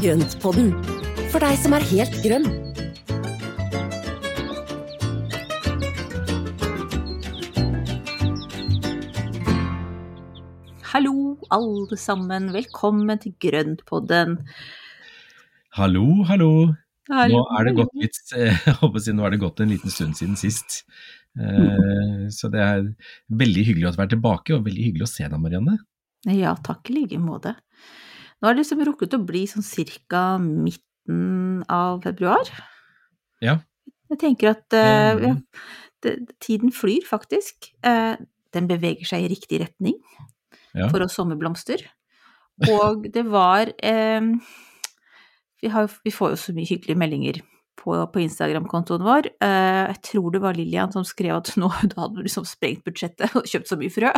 Grøntpodden, 0.00 0.70
for 1.32 1.42
deg 1.44 1.58
som 1.60 1.74
er 1.76 1.84
helt 1.90 2.14
grønn. 2.24 2.46
Hallo, 10.92 11.14
alle 11.52 11.96
sammen. 12.00 12.50
Velkommen 12.54 13.20
til 13.22 13.34
Grøntpodden. 13.40 14.38
Hallo, 15.76 16.06
hallo. 16.28 16.50
Hallo, 17.12 17.40
Nå 17.42 17.58
er 17.58 17.66
det 17.66 17.72
gått 17.76 17.94
litt, 17.98 18.18
eh, 18.38 18.66
si, 19.02 19.12
nå 19.12 19.24
er 19.26 19.34
det 19.34 19.40
gått 19.42 19.60
en 19.60 19.72
liten 19.72 19.90
stund 19.92 20.16
siden 20.16 20.36
sist. 20.38 20.82
Eh, 21.36 22.28
Så 22.30 22.48
det 22.52 22.60
er 22.62 22.84
veldig 23.28 23.64
hyggelig 23.68 23.88
å 23.90 23.94
er 24.06 24.12
tilbake, 24.14 24.54
og 24.54 24.64
veldig 24.68 24.86
hyggelig 24.90 25.08
å 25.08 25.10
se 25.10 25.26
deg, 25.26 25.40
Marianne. 25.42 25.78
Ja, 26.30 26.54
takk 26.62 26.88
i 26.92 27.00
like 27.00 27.18
måte. 27.18 27.56
Nå 28.42 28.48
er 28.50 28.56
det 28.56 28.64
liksom 28.64 28.82
rukket 28.88 29.14
å 29.14 29.22
bli 29.24 29.44
sånn 29.46 29.62
cirka 29.62 30.22
midten 30.42 31.62
av 31.70 32.00
februar. 32.02 32.48
Ja. 33.42 33.60
Jeg 34.10 34.18
tenker 34.20 34.50
at 34.50 34.66
Mhm. 34.74 35.22
ja, 35.22 35.34
det, 36.02 36.16
tiden 36.42 36.72
flyr 36.74 37.06
faktisk. 37.06 37.70
Uh, 37.86 38.16
den 38.52 38.66
beveger 38.68 39.06
seg 39.06 39.24
i 39.24 39.30
riktig 39.32 39.60
retning 39.62 39.94
Ja. 40.74 40.88
for 40.88 41.00
oss 41.02 41.14
sommerblomster. 41.14 41.80
Og 42.68 43.06
det 43.14 43.24
var 43.30 43.70
eh, 43.82 44.20
vi, 45.62 45.68
har, 45.68 45.88
vi 46.04 46.10
får 46.10 46.34
jo 46.34 46.36
så 46.42 46.52
mye 46.56 46.66
hyggelige 46.68 46.98
meldinger 46.98 47.40
på, 47.78 47.94
på 48.12 48.20
Instagram-kontoen 48.26 49.02
vår. 49.06 49.30
Uh, 49.42 49.88
jeg 49.94 50.02
tror 50.10 50.30
det 50.34 50.42
var 50.42 50.54
Lillian 50.58 50.92
som 50.92 51.04
skrev 51.06 51.38
at 51.38 51.54
nå 51.56 51.70
da 51.94 52.02
hadde 52.02 52.18
du 52.18 52.22
liksom 52.26 52.44
sprengt 52.44 52.84
budsjettet 52.84 53.32
og 53.38 53.46
kjøpt 53.48 53.70
så 53.70 53.78
mye 53.80 53.94
frø. 53.94 54.12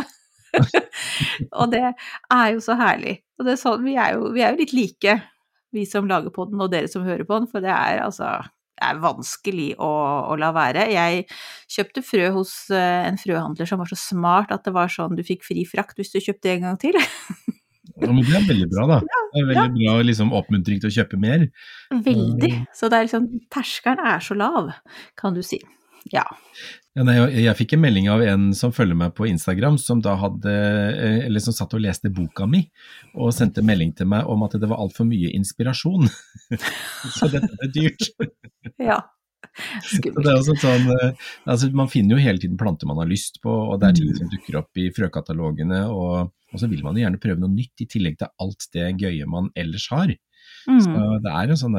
og 1.59 1.71
det 1.73 1.83
er 1.85 2.49
jo 2.55 2.63
så 2.63 2.77
herlig. 2.79 3.19
Og 3.39 3.47
det 3.47 3.55
er 3.55 3.61
sånn, 3.61 3.85
vi, 3.85 3.95
er 3.99 4.15
jo, 4.17 4.29
vi 4.35 4.43
er 4.45 4.53
jo 4.53 4.63
litt 4.63 4.75
like, 4.75 5.15
vi 5.75 5.85
som 5.89 6.07
lager 6.09 6.33
på 6.33 6.47
den 6.49 6.61
og 6.63 6.71
dere 6.71 6.91
som 6.91 7.05
hører 7.07 7.27
på 7.27 7.39
den, 7.39 7.49
for 7.51 7.63
det 7.63 7.73
er 7.73 8.03
altså 8.05 8.37
det 8.75 8.89
er 8.89 8.97
vanskelig 8.99 9.69
å, 9.79 9.89
å 10.33 10.35
la 10.39 10.49
være. 10.55 10.89
Jeg 10.91 11.23
kjøpte 11.71 12.01
frø 12.03 12.31
hos 12.35 12.53
eh, 12.75 13.05
en 13.07 13.19
frøhandler 13.19 13.69
som 13.69 13.79
var 13.79 13.87
så 13.87 13.97
smart 13.99 14.51
at 14.51 14.65
det 14.67 14.73
var 14.75 14.91
sånn 14.91 15.15
du 15.15 15.23
fikk 15.23 15.45
fri 15.47 15.63
frakt 15.69 15.95
hvis 15.99 16.11
du 16.11 16.19
kjøpte 16.19 16.51
en 16.55 16.67
gang 16.69 16.81
til. 16.81 16.99
Ja, 17.95 18.09
men 18.11 18.25
det 18.27 18.33
er 18.35 18.43
veldig 18.43 18.65
bra, 18.67 18.85
da. 18.89 18.95
Det 19.31 19.39
er 19.39 19.45
veldig 19.47 19.77
bra 19.77 19.91
liksom, 20.03 20.33
oppmuntring 20.35 20.81
til 20.83 20.89
å 20.89 20.95
kjøpe 20.97 21.19
mer. 21.21 21.45
Veldig. 22.03 22.49
Så 22.75 22.89
det 22.91 22.97
er 22.97 23.05
liksom 23.07 23.27
Terskelen 23.53 24.01
er 24.03 24.25
så 24.25 24.35
lav, 24.35 24.73
kan 25.15 25.37
du 25.37 25.39
si. 25.45 25.61
Ja. 26.11 26.25
Jeg, 26.95 27.31
jeg 27.43 27.57
fikk 27.59 27.73
en 27.75 27.81
melding 27.83 28.05
av 28.07 28.21
en 28.23 28.43
som 28.55 28.71
følger 28.71 28.95
meg 28.95 29.11
på 29.17 29.25
Instagram, 29.27 29.75
som 29.81 29.99
da 30.03 30.13
hadde, 30.15 30.51
eh, 30.95 31.17
eller 31.25 31.43
som 31.43 31.55
satt 31.55 31.73
og 31.75 31.83
leste 31.83 32.11
boka 32.13 32.47
mi, 32.47 32.61
og 33.19 33.33
sendte 33.35 33.63
melding 33.65 33.91
til 33.97 34.07
meg 34.07 34.29
om 34.31 34.45
at 34.47 34.55
det 34.61 34.69
var 34.71 34.79
altfor 34.79 35.07
mye 35.09 35.33
inspirasjon. 35.35 36.07
Så 37.17 37.27
dette 37.33 37.51
er 37.51 37.73
dyrt. 37.75 38.07
ja. 38.79 39.01
Er 39.55 40.41
sånn, 40.43 40.87
eh, 40.91 41.27
altså 41.47 41.69
Man 41.75 41.87
finner 41.91 42.17
jo 42.17 42.23
hele 42.23 42.41
tiden 42.41 42.57
planter 42.59 42.89
man 42.89 42.99
har 42.99 43.11
lyst 43.11 43.41
på, 43.43 43.51
og 43.51 43.79
det 43.79 43.91
er 43.91 43.99
ting 43.99 44.15
som 44.15 44.31
dukker 44.31 44.61
opp 44.61 44.79
i 44.79 44.87
frøkatalogene. 44.95 45.83
Og, 45.91 46.31
og 46.31 46.61
så 46.61 46.71
vil 46.71 46.83
man 46.85 46.95
jo 46.95 47.03
gjerne 47.03 47.21
prøve 47.21 47.43
noe 47.43 47.51
nytt 47.51 47.83
i 47.83 47.89
tillegg 47.91 48.21
til 48.21 48.31
alt 48.43 48.69
det 48.75 48.93
gøye 49.03 49.27
man 49.31 49.51
ellers 49.59 49.89
har. 49.91 50.15
Så 50.65 50.89
Mm. 50.89 51.21
det 51.21 51.31
er 51.31 51.51
en 51.53 51.59
sånn 51.61 51.75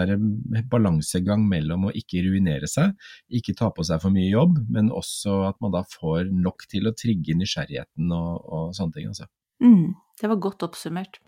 balansegang 0.70 1.42
mellom 1.48 1.88
å 1.88 1.92
ikke 1.96 2.22
ruinere 2.26 2.68
seg, 2.70 2.92
ikke 3.34 3.54
ta 3.58 3.70
på 3.74 3.84
seg 3.86 4.00
for 4.02 4.14
mye 4.14 4.28
jobb, 4.30 4.60
men 4.70 4.90
også 4.94 5.48
at 5.48 5.58
man 5.64 5.74
da 5.74 5.82
får 5.90 6.30
nok 6.30 6.66
til 6.70 6.86
å 6.86 6.94
trigge 6.96 7.34
nysgjerrigheten 7.38 8.12
og, 8.14 8.46
og 8.46 8.74
sånne 8.78 8.94
ting. 8.98 9.08
Altså. 9.10 9.26
Mm. 9.62 9.94
Det 10.20 10.30
var 10.32 10.36
godt 10.46 10.62
oppsummert. 10.68 11.18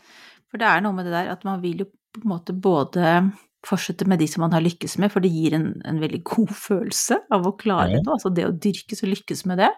For 0.48 0.60
det 0.62 0.68
er 0.70 0.80
noe 0.84 0.94
med 0.96 1.08
det 1.08 1.12
der 1.16 1.32
at 1.34 1.42
man 1.44 1.60
vil 1.64 1.84
jo 1.84 1.88
på 2.14 2.22
en 2.24 2.30
måte 2.32 2.54
både 2.56 3.32
fortsette 3.66 4.06
med 4.08 4.20
de 4.22 4.28
som 4.30 4.40
man 4.46 4.54
har 4.54 4.62
lykkes 4.64 4.94
med, 5.02 5.10
for 5.12 5.20
det 5.20 5.32
gir 5.34 5.56
en, 5.58 5.72
en 5.84 5.98
veldig 6.00 6.22
god 6.24 6.54
følelse 6.68 7.18
av 7.34 7.44
å 7.50 7.56
klare 7.58 7.98
Ja. 7.98 8.02
noe, 8.04 8.14
altså 8.16 8.32
det 8.34 8.46
å 8.48 8.54
dyrkes 8.54 9.02
og 9.02 9.10
lykkes 9.16 9.44
med 9.50 9.58
det. 9.64 9.72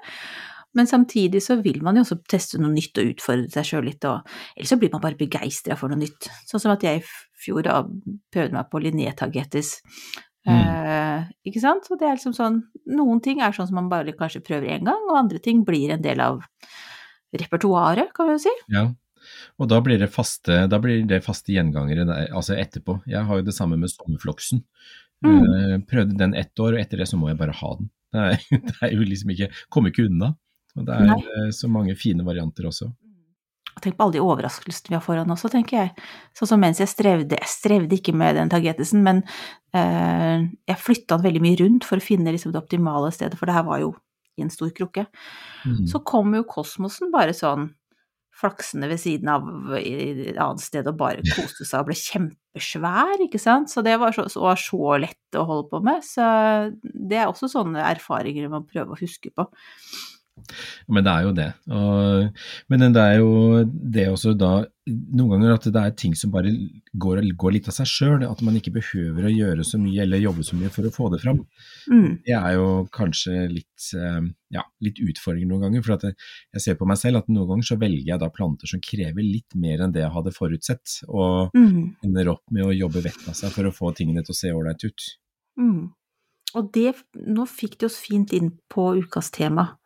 Men 0.79 0.87
samtidig 0.87 1.43
så 1.43 1.57
vil 1.65 1.81
man 1.83 1.99
jo 1.99 2.05
også 2.05 2.21
teste 2.31 2.61
noe 2.61 2.71
nytt 2.73 2.99
og 3.03 3.13
utfordre 3.15 3.51
seg 3.51 3.67
sjøl 3.67 3.89
litt, 3.89 4.05
og 4.07 4.27
ellers 4.55 4.71
så 4.71 4.79
blir 4.79 4.93
man 4.93 5.03
bare 5.03 5.19
begeistra 5.19 5.77
for 5.79 5.91
noe 5.91 5.99
nytt. 5.99 6.31
Sånn 6.47 6.63
som 6.63 6.75
at 6.75 6.85
jeg 6.87 7.03
i 7.03 7.07
fjor 7.43 7.65
da 7.67 7.81
prøvde 8.31 8.55
meg 8.55 8.69
på 8.71 8.83
Linné-tagetis. 8.85 9.75
Mm. 10.49 10.57
Uh, 10.57 11.27
ikke 11.47 11.63
sant? 11.63 11.91
Og 11.91 11.99
det 12.01 12.07
er 12.09 12.15
liksom 12.17 12.33
sånn 12.33 12.63
Noen 12.97 13.19
ting 13.21 13.43
er 13.45 13.53
sånn 13.53 13.67
som 13.69 13.77
man 13.77 13.91
bare 13.91 14.15
kanskje 14.17 14.41
prøver 14.47 14.71
én 14.73 14.87
gang, 14.87 15.03
og 15.11 15.19
andre 15.19 15.43
ting 15.43 15.65
blir 15.67 15.93
en 15.93 16.05
del 16.05 16.23
av 16.25 16.41
repertoaret, 17.37 18.15
kan 18.17 18.31
vi 18.31 18.39
jo 18.39 18.43
si. 18.47 18.55
Ja. 18.73 18.89
Og 19.61 19.69
da 19.71 19.79
blir 19.85 20.01
det 20.01 20.09
faste, 20.11 20.65
da 20.71 20.81
blir 20.83 21.05
det 21.07 21.21
faste 21.23 21.53
gjengangere 21.55 22.07
der, 22.09 22.31
altså 22.35 22.57
etterpå. 22.59 23.03
Jeg 23.11 23.27
har 23.29 23.41
jo 23.41 23.47
det 23.47 23.55
samme 23.55 23.79
med 23.79 23.93
sommerfloksen. 23.93 24.63
Mm. 25.27 25.35
Uh, 25.37 25.75
prøvde 25.91 26.19
den 26.19 26.35
ett 26.39 26.55
år, 26.63 26.75
og 26.75 26.83
etter 26.83 27.03
det 27.03 27.11
så 27.11 27.19
må 27.21 27.31
jeg 27.31 27.41
bare 27.41 27.57
ha 27.59 27.75
den. 27.79 27.91
Det 28.11 28.23
er, 28.27 28.47
det 28.71 28.79
er 28.87 28.95
jo 28.97 29.05
liksom 29.07 29.35
ikke 29.35 29.51
Kommer 29.71 29.93
ikke 29.93 30.09
unna. 30.09 30.33
Og 30.79 30.87
det 30.87 30.97
er 30.97 31.09
Nei. 31.11 31.21
eh, 31.21 31.49
så 31.55 31.71
mange 31.73 31.97
fine 31.99 32.27
varianter 32.27 32.69
også. 32.71 32.91
Tenk 33.81 33.97
på 33.97 34.05
alle 34.05 34.19
de 34.19 34.23
overraskelsene 34.23 34.93
vi 34.93 34.99
har 34.99 35.05
foran 35.05 35.33
også, 35.33 35.49
tenker 35.53 35.79
jeg. 35.79 36.07
Sånn 36.37 36.51
som 36.53 36.61
mens 36.61 36.83
jeg 36.83 36.91
strevde, 36.91 37.39
jeg 37.39 37.49
strevde 37.49 37.97
ikke 37.97 38.13
med 38.17 38.37
den 38.37 38.51
tagetisen, 38.53 39.03
men 39.07 39.23
eh, 39.77 40.47
jeg 40.69 40.83
flytta 40.83 41.17
den 41.17 41.29
veldig 41.29 41.43
mye 41.47 41.61
rundt 41.63 41.89
for 41.89 42.01
å 42.01 42.05
finne 42.05 42.35
liksom 42.35 42.53
det 42.53 42.61
optimale 42.61 43.13
stedet, 43.15 43.39
for 43.41 43.49
det 43.49 43.57
her 43.57 43.67
var 43.69 43.83
jo 43.85 43.95
i 44.39 44.45
en 44.45 44.53
stor 44.53 44.73
krukke. 44.75 45.07
Mm. 45.65 45.85
Så 45.91 46.03
kom 46.07 46.35
jo 46.37 46.47
kosmosen 46.49 47.13
bare 47.15 47.37
sånn 47.37 47.71
flaksende 48.41 48.89
ved 48.89 49.01
siden 49.03 49.29
av 49.29 49.49
i 49.77 50.31
et 50.31 50.39
annet 50.41 50.63
sted 50.65 50.87
og 50.89 50.97
bare 51.01 51.25
koste 51.27 51.67
seg 51.67 51.83
og 51.83 51.91
ble 51.91 51.97
kjempesvær, 51.99 53.21
ikke 53.27 53.41
sant. 53.43 53.73
Så 53.73 53.85
det 53.85 53.99
var 54.01 54.15
så, 54.17 54.27
så, 54.33 54.55
så 54.61 54.95
lett 55.03 55.37
å 55.39 55.45
holde 55.49 55.69
på 55.73 55.83
med. 55.85 56.05
Så 56.07 56.25
det 56.81 57.21
er 57.21 57.29
også 57.29 57.51
sånne 57.53 57.85
erfaringer 57.91 58.49
man 58.53 58.69
prøver 58.69 58.97
å 58.97 59.01
huske 59.01 59.33
på. 59.35 59.47
Men 60.88 61.06
det 61.06 61.12
er 61.12 61.27
jo 61.27 61.33
det. 61.37 61.49
Og, 61.77 62.44
men 62.72 62.84
det 62.94 63.03
er 63.03 63.16
jo 63.21 63.65
det 63.69 64.11
også 64.11 64.34
da 64.38 64.53
Noen 64.91 65.37
ganger 65.37 65.53
at 65.55 65.66
det 65.71 65.78
er 65.78 65.93
ting 65.94 66.16
som 66.19 66.33
bare 66.34 66.50
går, 66.99 67.21
går 67.38 67.53
litt 67.55 67.69
av 67.71 67.75
seg 67.77 67.87
sjøl. 67.87 68.25
At 68.27 68.41
man 68.43 68.56
ikke 68.59 68.72
behøver 68.75 69.28
å 69.28 69.31
gjøre 69.31 69.62
så 69.62 69.78
mye 69.78 70.03
eller 70.03 70.19
jobbe 70.19 70.43
så 70.43 70.56
mye 70.59 70.71
for 70.75 70.89
å 70.89 70.91
få 70.91 71.10
det 71.12 71.21
fram. 71.22 71.44
Mm. 71.93 72.09
Det 72.27 72.34
er 72.34 72.56
jo 72.56 72.65
kanskje 72.91 73.44
litt, 73.53 73.84
eh, 73.94 74.19
ja, 74.56 74.65
litt 74.83 74.99
utfordringer 75.05 75.53
noen 75.53 75.69
ganger. 75.69 75.84
For 75.87 75.94
at 75.94 76.09
jeg, 76.09 76.16
ser 76.65 76.81
på 76.81 76.89
meg 76.91 76.99
selv 76.99 77.21
at 77.21 77.31
noen 77.31 77.53
ganger 77.53 77.69
så 77.69 77.78
velger 77.78 78.09
jeg 78.09 78.22
da 78.25 78.33
planter 78.34 78.72
som 78.72 78.83
krever 78.83 79.22
litt 79.22 79.55
mer 79.55 79.84
enn 79.84 79.94
det 79.94 80.03
jeg 80.03 80.15
hadde 80.16 80.34
forutsett. 80.34 80.97
Og 81.06 81.55
Mm. 81.55 81.94
ender 82.03 82.33
opp 82.34 82.43
med 82.50 82.66
å 82.66 82.75
jobbe 82.75 83.05
vettet 83.05 83.28
av 83.31 83.39
seg 83.39 83.55
for 83.55 83.69
å 83.71 83.75
få 83.77 83.94
tingene 83.94 84.25
til 84.27 84.34
å 84.34 84.41
se 84.41 84.50
ålreit 84.50 84.83
ut. 84.89 85.06
Mm. 85.60 85.93
Og 86.56 86.72
det, 86.75 86.94
nå 87.15 87.47
fikk 87.47 87.78
det 87.78 87.87
oss 87.87 88.00
fint 88.03 88.33
inn 88.34 88.59
på 88.72 88.89
ukas 88.99 89.31
tema, 89.31 89.77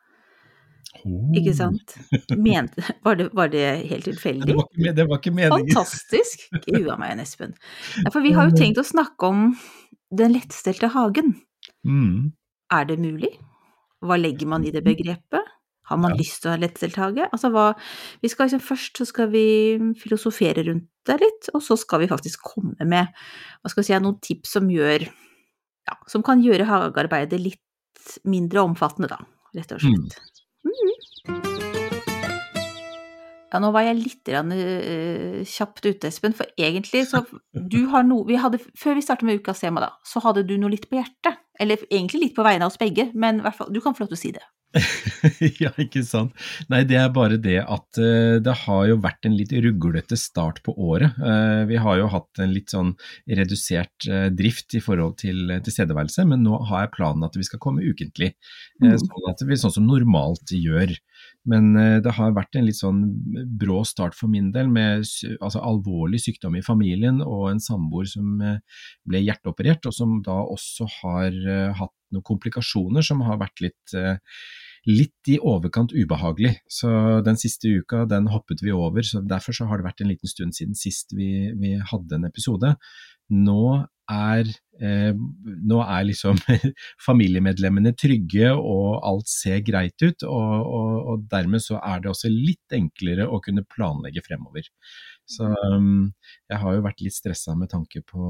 ikke 1.02 1.54
sant? 1.56 1.96
Men, 2.36 2.68
var, 3.04 3.18
det, 3.18 3.28
var 3.36 3.50
det 3.52 3.64
helt 3.90 4.06
Det 4.06 4.54
var 4.56 4.68
ikke, 4.68 4.92
det 4.96 5.08
var 5.10 5.20
ikke 5.20 5.34
meningen. 5.34 5.72
Fantastisk! 5.74 6.46
Gud 6.66 6.88
a 6.92 6.98
meg, 7.00 7.18
Espen. 7.24 7.56
Ja, 8.02 8.12
for 8.14 8.24
vi 8.24 8.34
har 8.36 8.50
jo 8.50 8.56
tenkt 8.58 8.80
å 8.80 8.86
snakke 8.86 9.30
om 9.30 9.50
den 10.14 10.36
lettstelte 10.36 10.92
hagen. 10.94 11.34
Mm. 11.86 12.32
Er 12.72 12.88
det 12.88 12.98
mulig? 13.02 13.34
Hva 14.04 14.18
legger 14.20 14.48
man 14.50 14.64
i 14.66 14.72
det 14.74 14.84
begrepet? 14.84 15.52
Har 15.84 15.98
man 16.00 16.14
Ja. 16.14 16.16
lyst 16.16 16.40
til 16.42 16.48
å 16.48 16.54
ha 16.54 16.60
lettstelt 16.60 16.96
hage? 16.96 17.28
Altså 17.30 17.50
hva 17.52 17.74
vi 18.22 18.28
skal 18.28 18.48
liksom, 18.48 18.60
Først 18.64 18.96
så 18.96 19.04
skal 19.06 19.28
vi 19.28 19.76
filosofere 20.00 20.64
rundt 20.64 20.88
det 21.04 21.18
litt, 21.20 21.50
og 21.52 21.60
så 21.60 21.76
skal 21.76 22.00
vi 22.00 22.08
faktisk 22.08 22.40
komme 22.40 22.86
med 22.88 23.08
si, 23.68 23.92
noen 24.00 24.18
tips 24.20 24.56
som 24.56 24.70
gjør 24.70 25.04
ja, 25.04 25.96
Som 26.08 26.22
kan 26.22 26.40
gjøre 26.40 26.64
hagearbeidet 26.64 27.40
litt 27.40 27.60
mindre 28.24 28.62
omfattende, 28.64 29.08
da, 29.08 29.18
rett 29.54 29.72
og 29.72 29.80
slett. 29.80 30.16
Mm. 30.64 30.93
Ja, 33.54 33.60
nå 33.62 33.70
var 33.70 33.84
jeg 33.86 34.00
litt 34.00 34.28
rann, 34.34 34.50
uh, 34.50 35.42
kjapt 35.46 35.84
ute, 35.86 36.10
Espen, 36.10 36.34
for 36.34 36.50
egentlig 36.58 37.04
så 37.06 37.20
du 37.54 37.84
har 37.92 38.02
noe 38.02 38.26
vi 38.26 38.40
hadde, 38.42 38.58
Før 38.74 38.98
vi 38.98 39.04
startet 39.06 39.28
med 39.28 39.38
ukas 39.38 39.62
tema, 39.62 39.84
da, 39.84 39.92
så 40.02 40.18
hadde 40.24 40.42
du 40.48 40.56
noe 40.58 40.72
litt 40.74 40.88
på 40.90 40.98
hjertet. 40.98 41.38
Eller 41.62 41.78
egentlig 41.86 42.24
litt 42.24 42.34
på 42.34 42.42
vegne 42.42 42.66
av 42.66 42.72
oss 42.72 42.80
begge, 42.80 43.12
men 43.14 43.38
fall, 43.54 43.70
du 43.70 43.78
kan 43.78 43.94
få 43.94 44.02
lov 44.02 44.10
til 44.10 44.18
å 44.18 44.22
si 44.24 44.32
det. 44.34 44.42
ja, 45.62 45.70
ikke 45.78 46.02
sant. 46.02 46.34
Nei, 46.72 46.80
det 46.88 46.96
er 46.98 47.12
bare 47.14 47.38
det 47.38 47.60
at 47.62 48.00
uh, 48.02 48.42
det 48.42 48.56
har 48.64 48.88
jo 48.90 48.98
vært 49.04 49.28
en 49.28 49.36
litt 49.38 49.54
ruglete 49.54 50.18
start 50.18 50.58
på 50.66 50.74
året. 50.74 51.14
Uh, 51.22 51.62
vi 51.70 51.78
har 51.78 52.00
jo 52.00 52.10
hatt 52.10 52.42
en 52.42 52.50
litt 52.54 52.74
sånn 52.74 52.90
redusert 53.30 54.08
uh, 54.10 54.26
drift 54.34 54.74
i 54.74 54.82
forhold 54.82 55.20
til 55.22 55.60
tilstedeværelse, 55.62 56.26
men 56.26 56.42
nå 56.42 56.58
har 56.72 56.88
jeg 56.88 56.94
planen 56.96 57.26
at 57.26 57.38
vi 57.38 57.46
skal 57.46 57.62
komme 57.62 57.86
ukentlig. 57.86 58.32
Mm. 58.82 58.96
Sånn 58.98 59.30
at 59.30 59.46
vi 59.46 59.62
sånn 59.62 59.78
som 59.78 59.86
normalt 59.86 60.50
gjør. 60.50 60.98
Men 61.50 61.74
det 62.04 62.14
har 62.16 62.32
vært 62.36 62.56
en 62.56 62.64
litt 62.64 62.78
sånn 62.78 63.02
brå 63.60 63.82
start 63.84 64.16
for 64.16 64.32
min 64.32 64.50
del, 64.54 64.70
med 64.72 65.04
altså, 65.40 65.60
alvorlig 65.60 66.22
sykdom 66.24 66.56
i 66.56 66.64
familien 66.64 67.20
og 67.20 67.50
en 67.50 67.60
samboer 67.60 68.08
som 68.08 68.38
ble 68.40 69.20
hjerteoperert, 69.20 69.84
og 69.84 69.92
som 69.92 70.18
da 70.24 70.38
også 70.40 70.88
har 71.02 71.36
hatt 71.80 71.96
noen 72.14 72.24
komplikasjoner 72.24 73.04
som 73.04 73.20
har 73.28 73.42
vært 73.42 73.64
litt 73.66 73.96
litt 74.84 75.30
i 75.32 75.38
overkant 75.40 75.94
ubehagelig. 75.96 76.58
Så 76.68 76.88
den 77.24 77.38
siste 77.40 77.70
uka 77.72 78.04
den 78.08 78.28
hoppet 78.32 78.62
vi 78.64 78.72
over, 78.74 79.04
så 79.04 79.22
derfor 79.24 79.56
så 79.56 79.68
har 79.70 79.80
det 79.80 79.88
vært 79.88 80.04
en 80.04 80.10
liten 80.12 80.30
stund 80.30 80.56
siden 80.56 80.76
sist 80.78 81.14
vi, 81.16 81.50
vi 81.60 81.74
hadde 81.80 82.18
en 82.18 82.28
episode. 82.28 82.74
Nå 83.32 83.86
er, 84.10 84.48
eh, 84.84 85.14
nå 85.64 85.78
er 85.80 86.04
liksom 86.10 86.36
familiemedlemmene 87.08 87.94
trygge 87.96 88.50
og 88.52 88.98
alt 89.06 89.30
ser 89.30 89.62
greit 89.64 89.96
ut, 90.04 90.26
og, 90.28 90.52
og, 90.60 90.92
og, 91.14 91.24
dermed 91.30 91.64
så 91.64 91.80
er 91.80 92.04
det 92.04 92.12
også 92.12 92.32
litt 92.32 92.76
enklere 92.76 93.28
å 93.28 93.40
kunne 93.44 93.64
planlegge 93.64 94.24
fremover. 94.26 94.68
Så 95.24 95.48
um, 95.48 96.10
jeg 96.52 96.60
har 96.60 96.76
jo 96.76 96.84
vært 96.84 97.00
litt 97.00 97.16
stressa 97.16 97.54
med 97.56 97.72
tanke 97.72 98.02
på, 98.04 98.26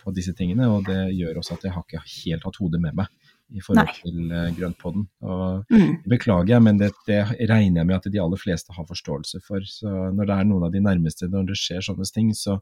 på, 0.00 0.14
disse 0.16 0.34
tingene, 0.34 0.66
og 0.74 0.88
det 0.90 1.12
gjør 1.14 1.38
også 1.38 1.54
at 1.54 1.68
jeg 1.68 1.76
har 1.76 1.86
ikke 1.86 2.02
helt 2.16 2.48
hatt 2.48 2.58
hodet 2.58 2.82
med 2.82 2.98
meg 2.98 3.21
i 3.52 3.62
forhold 3.64 3.88
Nei. 3.88 3.94
til 4.00 4.32
uh, 4.32 4.50
grøntpodden. 4.56 5.06
Og 5.26 5.72
mm. 5.72 5.96
beklager 6.08 6.54
jeg, 6.54 6.64
men 6.64 6.78
det, 6.80 6.92
det, 7.08 7.18
regner 7.50 7.82
jeg 7.82 7.88
med 7.88 7.96
at 7.98 8.08
de 8.14 8.22
aller 8.22 8.40
fleste 8.40 8.74
har 8.76 8.86
forståelse 8.88 9.42
for. 9.46 9.64
Så 9.68 9.88
når 9.88 10.28
det 10.28 10.36
er 10.36 10.48
noen 10.48 10.68
av 10.68 10.74
de 10.74 10.84
nærmeste, 10.84 11.28
når 11.32 11.50
det 11.50 11.58
skjer 11.60 11.84
sånne 11.88 12.08
ting, 12.14 12.30
så, 12.36 12.58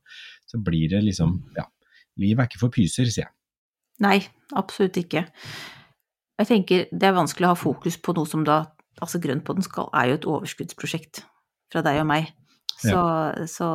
så 0.50 0.62
blir 0.62 0.90
det 0.94 1.04
liksom 1.06 1.38
Ja, 1.58 1.68
livet 2.20 2.44
er 2.44 2.50
ikke 2.50 2.64
for 2.64 2.74
pyser, 2.74 3.06
sier 3.10 3.26
jeg. 3.26 3.34
Nei, 4.00 4.18
absolutt 4.56 4.96
ikke. 4.96 5.26
Jeg 6.40 6.48
tenker 6.48 6.86
det 6.88 7.08
er 7.08 7.16
vanskelig 7.16 7.50
å 7.50 7.54
ha 7.54 7.58
fokus 7.58 7.98
på 8.00 8.16
noe 8.16 8.28
som 8.28 8.46
da 8.48 8.64
Altså 9.00 9.16
Grøntpodden 9.22 9.64
skal, 9.64 9.86
er 9.96 10.10
jo 10.10 10.16
et 10.18 10.26
overskuddsprosjekt 10.28 11.22
fra 11.72 11.80
deg 11.86 12.02
og 12.02 12.08
meg. 12.10 12.26
Så, 12.80 12.96
ja. 12.96 13.46
så, 13.50 13.68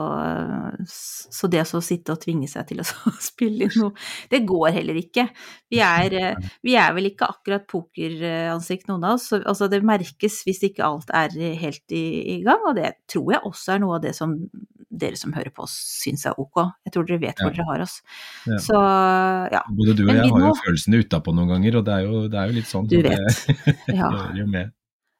så, 0.89 1.49
det 1.51 1.61
å 1.61 1.81
sitte 1.83 2.15
og 2.15 2.21
tvinge 2.23 2.47
seg 2.49 2.65
til 2.71 2.81
å 2.81 2.85
spille 3.21 3.67
inn 3.67 3.75
noe, 3.77 3.93
det 4.31 4.41
går 4.49 4.71
heller 4.79 4.97
ikke. 4.97 5.27
Vi 5.69 5.81
er, 5.85 6.37
vi 6.65 6.77
er 6.79 6.95
vel 6.95 7.11
ikke 7.11 7.29
akkurat 7.29 7.67
pokeransikt, 7.69 8.87
noen 8.89 9.05
av 9.05 9.19
oss. 9.19 9.29
Altså, 9.37 9.69
det 9.71 9.83
merkes 9.85 10.41
hvis 10.47 10.63
ikke 10.69 10.85
alt 10.87 11.13
er 11.13 11.35
helt 11.61 11.85
i, 11.93 12.05
i, 12.35 12.39
gang, 12.45 12.63
og 12.65 12.79
det 12.79 12.95
tror 13.11 13.35
jeg 13.35 13.45
også 13.45 13.75
er 13.75 13.85
noe 13.85 13.99
av 13.99 14.05
det 14.07 14.15
som 14.17 14.33
dere 14.95 15.19
som 15.19 15.33
hører 15.35 15.51
på 15.53 15.65
oss, 15.65 15.75
syns 16.01 16.25
er 16.29 16.39
ok. 16.39 16.61
Jeg 16.87 16.95
tror 16.95 17.07
dere 17.09 17.21
vet 17.25 17.41
hvor 17.41 17.51
ja. 17.51 17.57
dere 17.57 17.67
har 17.67 17.83
oss. 17.85 17.97
Ja. 18.47 18.61
Så 18.63 18.79
ja. 19.51 19.61
Både 19.75 19.97
du 19.97 20.05
og 20.05 20.13
jeg 20.13 20.31
har 20.31 20.47
jo 20.47 20.55
følelsene 20.61 21.03
utapå 21.03 21.35
noen 21.35 21.51
ganger, 21.55 21.81
og 21.81 21.85
det 21.87 21.97
er 21.97 22.07
jo, 22.07 22.23
det 22.31 22.41
er 22.41 22.49
jo 22.49 22.57
litt 22.57 22.71
sånn. 22.71 22.89
Du 22.89 22.97
vet. 23.03 23.45
Det, 23.65 23.97
ja. 23.99 24.09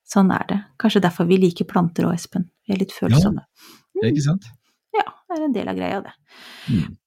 Sånn 0.06 0.30
er 0.34 0.46
det. 0.50 0.60
Kanskje 0.82 1.02
derfor 1.06 1.28
vi 1.30 1.40
liker 1.42 1.68
planter 1.70 2.06
òg, 2.06 2.20
Espen. 2.20 2.46
Vi 2.66 2.76
er 2.76 2.82
litt 2.84 2.94
følsomme. 2.94 3.42
Ja, 3.42 3.98
det 3.98 4.06
er 4.06 4.14
ikke 4.14 4.28
sant? 4.28 4.46
Mm. 4.46 4.62
Ja, 5.00 5.06
det 5.26 5.38
er 5.38 5.46
en 5.48 5.56
del 5.56 5.72
av 5.72 5.80
greia, 5.80 6.02
det. 6.06 6.14
Mm. 6.70 6.98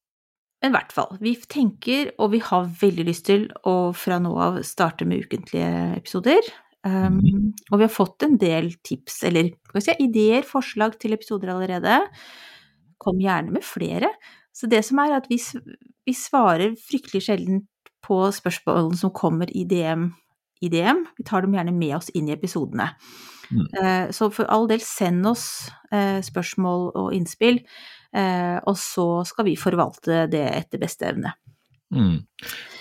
Men 0.58 0.72
i 0.72 0.74
hvert 0.74 0.94
fall, 0.94 1.12
vi 1.22 1.34
tenker, 1.46 2.10
og 2.18 2.32
vi 2.34 2.40
har 2.42 2.66
veldig 2.80 3.04
lyst 3.06 3.28
til, 3.28 3.46
å 3.62 3.92
fra 3.94 4.18
nå 4.22 4.32
av 4.42 4.58
starte 4.66 5.06
med 5.06 5.28
ukentlige 5.28 5.70
episoder. 5.94 6.50
Um, 6.86 7.20
mm. 7.22 7.46
Og 7.70 7.78
vi 7.78 7.86
har 7.86 7.94
fått 7.94 8.26
en 8.26 8.34
del 8.40 8.72
tips, 8.86 9.22
eller 9.28 9.52
si, 9.78 9.94
ideer, 10.02 10.42
forslag 10.46 10.98
til 10.98 11.14
episoder 11.14 11.54
allerede. 11.54 12.00
Kom 12.98 13.22
gjerne 13.22 13.54
med 13.54 13.66
flere. 13.66 14.10
Så 14.50 14.66
det 14.70 14.82
som 14.86 14.98
er 15.04 15.14
at 15.20 15.28
vi, 15.30 15.38
vi 16.08 16.14
svarer 16.18 16.74
fryktelig 16.82 17.28
sjelden 17.28 17.62
på 18.02 18.24
spørsmålene 18.34 18.98
som 18.98 19.14
kommer 19.14 19.50
i 19.54 19.62
DM 19.68 20.08
i 20.60 20.70
DM. 20.72 21.04
Vi 21.18 21.26
tar 21.26 21.44
dem 21.44 21.56
gjerne 21.56 21.74
med 21.74 21.96
oss 21.98 22.12
inn 22.14 22.28
i 22.30 22.34
episodene. 22.36 22.92
Mm. 23.50 23.66
Eh, 23.80 24.10
så 24.10 24.30
for 24.34 24.48
all 24.52 24.68
del, 24.70 24.82
send 24.84 25.26
oss 25.28 25.46
eh, 25.92 26.20
spørsmål 26.24 26.90
og 26.98 27.12
innspill, 27.16 27.62
eh, 28.16 28.56
og 28.58 28.76
så 28.80 29.08
skal 29.28 29.48
vi 29.48 29.58
forvalte 29.60 30.26
det 30.32 30.46
etter 30.52 30.82
beste 30.82 31.08
evne. 31.08 31.34
Mm. 31.88 32.18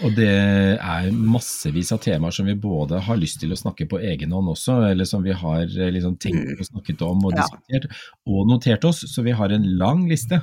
Og 0.03 0.15
det 0.18 0.27
er 0.27 1.06
massevis 1.15 1.94
av 1.95 2.01
temaer 2.03 2.33
som 2.35 2.50
vi 2.50 2.57
både 2.59 3.00
har 3.06 3.19
lyst 3.19 3.39
til 3.39 3.53
å 3.56 3.59
snakke 3.59 3.88
på 3.88 4.01
egen 4.03 4.33
hånd 4.35 4.51
også, 4.51 4.81
eller 4.89 5.07
som 5.07 5.24
vi 5.24 5.31
har 5.31 5.63
liksom 5.63 6.18
tenkt 6.19 6.44
mm. 6.44 6.57
og 6.59 6.68
snakket 6.74 7.06
om 7.07 7.24
og 7.29 7.38
diskutert, 7.38 7.88
ja. 7.88 8.01
og 8.27 8.51
notert 8.51 8.89
oss. 8.89 9.06
Så 9.07 9.24
vi 9.24 9.35
har 9.38 9.56
en 9.56 9.69
lang 9.79 10.03
liste. 10.12 10.41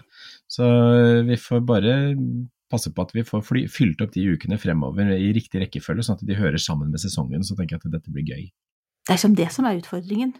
Så 0.49 0.65
vi 1.29 1.37
får 1.41 1.61
bare 1.69 1.95
passe 2.73 2.91
på 2.95 3.05
at 3.05 3.13
vi 3.15 3.25
får 3.27 3.45
fly, 3.45 3.65
fylt 3.71 4.03
opp 4.05 4.15
de 4.15 4.25
ukene 4.35 4.59
fremover 4.61 5.13
i 5.17 5.33
riktig 5.37 5.63
rekkefølge, 5.63 6.07
sånn 6.07 6.19
at 6.19 6.27
de 6.27 6.39
hører 6.39 6.61
sammen 6.63 6.91
med 6.93 7.03
sesongen. 7.03 7.45
Så 7.47 7.57
tenker 7.59 7.77
jeg 7.77 7.85
at 7.85 7.97
dette 7.99 8.15
blir 8.15 8.27
gøy. 8.27 8.49
Det 9.05 9.17
er 9.17 9.21
som 9.21 9.37
det 9.37 9.51
som 9.53 9.69
er 9.69 9.79
utfordringen. 9.81 10.33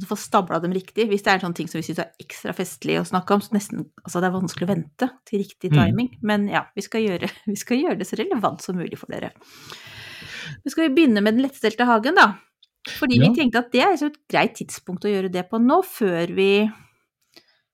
Å 0.00 0.08
få 0.08 0.16
stabla 0.16 0.60
dem 0.62 0.72
riktig. 0.72 1.04
Hvis 1.10 1.24
det 1.24 1.32
er 1.32 1.40
en 1.40 1.48
sånn 1.48 1.56
ting 1.58 1.68
som 1.68 1.80
vi 1.80 1.84
syns 1.84 2.00
er 2.00 2.14
ekstra 2.22 2.54
festlig 2.56 2.96
å 3.00 3.08
snakke 3.08 3.36
om, 3.36 3.42
så 3.44 3.56
nesten, 3.56 3.82
altså 4.00 4.22
det 4.22 4.30
er 4.30 4.36
vanskelig 4.38 4.68
å 4.68 4.70
vente 4.70 5.08
til 5.28 5.42
riktig 5.42 5.72
mm. 5.72 5.76
timing. 5.76 6.12
Mm. 6.14 6.22
Men 6.30 6.46
ja, 6.52 6.62
vi 6.76 6.86
skal, 6.86 7.04
gjøre, 7.04 7.28
vi 7.52 7.58
skal, 7.60 7.82
gjøre, 7.82 7.98
det 8.00 8.08
så 8.08 8.20
relevant 8.22 8.64
som 8.64 8.78
mulig 8.78 9.00
for 9.00 9.12
dere. 9.12 9.34
Men 10.62 10.74
skal 10.74 10.86
vi 10.86 10.94
begynne 10.96 11.24
med 11.24 11.36
den 11.36 11.44
lettstelte 11.44 11.88
hagen, 11.88 12.16
da? 12.18 12.30
Fordi 12.96 13.18
ja. 13.18 13.28
vi 13.28 13.36
tenkte 13.36 13.60
at 13.62 13.74
det 13.74 13.82
er 13.84 14.06
et 14.08 14.22
greit 14.30 14.56
tidspunkt 14.58 15.04
å 15.06 15.12
gjøre 15.12 15.30
det 15.32 15.44
på 15.50 15.60
nå, 15.62 15.82
før 15.86 16.32
vi 16.34 16.50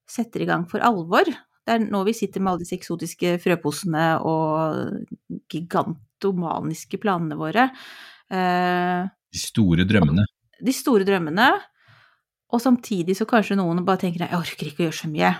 setter 0.08 0.44
i 0.44 0.48
gang 0.48 0.66
for 0.68 0.84
alvor. 0.84 1.28
Det 1.68 1.74
er 1.74 1.82
nå 1.84 2.00
vi 2.08 2.16
sitter 2.16 2.40
med 2.40 2.54
alle 2.54 2.64
disse 2.64 2.78
eksotiske 2.78 3.34
frøposene 3.42 4.06
og 4.24 5.42
gigantomaniske 5.52 7.00
planene 7.02 7.36
våre. 7.36 7.68
Eh, 8.32 9.02
de 9.32 9.42
store 9.42 9.84
drømmene. 9.88 10.24
De 10.64 10.72
store 10.72 11.04
drømmene. 11.04 11.50
Og 12.48 12.62
samtidig 12.64 13.18
så 13.18 13.28
kanskje 13.28 13.58
noen 13.60 13.84
bare 13.84 14.00
tenker 14.06 14.24
jeg 14.24 14.38
orker 14.38 14.70
ikke 14.70 14.86
å 14.86 14.88
gjøre 14.88 15.00
så 15.02 15.10
mye. 15.12 15.34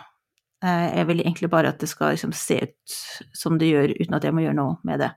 Eh, 0.65 0.87
jeg 0.99 1.07
vil 1.09 1.23
egentlig 1.23 1.51
bare 1.51 1.71
at 1.73 1.81
det 1.81 1.89
skal 1.89 2.13
liksom 2.13 2.35
se 2.37 2.59
ut 2.67 2.97
som 3.37 3.57
det 3.61 3.71
gjør, 3.71 3.95
uten 4.01 4.19
at 4.19 4.27
jeg 4.27 4.35
må 4.37 4.43
gjøre 4.45 4.59
noe 4.59 4.77
med 4.85 5.01
det. 5.01 5.13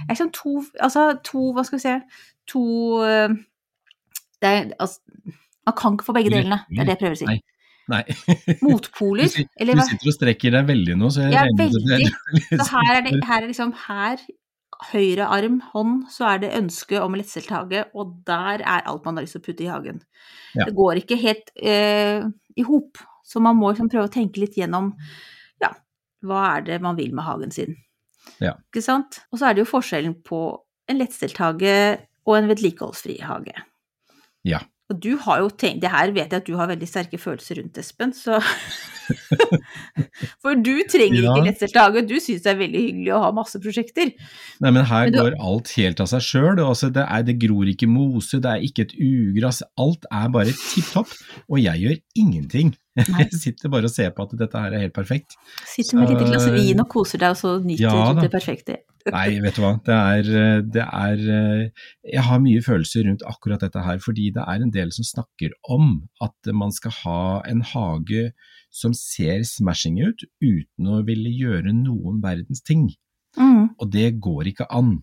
Jeg 0.00 0.14
er 0.16 0.18
sånn 0.22 0.34
to, 0.34 0.56
altså 0.80 1.10
to, 1.22 1.50
hva 1.54 1.64
skal 1.68 1.78
vi 1.78 1.84
si, 1.84 2.24
to 2.48 2.64
eh, 3.06 3.36
det 4.42 4.50
er, 4.50 4.72
altså, 4.78 5.02
Man 5.68 5.74
kan 5.76 5.94
ikke 5.94 6.06
få 6.06 6.14
begge 6.16 6.32
delene, 6.32 6.62
det 6.70 6.80
er 6.80 6.86
det 6.88 6.94
jeg 6.94 7.00
prøver 7.02 7.16
å 7.16 7.20
si. 7.20 7.26
Nei. 7.28 7.40
Nei. 7.88 8.02
Motpoler. 8.60 9.28
Du, 9.28 9.32
sitter, 9.32 9.70
du 9.72 9.80
sitter 9.86 10.10
og 10.10 10.16
strekker 10.18 10.54
deg 10.58 10.68
veldig 10.68 10.96
nå, 11.00 11.08
så 11.14 11.24
jeg 11.24 11.36
ja, 11.36 11.46
veldig. 11.56 12.10
Så 12.60 12.68
her 12.74 12.90
er, 12.98 13.00
det, 13.06 13.14
her 13.24 13.40
er 13.40 13.48
liksom 13.48 13.72
her, 13.86 14.24
høyre 14.92 15.26
arm, 15.34 15.56
hånd, 15.72 16.04
så 16.12 16.28
er 16.32 16.42
det 16.44 16.52
ønske 16.54 17.00
om 17.02 17.16
lettstelt 17.18 17.50
hage, 17.50 17.82
og 17.98 18.12
der 18.28 18.62
er 18.62 18.84
alt 18.86 19.08
man 19.08 19.18
har 19.18 19.24
lyst 19.24 19.34
til 19.38 19.42
å 19.42 19.46
putte 19.48 19.64
i 19.64 19.70
hagen. 19.72 20.02
Ja. 20.54 20.68
Det 20.68 20.76
går 20.76 21.00
ikke 21.00 21.18
helt 21.18 21.50
eh, 21.56 22.28
i 22.54 22.66
hop, 22.68 23.00
så 23.26 23.42
man 23.42 23.58
må 23.58 23.72
liksom 23.72 23.90
prøve 23.90 24.06
å 24.06 24.14
tenke 24.14 24.42
litt 24.44 24.58
gjennom 24.60 24.92
ja, 25.64 25.72
hva 26.28 26.44
er 26.52 26.68
det 26.68 26.78
man 26.84 26.98
vil 26.98 27.16
med 27.16 27.26
hagen 27.26 27.54
sin. 27.54 27.74
Ja. 28.44 28.54
Ikke 28.70 28.84
sant? 28.84 29.22
Og 29.32 29.40
så 29.40 29.48
er 29.48 29.56
det 29.56 29.64
jo 29.64 29.72
forskjellen 29.72 30.20
på 30.26 30.42
en 30.88 31.00
lettstelt 31.00 31.40
hage 31.42 31.74
og 32.28 32.36
en 32.36 32.48
vedlikeholdsfri 32.52 33.18
hage. 33.24 33.56
Ja. 34.46 34.62
Og 34.88 35.00
du 35.04 35.10
har 35.20 35.42
jo 35.42 35.50
tenkt 35.52 35.82
Det 35.84 35.90
her 35.92 36.12
vet 36.16 36.32
jeg 36.32 36.40
at 36.40 36.46
du 36.48 36.56
har 36.56 36.70
veldig 36.70 36.88
sterke 36.88 37.20
følelser 37.20 37.60
rundt, 37.60 37.76
Espen, 37.80 38.14
så 38.16 38.40
For 40.42 40.56
du 40.56 40.74
trenger 40.88 41.20
ja. 41.22 41.32
ikke 41.32 41.46
Letzeltage, 41.46 42.04
du 42.08 42.16
syns 42.20 42.44
det 42.44 42.52
er 42.52 42.58
veldig 42.60 42.82
hyggelig 42.82 43.14
å 43.16 43.20
ha 43.22 43.30
masse 43.36 43.60
prosjekter. 43.62 44.10
Nei, 44.60 44.72
men 44.74 44.84
her 44.88 45.08
men 45.08 45.14
du... 45.14 45.20
går 45.22 45.38
alt 45.50 45.72
helt 45.78 46.02
av 46.04 46.10
seg 46.10 46.24
sjøl. 46.24 46.60
Altså, 46.64 46.90
det, 46.92 47.06
det, 47.28 47.36
gror 47.40 47.70
ikke 47.72 47.88
mose, 47.90 48.40
det 48.44 48.52
er 48.52 48.66
ikke 48.68 48.84
et 48.84 48.92
ugress. 48.96 49.62
Alt 49.80 50.04
er 50.12 50.28
bare 50.34 50.52
tipp 50.52 50.92
topp, 50.92 51.16
og 51.48 51.62
jeg 51.62 51.84
gjør 51.84 51.96
ingenting. 52.24 52.74
Jeg 52.98 53.28
sitter 53.30 53.70
bare 53.70 53.86
og 53.86 53.92
ser 53.94 54.08
på 54.10 54.24
at 54.26 54.32
dette 54.40 54.58
her 54.58 54.74
er 54.74 54.88
helt 54.88 54.94
perfekt. 54.96 55.36
Sitter 55.70 56.00
med 56.00 56.08
et 56.08 56.16
lite 56.16 56.32
glass 56.32 56.48
vin 56.50 56.82
og 56.82 56.88
koser 56.90 57.22
deg, 57.22 57.36
og 57.36 57.38
så 57.38 57.52
nyter 57.62 57.84
ja, 57.86 58.08
du 58.10 58.24
det 58.24 58.30
perfekte. 58.32 58.80
Nei, 59.14 59.38
vet 59.44 59.56
du 59.56 59.62
hva. 59.62 59.72
Det 59.84 59.94
er, 59.94 60.62
det 60.74 60.84
er, 60.84 61.22
Jeg 62.04 62.24
har 62.26 62.40
mye 62.44 62.62
følelser 62.64 63.06
rundt 63.08 63.24
akkurat 63.28 63.62
dette 63.64 63.82
her, 63.84 63.98
fordi 64.04 64.30
det 64.36 64.44
er 64.44 64.64
en 64.64 64.72
del 64.74 64.92
som 64.94 65.06
snakker 65.06 65.54
om 65.68 66.08
at 66.24 66.50
man 66.52 66.72
skal 66.74 66.94
ha 67.02 67.20
en 67.48 67.62
hage 67.72 68.32
som 68.74 68.92
ser 68.96 69.44
smashing 69.48 69.96
ut 70.04 70.26
uten 70.44 70.90
å 70.92 71.00
ville 71.06 71.30
gjøre 71.32 71.72
noen 71.72 72.20
verdens 72.24 72.60
ting. 72.66 72.90
Mm. 73.38 73.70
Og 73.78 73.90
det 73.92 74.18
går 74.20 74.52
ikke 74.52 74.68
an. 74.74 74.98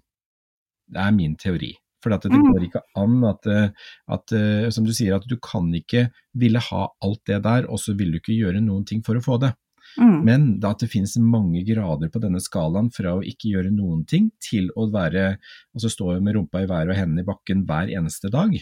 Det 0.91 1.01
er 1.01 1.15
min 1.15 1.35
teori. 1.35 1.73
For 2.05 2.13
det 2.13 2.29
Mm. 2.29 2.51
går 2.53 2.63
ikke 2.67 2.81
an 3.01 3.23
at, 3.25 3.47
eh, 3.49 3.69
at, 4.13 4.31
eh, 4.31 4.69
som 4.69 4.85
du 4.85 4.93
sier, 4.93 5.15
at 5.15 5.25
du 5.27 5.37
kan 5.37 5.71
ikke 5.73 6.11
ville 6.35 6.59
ha 6.59 6.87
alt 7.01 7.21
det 7.25 7.41
der, 7.41 7.65
og 7.65 7.79
så 7.79 7.97
vil 7.97 8.11
du 8.11 8.19
ikke 8.19 8.37
gjøre 8.37 8.61
noen 8.61 8.85
ting 8.85 9.01
for 9.01 9.15
å 9.15 9.23
få 9.25 9.39
det. 9.41 9.55
Mm. 10.01 10.17
Men 10.27 10.47
da 10.63 10.73
at 10.75 10.83
det 10.83 10.91
finnes 10.91 11.15
mange 11.21 11.63
grader 11.67 12.11
på 12.11 12.21
denne 12.23 12.41
skalaen 12.43 12.91
fra 12.93 13.15
å 13.17 13.23
ikke 13.25 13.53
gjøre 13.53 13.73
noen 13.73 14.03
ting 14.09 14.29
til 14.43 14.67
å 14.75 14.89
være, 14.93 15.35
altså 15.75 15.91
stå 15.91 16.17
med 16.23 16.37
rumpa 16.37 16.65
i 16.65 16.69
været 16.69 16.91
og 16.91 16.99
hendene 16.99 17.23
i 17.23 17.29
bakken 17.29 17.63
hver 17.69 17.91
eneste 17.93 18.31
dag, 18.33 18.55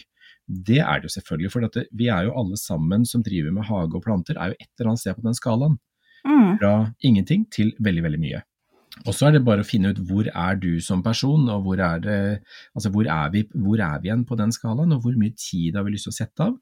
det 0.44 0.80
er 0.84 1.00
det 1.00 1.08
jo 1.08 1.16
selvfølgelig. 1.16 1.52
For 1.52 1.64
dette, 1.64 1.86
vi 1.96 2.08
er 2.12 2.28
jo 2.28 2.38
alle 2.38 2.58
sammen 2.60 3.06
som 3.08 3.24
driver 3.24 3.54
med 3.56 3.68
hage 3.68 3.96
og 3.96 4.04
planter, 4.04 4.38
er 4.38 4.52
jo 4.52 4.58
et 4.60 4.70
eller 4.78 4.92
annet 4.92 5.04
sted 5.04 5.18
på 5.18 5.26
den 5.26 5.38
skalaen. 5.38 5.78
Mm. 6.24 6.58
Fra 6.60 6.74
ingenting 7.04 7.48
til 7.52 7.74
veldig, 7.84 8.04
veldig 8.06 8.20
mye. 8.20 8.42
Og 9.02 9.10
så 9.10 9.26
er 9.26 9.34
det 9.34 9.42
bare 9.46 9.64
å 9.64 9.66
finne 9.66 9.90
ut 9.90 10.00
hvor 10.06 10.28
er 10.30 10.58
du 10.60 10.78
som 10.84 11.02
person, 11.02 11.48
og 11.50 11.64
hvor 11.66 11.80
er, 11.82 12.02
det, 12.04 12.18
altså 12.78 12.92
hvor 12.94 13.08
er, 13.10 13.32
vi, 13.34 13.42
hvor 13.50 13.82
er 13.82 13.98
vi 14.00 14.08
igjen 14.08 14.22
på 14.28 14.38
den 14.38 14.54
skalaen, 14.54 14.94
og 14.94 15.02
hvor 15.02 15.16
mye 15.18 15.34
tid 15.34 15.74
har 15.74 15.86
vi 15.86 15.96
lyst 15.96 16.06
til 16.08 16.14
å 16.14 16.18
sette 16.20 16.46
av. 16.46 16.54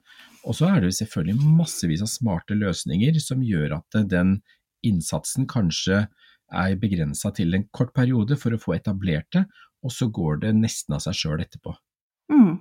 Og 0.49 0.57
så 0.59 0.71
er 0.73 0.81
det 0.83 0.95
selvfølgelig 0.97 1.53
massevis 1.61 2.03
av 2.03 2.11
smarte 2.11 2.57
løsninger 2.59 3.21
som 3.23 3.45
gjør 3.45 3.77
at 3.79 4.01
den 4.11 4.39
innsatsen 4.87 5.49
kanskje 5.51 6.07
er 6.53 6.77
begrensa 6.81 7.33
til 7.35 7.55
en 7.57 7.65
kort 7.73 7.95
periode 7.97 8.37
for 8.41 8.55
å 8.55 8.61
få 8.61 8.77
etablert 8.77 9.31
det, 9.35 9.47
og 9.83 9.95
så 9.95 10.09
går 10.13 10.43
det 10.45 10.53
nesten 10.59 10.97
av 10.97 11.03
seg 11.05 11.17
sjøl 11.17 11.43
etterpå. 11.43 11.75
Mm. 12.33 12.61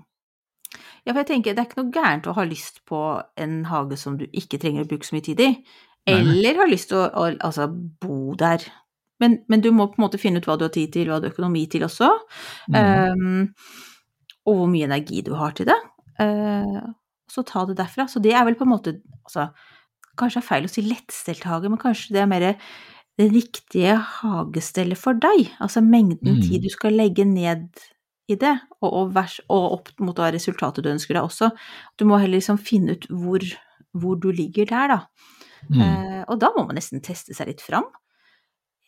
Ja, 1.03 1.11
for 1.11 1.21
jeg 1.21 1.29
tenker 1.31 1.55
det 1.55 1.63
er 1.63 1.69
ikke 1.69 1.81
noe 1.81 1.93
gærent 1.95 2.29
å 2.29 2.35
ha 2.37 2.45
lyst 2.47 2.81
på 2.87 2.99
en 3.41 3.63
hage 3.67 3.97
som 3.99 4.17
du 4.19 4.27
ikke 4.29 4.59
trenger 4.61 4.85
å 4.85 4.89
bruke 4.89 5.07
så 5.07 5.17
mye 5.17 5.25
tid 5.25 5.43
i, 5.43 5.49
eller 6.09 6.61
ha 6.61 6.69
lyst 6.69 6.89
til 6.91 7.01
å, 7.01 7.09
å 7.09 7.27
altså, 7.33 7.67
bo 8.01 8.33
der. 8.39 8.63
Men, 9.21 9.41
men 9.51 9.61
du 9.61 9.69
må 9.75 9.89
på 9.91 9.99
en 9.99 10.05
måte 10.07 10.21
finne 10.21 10.41
ut 10.41 10.47
hva 10.49 10.57
du 10.57 10.65
har 10.65 10.73
tid 10.73 10.93
til, 10.95 11.11
hva 11.11 11.19
du 11.21 11.27
har 11.27 11.35
økonomi 11.35 11.67
til 11.69 11.85
også, 11.85 12.09
Mm. 12.71 13.11
um, 13.21 13.53
og 14.49 14.55
hvor 14.57 14.69
mye 14.71 14.87
energi 14.87 15.21
du 15.21 15.35
har 15.37 15.53
til 15.53 15.67
det. 15.69 15.77
Uh, 16.17 16.93
så 17.29 17.43
ta 17.45 17.65
det 17.69 17.77
derfra. 17.77 18.07
Så 18.09 18.21
det 18.23 18.33
er 18.33 18.45
vel 18.47 18.57
på 18.57 18.65
en 18.65 18.71
måte 18.73 18.95
altså, 19.21 19.51
Kanskje 20.19 20.39
det 20.39 20.43
er 20.43 20.49
feil 20.49 20.67
å 20.67 20.71
si 20.71 20.83
lettstelt 20.85 21.45
hage, 21.47 21.69
men 21.71 21.81
kanskje 21.81 22.15
det 22.15 22.23
er 22.23 22.29
mer 22.31 22.47
det 23.19 23.27
riktige 23.31 23.95
hagestellet 24.21 24.99
for 24.99 25.13
deg. 25.13 25.49
Altså 25.61 25.83
mengden 25.83 26.37
Mm. 26.37 26.41
tid 26.41 26.63
du 26.63 26.69
skal 26.69 26.95
legge 26.95 27.25
ned 27.25 27.67
i 28.29 28.35
det, 28.35 28.53
og, 28.81 28.89
og, 28.93 29.13
vers, 29.13 29.39
og 29.49 29.73
opp 29.79 29.89
mot 29.99 30.15
da 30.15 30.31
resultatet 30.31 30.83
du 30.83 30.89
ønsker 30.91 31.13
deg 31.17 31.23
også. 31.23 31.51
Du 31.97 32.05
må 32.05 32.19
heller 32.21 32.39
liksom 32.39 32.57
finne 32.57 32.95
ut 32.95 33.07
hvor, 33.09 33.43
hvor 33.93 34.15
du 34.15 34.31
ligger 34.31 34.65
der, 34.65 34.87
da. 34.87 34.99
Mm. 35.69 35.81
Eh, 35.81 36.21
og 36.27 36.39
da 36.39 36.51
må 36.55 36.65
man 36.65 36.75
nesten 36.79 37.03
teste 37.03 37.35
seg 37.37 37.51
litt 37.51 37.61
fram. 37.61 37.85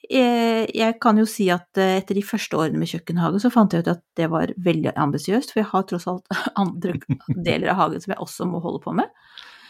Eh, 0.09 0.65
jeg 0.75 0.97
kan 0.99 1.17
jo 1.17 1.23
si 1.29 1.45
at 1.53 1.77
eh, 1.79 1.97
etter 2.01 2.17
de 2.17 2.23
første 2.25 2.57
årene 2.59 2.79
med 2.79 2.89
kjøkkenhage, 2.91 3.39
så 3.39 3.51
fant 3.53 3.71
jeg 3.71 3.85
ut 3.85 3.91
at 3.93 4.01
det 4.19 4.29
var 4.31 4.51
veldig 4.57 4.95
ambisiøst, 4.99 5.53
for 5.53 5.61
jeg 5.61 5.69
har 5.69 5.85
tross 5.87 6.07
alt 6.11 6.27
andre 6.63 6.97
deler 7.45 7.71
av 7.71 7.79
hagen 7.83 8.03
som 8.03 8.15
jeg 8.15 8.23
også 8.23 8.47
må 8.49 8.59
holde 8.63 8.81
på 8.83 8.95
med. 8.95 9.11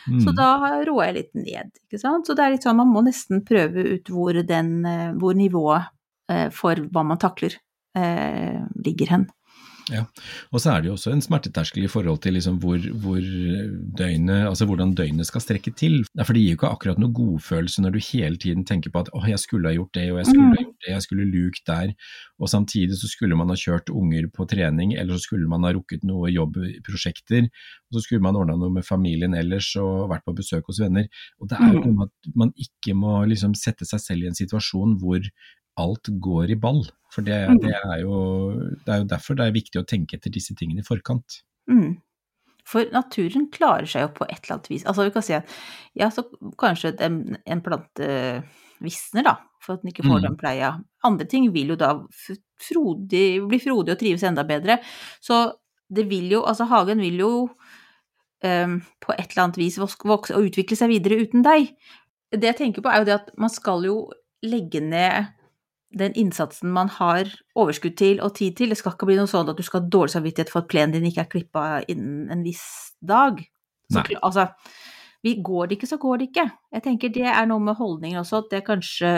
Så 0.05 0.31
Mm. 0.31 0.35
da 0.35 0.47
roer 0.85 1.05
jeg 1.05 1.15
litt 1.15 1.35
ned, 1.35 1.71
ikke 1.87 1.99
sant. 1.99 2.27
Så 2.27 2.35
det 2.35 2.43
er 2.43 2.51
litt 2.51 2.63
sånn, 2.63 2.75
man 2.75 2.91
må 2.91 3.03
nesten 3.05 3.43
prøve 3.45 3.85
ut 3.95 4.05
hvor 4.11 4.33
den, 4.45 4.85
eh, 4.85 5.13
hvor 5.13 5.33
nivået 5.33 5.87
eh, 6.29 6.49
for 6.49 6.75
hva 6.75 7.05
man 7.05 7.17
takler, 7.17 7.55
eh, 7.95 8.59
ligger 8.83 9.07
hen. 9.09 9.27
Og 9.91 10.61
så 10.61 10.71
er 10.71 10.81
det 10.81 10.89
jo 10.89 10.95
også 10.95 11.11
en 11.11 11.23
smerteterskel 11.23 11.83
i 11.83 11.91
forhold 11.91 12.21
til 12.23 12.37
liksom 12.37 12.59
hvor, 12.63 12.79
hvor 13.03 13.19
døgnet, 13.99 14.47
altså 14.47 14.67
hvordan 14.69 14.93
døgnet 14.95 15.27
skal 15.27 15.43
strekke 15.43 15.73
til. 15.75 15.97
For 16.15 16.31
det 16.35 16.43
gir 16.43 16.53
jo 16.53 16.59
ikke 16.59 16.71
akkurat 16.71 17.01
noe 17.01 17.11
godfølelse 17.15 17.83
når 17.83 17.95
du 17.95 17.99
hele 18.11 18.39
tiden 18.39 18.63
tenker 18.69 18.93
på 18.93 19.03
at 19.03 19.11
åh, 19.13 19.27
jeg 19.29 19.41
skulle 19.43 19.69
ha 19.69 19.75
gjort 19.75 19.93
det, 19.97 20.05
og 20.13 20.21
jeg 20.21 20.29
skulle 20.29 20.49
ha 20.53 20.61
gjort 20.61 20.87
det, 20.87 20.91
jeg 20.93 21.05
skulle 21.07 21.29
lukt 21.33 21.63
der, 21.67 21.93
og 22.39 22.51
samtidig 22.51 22.99
så 22.99 23.09
skulle 23.11 23.39
man 23.39 23.51
ha 23.51 23.57
kjørt 23.59 23.91
unger 23.93 24.29
på 24.33 24.47
trening, 24.49 24.95
eller 24.99 25.17
så 25.17 25.27
skulle 25.27 25.49
man 25.51 25.67
ha 25.67 25.73
rukket 25.75 26.05
noe 26.07 26.31
jobbprosjekter, 26.31 27.49
og 27.49 27.97
så 27.97 28.05
skulle 28.05 28.25
man 28.25 28.39
ordna 28.39 28.55
noe 28.59 28.73
med 28.77 28.87
familien 28.87 29.35
ellers 29.37 29.71
og 29.81 30.09
vært 30.11 30.25
på 30.27 30.35
besøk 30.37 30.69
hos 30.71 30.81
venner. 30.83 31.09
Og 31.41 31.51
det 31.51 31.59
er 31.59 31.75
jo 31.75 31.83
noe 31.83 31.97
med 31.99 32.11
at 32.11 32.39
man 32.39 32.53
ikke 32.55 32.95
må 32.97 33.19
liksom 33.29 33.57
sette 33.57 33.87
seg 33.89 34.01
selv 34.03 34.25
i 34.25 34.31
en 34.31 34.39
situasjon 34.39 34.97
hvor 35.01 35.23
alt 35.81 36.09
går 36.23 36.53
i 36.53 36.57
ball. 36.59 36.83
For 37.13 37.25
det, 37.25 37.37
det, 37.61 37.73
er 37.77 38.01
jo, 38.01 38.17
det 38.85 38.89
er 38.89 39.03
jo 39.03 39.09
derfor 39.11 39.37
det 39.37 39.45
er 39.47 39.55
viktig 39.55 39.81
å 39.81 39.87
tenke 39.89 40.17
etter 40.17 40.33
disse 40.33 40.55
tingene 40.57 40.81
i 40.81 40.87
forkant. 40.87 41.43
Mm. 41.69 41.99
For 42.67 42.87
naturen 42.95 43.49
klarer 43.53 43.89
seg 43.89 44.05
jo 44.05 44.11
på 44.15 44.27
et 44.29 44.39
eller 44.39 44.55
annet 44.55 44.69
vis. 44.71 44.85
Altså 44.87 45.05
vi 45.05 45.13
kan 45.13 45.25
si 45.25 45.35
at 45.37 45.55
ja, 45.99 46.07
så 46.13 46.23
kanskje 46.59 46.93
en, 47.05 47.17
en 47.43 47.61
plante 47.65 48.07
visner, 48.83 49.25
da, 49.27 49.35
for 49.63 49.75
at 49.75 49.83
den 49.83 49.91
ikke 49.93 50.05
får 50.07 50.21
Mm. 50.21 50.25
den 50.27 50.37
pleia. 50.39 50.71
Andre 51.03 51.27
ting 51.29 51.49
vil 51.53 51.73
jo 51.73 51.77
da 51.79 51.91
frodig, 52.59 53.25
bli 53.47 53.59
frodig 53.59 53.93
og 53.93 53.99
trives 53.99 54.23
enda 54.27 54.43
bedre. 54.47 54.79
Så 55.21 55.45
det 55.93 56.07
vil 56.09 56.31
jo, 56.31 56.41
altså 56.47 56.65
hagen 56.71 57.03
vil 57.03 57.19
jo 57.19 57.31
um, 58.43 58.79
på 59.03 59.13
et 59.13 59.29
eller 59.31 59.43
annet 59.43 59.59
vis 59.61 59.77
vokse, 59.79 60.01
vokse 60.07 60.35
og 60.35 60.49
utvikle 60.49 60.79
seg 60.79 60.91
videre 60.91 61.21
uten 61.23 61.45
deg. 61.45 61.75
Det 62.33 62.49
jeg 62.49 62.59
tenker 62.59 62.81
på 62.83 62.89
er 62.89 63.03
jo 63.03 63.09
det 63.11 63.19
at 63.19 63.31
man 63.37 63.51
skal 63.53 63.85
jo 63.85 63.97
legge 64.43 64.81
ned 64.81 65.29
den 65.97 66.15
innsatsen 66.19 66.71
man 66.73 66.89
har 66.89 67.29
overskudd 67.59 67.95
til 67.99 68.21
og 68.25 68.35
tid 68.37 68.57
til. 68.57 68.73
Det 68.73 68.79
skal 68.79 68.95
ikke 68.95 69.07
bli 69.09 69.17
noe 69.19 69.29
sånn 69.29 69.49
at 69.51 69.59
du 69.59 69.65
skal 69.65 69.83
ha 69.83 69.91
dårlig 69.95 70.15
samvittighet 70.15 70.51
for 70.53 70.63
at 70.63 70.71
plenen 70.71 70.95
din 70.95 71.09
ikke 71.09 71.25
er 71.25 71.31
klippa 71.31 71.65
innen 71.91 72.31
en 72.33 72.43
viss 72.45 72.65
dag. 73.01 73.41
Så, 73.93 74.03
altså, 74.21 74.47
vi 75.23 75.37
går 75.45 75.69
det 75.69 75.77
ikke, 75.77 75.89
så 75.91 75.99
går 76.01 76.19
det 76.19 76.29
ikke. 76.31 76.47
Jeg 76.73 76.85
tenker 76.85 77.13
det 77.13 77.27
er 77.29 77.45
noe 77.49 77.63
med 77.63 77.77
holdningen 77.79 78.21
også, 78.23 78.43
at 78.43 78.51
det 78.51 78.65
kanskje 78.67 79.13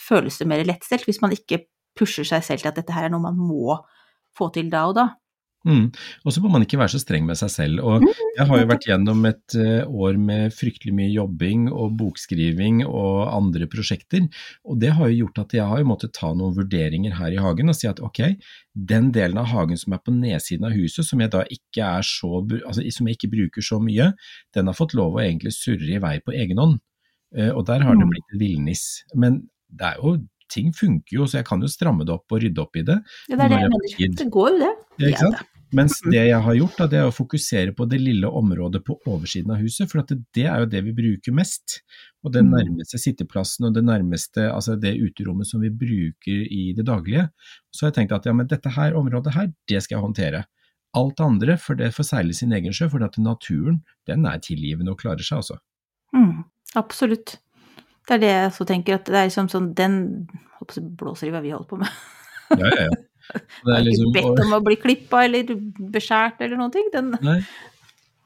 føles 0.00 0.38
det 0.40 0.48
mer 0.48 0.64
lettstelt 0.68 1.06
hvis 1.08 1.22
man 1.24 1.32
ikke 1.36 1.62
pusher 1.98 2.26
seg 2.28 2.44
selv 2.46 2.62
til 2.62 2.70
at 2.70 2.78
dette 2.78 2.94
her 2.94 3.08
er 3.08 3.12
noe 3.12 3.24
man 3.24 3.38
må 3.38 3.78
få 4.36 4.50
til 4.54 4.70
da 4.72 4.86
og 4.90 4.96
da. 4.98 5.06
Mm. 5.68 5.90
Og 6.24 6.32
så 6.32 6.40
må 6.40 6.48
man 6.54 6.62
ikke 6.64 6.78
være 6.80 6.94
så 6.94 7.00
streng 7.02 7.26
med 7.28 7.36
seg 7.36 7.50
selv. 7.52 7.82
Og 7.84 8.06
jeg 8.08 8.46
har 8.48 8.60
jo 8.62 8.68
vært 8.70 8.86
gjennom 8.88 9.26
et 9.28 9.56
eh, 9.60 9.82
år 9.84 10.16
med 10.16 10.54
fryktelig 10.56 10.94
mye 10.96 11.10
jobbing 11.12 11.66
og 11.68 11.92
bokskriving 12.00 12.80
og 12.86 13.28
andre 13.34 13.68
prosjekter, 13.68 14.24
og 14.64 14.78
det 14.80 14.94
har 14.96 15.10
jo 15.10 15.26
gjort 15.26 15.42
at 15.44 15.52
jeg 15.58 15.68
har 15.68 15.82
jo 15.82 15.90
måttet 15.90 16.14
ta 16.16 16.30
noen 16.32 16.56
vurderinger 16.56 17.18
her 17.18 17.36
i 17.36 17.42
hagen 17.42 17.68
og 17.68 17.76
si 17.76 17.90
at 17.90 18.00
ok, 18.00 18.22
den 18.88 19.10
delen 19.12 19.36
av 19.42 19.50
hagen 19.52 19.76
som 19.76 19.92
er 19.92 20.00
på 20.00 20.14
nedsiden 20.16 20.64
av 20.70 20.72
huset, 20.78 21.04
som 21.04 21.20
jeg 21.20 21.34
da 21.34 21.44
ikke 21.52 21.84
er 21.98 22.06
så, 22.06 22.32
altså 22.64 22.86
som 22.94 23.06
jeg 23.10 23.18
ikke 23.18 23.32
bruker 23.36 23.68
så 23.68 23.76
mye, 23.82 24.12
den 24.56 24.66
har 24.72 24.78
fått 24.78 24.96
lov 24.96 25.18
å 25.18 25.22
egentlig 25.24 25.52
surre 25.58 25.92
i 25.98 26.00
vei 26.00 26.16
på 26.24 26.32
egen 26.32 26.58
hånd. 26.62 26.78
Eh, 27.36 27.50
Og 27.52 27.66
der 27.68 27.84
har 27.84 27.94
det 27.94 28.06
Mm. 28.06 28.10
blitt 28.16 28.40
villnis. 28.40 29.04
Men 29.14 29.42
det 29.68 29.84
er 29.92 29.96
jo 30.00 30.16
ting 30.48 30.72
funker 30.72 31.12
jo, 31.12 31.26
så 31.28 31.42
jeg 31.42 31.44
kan 31.44 31.60
jo 31.60 31.68
stramme 31.68 32.06
det 32.06 32.14
opp 32.14 32.32
og 32.32 32.40
rydde 32.40 32.62
opp 32.62 32.76
i 32.76 32.82
det. 32.82 32.96
Ja, 33.28 33.36
det 33.36 33.44
er 33.44 33.48
det 33.48 33.58
jeg 33.60 33.70
mener. 33.74 34.16
Det 34.16 34.30
går 34.32 34.48
jo 34.54 34.58
det. 34.62 34.70
Ja, 34.98 35.08
ikke 35.10 35.18
sant? 35.26 35.42
Mens 35.72 36.00
Mhm. 36.04 36.10
det 36.10 36.28
jeg 36.28 36.40
har 36.42 36.54
gjort, 36.54 36.76
da, 36.78 36.86
det 36.86 36.98
er 36.98 37.08
å 37.08 37.12
fokusere 37.12 37.74
på 37.76 37.86
det 37.88 38.00
lille 38.00 38.24
området 38.26 38.84
på 38.84 38.96
oversiden 39.06 39.50
av 39.52 39.58
huset, 39.60 39.90
for 39.90 40.00
at 40.00 40.08
det, 40.08 40.24
det 40.32 40.46
er 40.46 40.60
jo 40.60 40.66
det 40.66 40.84
vi 40.84 40.92
bruker 40.92 41.32
mest. 41.32 41.82
Og 42.24 42.32
den 42.32 42.48
Mhm. 42.48 42.54
nærmeste 42.58 42.98
sitteplassen 42.98 43.66
og 43.66 43.74
det 43.74 43.84
nærmeste, 43.84 44.48
altså 44.52 44.78
det 44.80 44.96
uterommet 44.96 45.46
som 45.46 45.60
vi 45.60 45.68
bruker 45.70 46.46
i 46.50 46.72
det 46.74 46.86
daglige. 46.86 47.28
Så 47.70 47.82
har 47.86 47.92
jeg 47.92 48.08
tenkt 48.08 48.12
at 48.16 48.24
ja, 48.26 48.32
men 48.32 48.46
dette 48.46 48.70
her 48.70 48.92
området 48.94 49.34
her, 49.34 49.52
det 49.68 49.82
skal 49.82 49.96
jeg 49.98 50.04
håndtere. 50.04 50.44
Alt 50.94 51.20
andre, 51.20 51.58
for 51.58 51.74
det 51.74 51.92
får 51.92 52.04
seile 52.04 52.32
sin 52.34 52.50
egen 52.52 52.72
sjø, 52.72 52.88
for 52.90 53.04
at 53.04 53.18
naturen, 53.18 53.82
den 54.06 54.24
er 54.24 54.38
tilgivende 54.38 54.90
og 54.90 54.98
klarer 54.98 55.20
seg, 55.22 55.36
altså. 55.38 55.58
Mm, 56.14 56.44
absolutt. 56.76 57.36
Det 58.08 58.14
er 58.14 58.18
det 58.18 58.30
jeg 58.32 58.50
også 58.50 58.66
tenker, 58.66 58.94
at 58.94 59.04
det 59.04 59.14
er 59.14 59.28
liksom 59.28 59.50
sånn 59.52 59.74
den 59.74 60.28
hva 60.64 61.42
vi 61.42 61.50
holder 61.50 61.68
på 61.68 61.78
med. 61.78 61.88
Ja, 62.56 62.66
ja, 62.72 62.84
ja. 62.88 62.90
Det 63.34 63.72
er 63.72 63.74
har 63.74 63.82
liksom, 63.86 64.12
ikke 64.12 64.20
bedt 64.22 64.44
om 64.46 64.54
å 64.56 64.60
bli 64.64 64.76
klippa 64.80 65.24
eller 65.26 65.50
beskjært 65.96 66.40
eller 66.44 66.56
noen 66.60 66.72
ting. 66.74 66.86
Den, 66.94 67.10
Nei. 67.24 67.40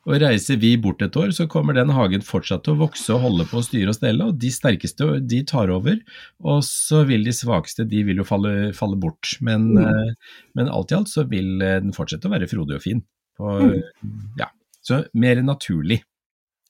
Og 0.02 0.16
reiser 0.18 0.56
vi 0.58 0.72
bort 0.82 1.02
et 1.06 1.14
år, 1.14 1.30
så 1.30 1.44
kommer 1.46 1.76
den 1.78 1.92
hagen 1.94 2.24
fortsatt 2.26 2.64
til 2.66 2.74
å 2.74 2.80
vokse 2.80 3.12
og 3.14 3.20
holde 3.22 3.44
på 3.46 3.60
å 3.60 3.62
styre 3.62 3.92
og 3.92 3.94
stelle, 3.94 4.24
og 4.26 4.38
de 4.42 4.48
sterkeste 4.50 5.06
de 5.30 5.38
tar 5.46 5.70
over, 5.70 6.00
og 6.42 6.64
så 6.66 7.04
vil 7.06 7.22
de 7.22 7.30
svakeste 7.38 7.86
de 7.86 8.00
vil 8.08 8.18
jo 8.18 8.26
falle, 8.26 8.72
falle 8.74 8.98
bort. 8.98 9.36
Men, 9.40 9.68
Mm. 9.76 9.84
eh, 9.86 10.40
men 10.58 10.68
alt 10.74 10.90
i 10.90 10.96
alt 10.98 11.06
så 11.12 11.22
vil 11.30 11.62
eh, 11.62 11.78
den 11.84 11.94
fortsette 11.94 12.26
å 12.26 12.34
være 12.34 12.50
frodig 12.50 12.80
og 12.80 12.82
fin. 12.82 13.04
Og, 13.38 13.62
Mm. 14.02 14.34
ja. 14.42 14.50
Så 14.82 15.04
mer 15.14 15.36
naturlig. 15.46 16.00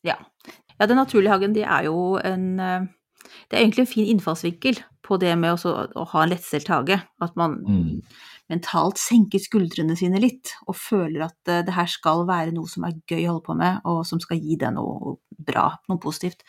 ja. 0.04 0.18
ja, 0.78 0.86
den 0.86 0.96
naturlige 1.00 1.30
hagen, 1.32 1.54
de 1.54 1.62
er 1.64 1.84
jo 1.88 2.18
en 2.20 2.60
eh, 2.60 2.84
Det 3.48 3.58
er 3.58 3.64
egentlig 3.64 3.86
en 3.86 3.92
fin 3.92 4.10
innfallsvinkel 4.12 4.80
på 5.02 5.18
det 5.20 5.32
med 5.38 5.54
også 5.56 5.72
å 5.98 6.04
ha 6.12 6.22
en 6.22 6.30
lettstelt 6.32 6.68
hage. 6.70 7.00
At 7.20 7.36
man 7.36 7.58
Mm. 7.66 8.02
mentalt 8.50 8.98
senker 8.98 9.40
skuldrene 9.40 9.96
sine 9.96 10.20
litt, 10.20 10.52
og 10.68 10.76
føler 10.76 11.24
at 11.24 11.48
eh, 11.48 11.62
det 11.64 11.74
her 11.74 11.86
skal 11.86 12.26
være 12.28 12.52
noe 12.52 12.68
som 12.68 12.84
er 12.84 12.98
gøy 13.08 13.24
å 13.24 13.32
holde 13.32 13.46
på 13.46 13.56
med, 13.56 13.80
og 13.84 14.04
som 14.06 14.20
skal 14.20 14.38
gi 14.38 14.56
deg 14.56 14.74
noe 14.74 15.16
bra, 15.38 15.78
noe 15.88 15.98
positivt. 15.98 16.42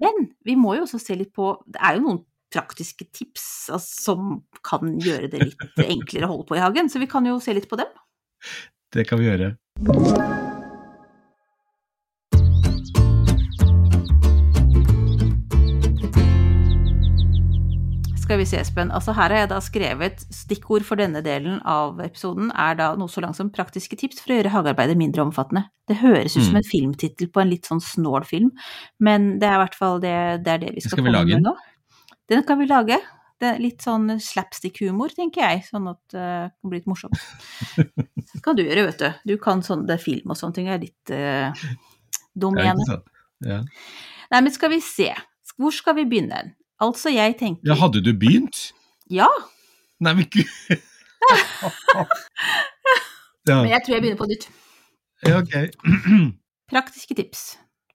Men 0.00 0.30
vi 0.44 0.56
må 0.56 0.76
jo 0.76 0.84
også 0.86 1.00
se 1.02 1.16
litt 1.18 1.32
på 1.34 1.56
Det 1.66 1.80
er 1.82 1.96
jo 1.98 2.04
noen 2.06 2.22
praktiske 2.52 3.08
tips 3.12 3.70
altså, 3.72 4.04
som 4.04 4.32
kan 4.62 4.98
gjøre 5.00 5.30
det 5.32 5.42
litt 5.42 5.76
enklere 5.96 6.28
å 6.28 6.34
holde 6.36 6.48
på 6.52 6.56
i 6.60 6.62
hagen, 6.62 6.92
så 6.92 7.00
vi 7.02 7.10
kan 7.10 7.26
jo 7.26 7.40
se 7.40 7.54
litt 7.56 7.68
på 7.70 7.80
dem. 7.80 7.88
Det 8.92 9.08
kan 9.08 9.18
vi 9.18 9.30
gjøre. 9.30 9.54
Skal 18.32 18.40
vi 18.40 18.46
se, 18.48 18.60
Espen. 18.64 18.88
Altså 18.96 19.12
her 19.12 19.28
har 19.28 19.42
jeg 19.42 19.48
da 19.50 19.56
skrevet 19.60 20.22
stikkord 20.32 20.86
for 20.88 20.96
denne 20.96 21.20
delen 21.20 21.58
av 21.68 21.98
episoden 22.00 22.46
er 22.56 22.78
da 22.78 22.86
noe 22.96 23.12
så 23.12 23.20
langt 23.20 23.36
som 23.36 23.50
praktiske 23.52 23.98
tips 24.00 24.22
for 24.22 24.32
å 24.32 24.38
gjøre 24.38 24.52
hagearbeidet 24.54 24.94
mindre 24.96 25.20
omfattende. 25.26 25.66
Det 25.84 25.98
høres 26.00 26.38
ut 26.38 26.46
som 26.46 26.54
Mm. 26.54 26.60
en 26.62 26.64
filmtittel 26.70 27.28
på 27.28 27.42
en 27.42 27.50
litt 27.50 27.68
sånn 27.68 27.82
snål 27.84 28.24
film, 28.24 28.48
men 28.98 29.38
det 29.38 29.50
er 29.50 29.58
i 29.58 29.60
hvert 29.60 29.76
fall 29.76 30.00
det, 30.00 30.44
det, 30.46 30.48
er 30.54 30.62
det 30.62 30.70
vi 30.72 30.80
skal, 30.80 30.96
Skal 30.96 31.04
vi 31.04 31.12
komme 31.12 31.26
med 31.28 31.42
nå. 31.44 31.52
Den 32.32 32.42
kan 32.48 32.58
vi 32.58 32.68
lage. 32.70 32.98
Det 33.38 33.52
litt 33.60 33.84
sånn 33.84 34.08
slapstick-humor, 34.16 35.12
tenker 35.12 35.44
jeg, 35.44 35.66
sånn 35.68 35.90
at 35.92 36.00
det 36.08 36.56
kan 36.56 36.70
bli 36.72 36.80
litt 36.80 36.88
morsomt. 36.88 37.20
Det 37.76 38.40
kan 38.48 38.56
du 38.56 38.64
gjøre, 38.64 38.86
vet 38.86 38.98
du. 38.98 39.12
Du 39.28 39.36
kan 39.36 39.60
sånn 39.60 39.84
det 39.84 40.00
film 40.00 40.32
og 40.32 40.40
sånne 40.40 40.54
ting, 40.54 40.72
er 40.72 40.80
litt 40.80 41.12
uh, 41.12 41.52
igjen. 42.32 42.82
Ja. 43.44 43.60
Nei, 44.32 44.40
men 44.40 44.50
skal 44.50 44.72
vi 44.72 44.80
se. 44.80 45.12
Hvor 45.60 45.70
skal 45.70 46.00
vi 46.00 46.08
begynne? 46.08 46.54
Altså, 46.82 47.12
jeg 47.14 47.36
tenker 47.40 47.68
ja, 47.68 47.76
hadde 47.78 48.02
du 48.04 48.12
begynt? 48.18 48.72
Ja, 49.12 49.28
Nei, 50.02 50.16
men 50.18 50.26
gud 50.32 50.48
ja. 53.46 53.58
men 53.60 53.70
jeg 53.70 53.84
tror 53.84 53.94
jeg 53.94 54.02
begynner 54.02 54.18
på 54.18 54.30
nytt. 54.30 54.48
ja, 55.26 55.38
ok. 55.38 55.54
Praktiske 56.72 57.14
tips 57.14 57.52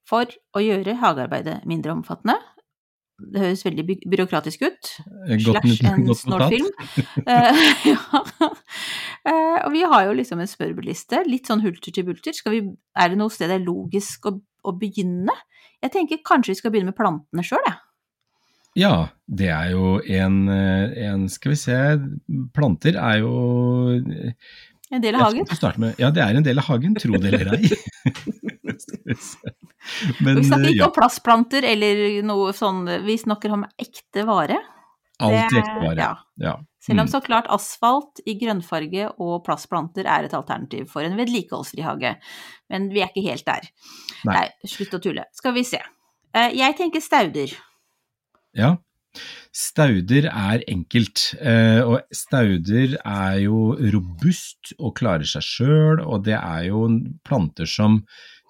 for 0.08 0.32
å 0.56 0.64
gjøre 0.64 0.96
hagearbeidet 1.02 1.66
mindre 1.68 1.92
omfattende. 1.98 2.38
Det 3.18 3.42
høres 3.42 3.64
veldig 3.66 3.84
by 3.88 3.96
byråkratisk 4.14 4.64
ut. 4.68 4.90
Slash 5.42 5.82
en 5.90 6.14
snålfilm. 6.16 6.70
Eh, 7.28 7.64
ja. 7.92 8.22
Eh, 9.28 9.58
og 9.66 9.72
vi 9.74 9.82
har 9.90 10.06
jo 10.06 10.14
liksom 10.16 10.40
en 10.40 10.50
smørbrødliste, 10.50 11.24
litt 11.28 11.50
sånn 11.50 11.64
hulter 11.66 11.92
til 11.92 12.06
bulter. 12.08 12.36
Skal 12.38 12.54
vi, 12.54 12.62
er 12.96 13.12
det 13.12 13.18
noe 13.20 13.34
sted 13.34 13.50
det 13.52 13.58
er 13.58 13.66
logisk 13.66 14.30
å, 14.30 14.38
å 14.38 14.76
begynne? 14.78 15.34
Jeg 15.84 15.94
tenker 15.98 16.22
kanskje 16.26 16.54
vi 16.54 16.60
skal 16.62 16.74
begynne 16.74 16.94
med 16.94 17.00
plantene 17.00 17.46
sjøl, 17.46 17.66
jeg. 17.66 17.82
Ja, 18.78 19.08
det 19.26 19.48
er 19.50 19.72
jo 19.74 19.96
en, 20.06 20.36
eh, 20.54 20.92
en 21.10 21.24
Skal 21.34 21.52
vi 21.56 21.58
se 21.58 21.78
Planter 22.54 22.96
er 23.02 23.18
jo 23.24 23.32
En 24.94 25.02
del 25.04 25.16
av 25.18 25.22
hagen. 25.28 25.46
med, 25.82 25.96
ja, 26.00 26.12
det 26.14 26.22
er 26.24 26.38
en 26.38 26.46
del 26.46 26.60
av 26.62 26.68
hagen, 26.70 26.94
tro 26.96 27.18
det 27.18 27.34
eller 27.34 27.58
ei. 27.58 27.72
Men 30.24 30.36
vi 30.40 30.44
snakker 30.48 30.64
eh, 30.66 30.72
ikke 30.72 30.80
ja, 30.82 30.88
om 30.88 30.96
plastplanter 30.96 31.66
eller 31.68 32.02
noe 32.28 32.54
sånn, 32.56 32.86
vi 33.06 33.16
snakker 33.20 33.54
om 33.56 33.66
ekte 33.80 34.24
vare. 34.28 34.58
alt 35.20 35.54
ekte 35.58 35.80
vare. 35.82 35.98
ja. 35.98 36.14
Ja. 36.38 36.56
Selv 36.88 37.02
om 37.02 37.08
Mm. 37.08 37.12
så 37.12 37.20
klart 37.26 37.48
asfalt 37.52 38.22
i 38.26 38.36
grønnfarge 38.40 39.10
og 39.20 39.44
plastplanter 39.44 40.06
er 40.08 40.24
et 40.24 40.34
alternativ 40.38 40.86
for 40.88 41.02
en 41.04 41.18
vedlikeholdsfri 41.18 41.82
hage. 41.84 42.14
Men 42.70 42.88
vi 42.94 43.02
er 43.02 43.10
ikke 43.12 43.26
helt 43.28 43.44
der. 43.46 43.68
Nei. 44.24 44.36
Nei, 44.38 44.48
slutt 44.66 44.94
å 44.96 45.02
tulle. 45.04 45.26
Skal 45.36 45.54
vi 45.54 45.64
se. 45.68 45.82
Eh, 46.34 46.54
Jeg 46.56 46.78
tenker 46.78 47.02
stauder. 47.02 47.52
Ja. 48.58 48.76
Stauder 49.56 50.28
er 50.30 50.62
enkelt, 50.70 51.32
eh, 51.42 51.80
og 51.82 52.04
stauder 52.14 52.98
er 53.02 53.38
jo 53.42 53.72
robust 53.94 54.74
og 54.78 54.96
klarer 55.00 55.26
seg 55.26 55.46
sjøl, 55.46 56.02
og 56.04 56.26
det 56.28 56.36
er 56.38 56.68
jo 56.68 56.84
planter 57.26 57.66
som, 57.66 58.04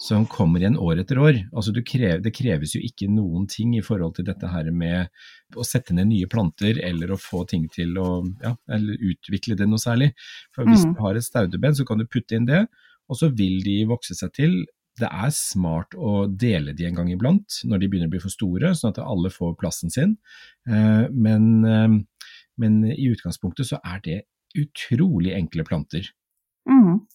som 0.03 0.25
kommer 0.27 0.59
igjen 0.59 0.75
år 0.81 0.99
etter 1.05 1.21
år. 1.23 1.39
Altså 1.53 1.71
du 1.71 1.79
krever, 1.87 2.19
det 2.25 2.33
kreves 2.35 2.75
jo 2.75 2.81
ikke 2.83 3.07
noen 3.13 3.47
ting 3.47 3.77
i 3.77 3.83
forhold 3.85 4.17
til 4.17 4.27
dette 4.27 4.49
her 4.51 4.67
med 4.75 5.07
å 5.55 5.63
sette 5.63 5.95
ned 5.95 6.09
nye 6.11 6.27
planter 6.27 6.81
eller 6.83 7.13
å 7.15 7.21
få 7.21 7.45
ting 7.47 7.69
til 7.71 7.95
å 8.01 8.09
ja, 8.43 8.51
eller 8.67 8.99
utvikle 9.13 9.55
det 9.55 9.69
noe 9.71 9.79
særlig. 9.79 10.11
For 10.55 10.67
hvis 10.67 10.83
Mm. 10.85 10.93
du 10.97 11.01
har 11.05 11.15
et 11.15 11.23
staudebed, 11.23 11.77
så 11.79 11.85
kan 11.87 11.97
du 11.97 12.05
putte 12.05 12.35
inn 12.35 12.45
det, 12.49 12.65
og 13.07 13.15
så 13.15 13.29
vil 13.31 13.61
de 13.63 13.85
vokse 13.87 14.13
seg 14.19 14.33
til. 14.35 14.65
Det 14.97 15.09
er 15.11 15.29
smart 15.35 15.93
å 15.93 16.25
dele 16.27 16.73
de 16.73 16.85
en 16.87 16.95
gang 16.97 17.09
iblant 17.13 17.59
når 17.69 17.79
de 17.79 17.87
begynner 17.91 18.09
å 18.09 18.13
bli 18.15 18.21
for 18.23 18.33
store, 18.33 18.71
sånn 18.73 18.93
at 18.95 19.01
alle 19.03 19.29
får 19.29 19.55
plassen 19.61 19.91
sin. 19.93 20.17
Eh, 20.67 21.07
Men, 21.11 21.65
eh, 21.65 21.99
men 22.57 22.83
i 22.85 23.09
utgangspunktet 23.11 23.65
så 23.69 23.79
er 23.85 23.99
det 24.03 24.21
utrolig 24.57 25.35
enkle 25.37 25.63
planter. 25.63 26.09
Mm. 26.67 27.05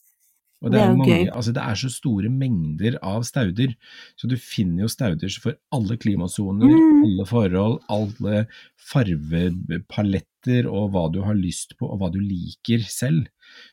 Og 0.63 0.71
Det 0.71 0.79
er 0.79 0.95
mange. 0.95 1.31
Altså 1.35 1.53
det 1.53 1.63
er 1.63 1.75
så 1.75 1.89
store 1.91 2.29
mengder 2.31 2.97
av 3.03 3.25
stauder, 3.27 3.75
så 4.17 4.29
du 4.31 4.37
finner 4.39 4.85
jo 4.85 4.89
stauder 4.89 5.29
for 5.43 5.57
alle 5.73 5.97
klimasoner, 5.97 6.71
Mm. 6.71 7.03
alle 7.05 7.27
forhold, 7.27 7.81
alle 7.91 8.47
farvepaletter 8.79 10.29
og 10.67 10.91
hva 10.93 11.07
du 11.13 11.21
har 11.23 11.35
lyst 11.39 11.77
på 11.79 11.87
og 11.87 12.01
hva 12.01 12.09
du 12.13 12.19
liker 12.21 12.83
selv. 12.89 13.29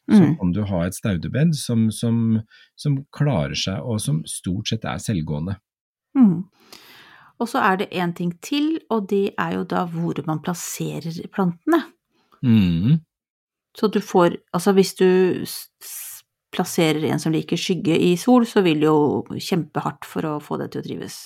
Så 0.10 0.20
Mm. 0.20 0.38
kan 0.38 0.52
du 0.52 0.64
ha 0.66 0.86
et 0.86 0.94
staudebed 0.94 1.56
som, 1.56 1.90
som, 1.92 2.42
som 2.76 3.06
klarer 3.12 3.56
seg 3.56 3.82
og 3.82 4.00
som 4.02 4.24
stort 4.26 4.68
sett 4.68 4.86
er 4.86 4.98
selvgående. 4.98 5.56
Mm. 6.18 6.44
Og 7.40 7.48
så 7.48 7.62
er 7.64 7.78
det 7.78 7.90
én 7.92 8.14
ting 8.14 8.34
til, 8.42 8.80
og 8.90 9.08
det 9.10 9.34
er 9.40 9.54
jo 9.56 9.64
da 9.64 9.86
hvor 9.88 10.20
man 10.28 10.42
plasserer 10.44 11.16
plantene. 11.32 11.84
Mm. 12.44 13.00
Så 13.78 13.88
du 13.88 14.00
får 14.02 14.38
Altså 14.54 14.74
hvis 14.74 14.94
du 14.96 15.46
plasserer 16.52 17.04
en 17.12 17.20
som 17.20 17.32
liker 17.32 17.58
skygge 17.58 17.96
i 17.98 18.16
sol, 18.18 18.46
så 18.50 18.64
vil 18.66 18.82
det 18.82 18.90
jo 18.90 19.24
kjempehardt 19.38 20.06
for 20.06 20.26
å 20.26 20.40
få 20.42 20.58
det 20.60 20.72
til 20.74 20.82
å 20.82 20.88
trives. 20.88 21.18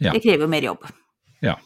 Ja. 0.00 0.12
Det 0.14 0.22
krever 0.24 0.46
jo 0.46 0.48
mer 0.48 0.62
jobb. 0.64 0.86
Ja, 1.44 1.56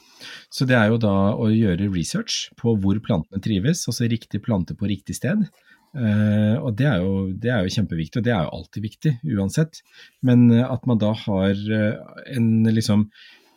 så 0.53 0.67
det 0.69 0.77
er 0.79 0.91
jo 0.93 0.99
da 1.03 1.15
å 1.37 1.51
gjøre 1.53 1.91
research 1.93 2.49
på 2.61 2.77
hvor 2.81 2.99
plantene 3.05 3.43
trives, 3.45 3.85
altså 3.91 4.09
riktig 4.11 4.43
plante 4.45 4.77
på 4.79 4.91
riktig 4.91 5.19
sted. 5.19 5.47
Uh, 5.95 6.59
og 6.59 6.75
det 6.75 6.89
er, 6.91 7.05
jo, 7.05 7.29
det 7.39 7.53
er 7.55 7.63
jo 7.63 7.75
kjempeviktig, 7.77 8.19
og 8.19 8.27
det 8.27 8.33
er 8.35 8.43
jo 8.43 8.55
alltid 8.57 8.87
viktig 8.89 9.13
uansett. 9.37 9.79
Men 10.27 10.49
eh, 10.51 10.67
at 10.67 10.87
man 10.91 10.99
da 10.99 11.13
har 11.15 11.55
eh, 11.55 12.01
en, 12.35 12.49
liksom, 12.67 13.05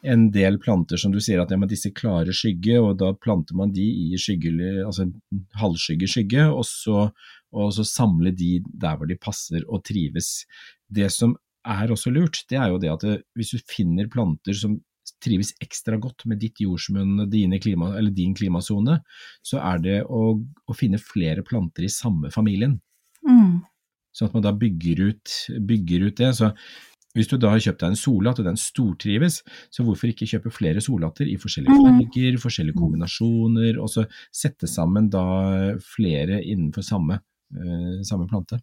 en 0.05 0.27
del 0.35 0.59
planter 0.61 1.01
som 1.01 1.13
du 1.13 1.17
sier 1.23 1.41
at 1.41 1.53
ja, 1.53 1.57
disse 1.69 1.89
klarer 1.97 2.35
skygge, 2.35 2.77
og 2.77 2.99
da 3.01 3.09
planter 3.17 3.57
man 3.57 3.73
de 3.73 3.87
i 3.87 4.11
altså 4.13 5.07
halvskygge 5.57 6.11
skygge, 6.13 6.45
og 6.51 6.63
så, 6.69 7.07
og 7.57 7.73
så 7.73 7.87
samle 7.87 8.35
de 8.37 8.59
der 8.69 8.99
hvor 8.99 9.09
de 9.09 9.17
passer 9.17 9.65
og 9.65 9.81
trives. 9.87 10.45
Det 10.87 11.09
som 11.13 11.33
er 11.67 11.91
også 11.91 12.13
lurt, 12.13 12.43
det 12.51 12.61
er 12.61 12.69
jo 12.71 12.79
det 12.79 12.93
at 12.93 13.07
hvis 13.35 13.55
du 13.55 13.65
finner 13.67 14.07
planter 14.11 14.55
som 14.55 14.77
trives 15.23 15.53
ekstra 15.63 15.97
godt 16.01 16.25
med 16.29 16.41
ditt 16.41 16.61
jordsmonn 16.61 17.25
klima, 17.61 17.93
din 18.13 18.35
klimasone, 18.37 18.99
så 19.45 19.61
er 19.61 19.81
det 19.83 19.97
å, 20.05 20.35
å 20.37 20.77
finne 20.77 21.01
flere 21.01 21.45
planter 21.47 21.87
i 21.87 21.93
samme 21.93 22.31
familien. 22.33 22.77
Mm. 23.27 23.63
Sånn 24.15 24.29
at 24.29 24.37
man 24.37 24.45
da 24.45 24.53
bygger 24.57 25.01
ut, 25.11 25.33
bygger 25.67 26.07
ut 26.07 26.21
det. 26.21 26.31
Så 26.37 26.51
hvis 27.17 27.29
du 27.31 27.37
da 27.41 27.51
har 27.53 27.61
kjøpt 27.63 27.81
deg 27.81 27.93
en 27.93 27.99
solhatt 27.99 28.39
og 28.41 28.47
den 28.47 28.59
stortrives, 28.61 29.41
så 29.73 29.85
hvorfor 29.85 30.11
ikke 30.11 30.29
kjøpe 30.29 30.53
flere 30.53 30.81
solhatter 30.83 31.29
i 31.29 31.37
forskjellige 31.41 31.73
Mm. 31.73 31.85
farger, 31.85 32.39
forskjellige 32.43 32.77
kombinasjoner, 32.77 33.79
og 33.81 33.89
så 33.89 34.05
sette 34.31 34.69
sammen 34.69 35.09
da 35.09 35.77
flere 35.81 36.41
innenfor 36.43 36.85
samme, 36.85 37.21
eh, 37.53 38.01
samme 38.03 38.27
plante. 38.29 38.61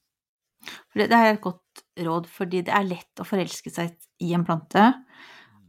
Det, 0.95 1.09
det 1.11 1.13
er 1.13 1.35
et 1.35 1.41
godt 1.41 1.83
råd, 1.99 2.27
fordi 2.27 2.63
det 2.65 2.73
er 2.73 2.87
lett 2.87 3.21
å 3.21 3.27
forelske 3.27 3.71
seg 3.71 3.97
i 4.21 4.33
en 4.33 4.45
plante, 4.45 4.95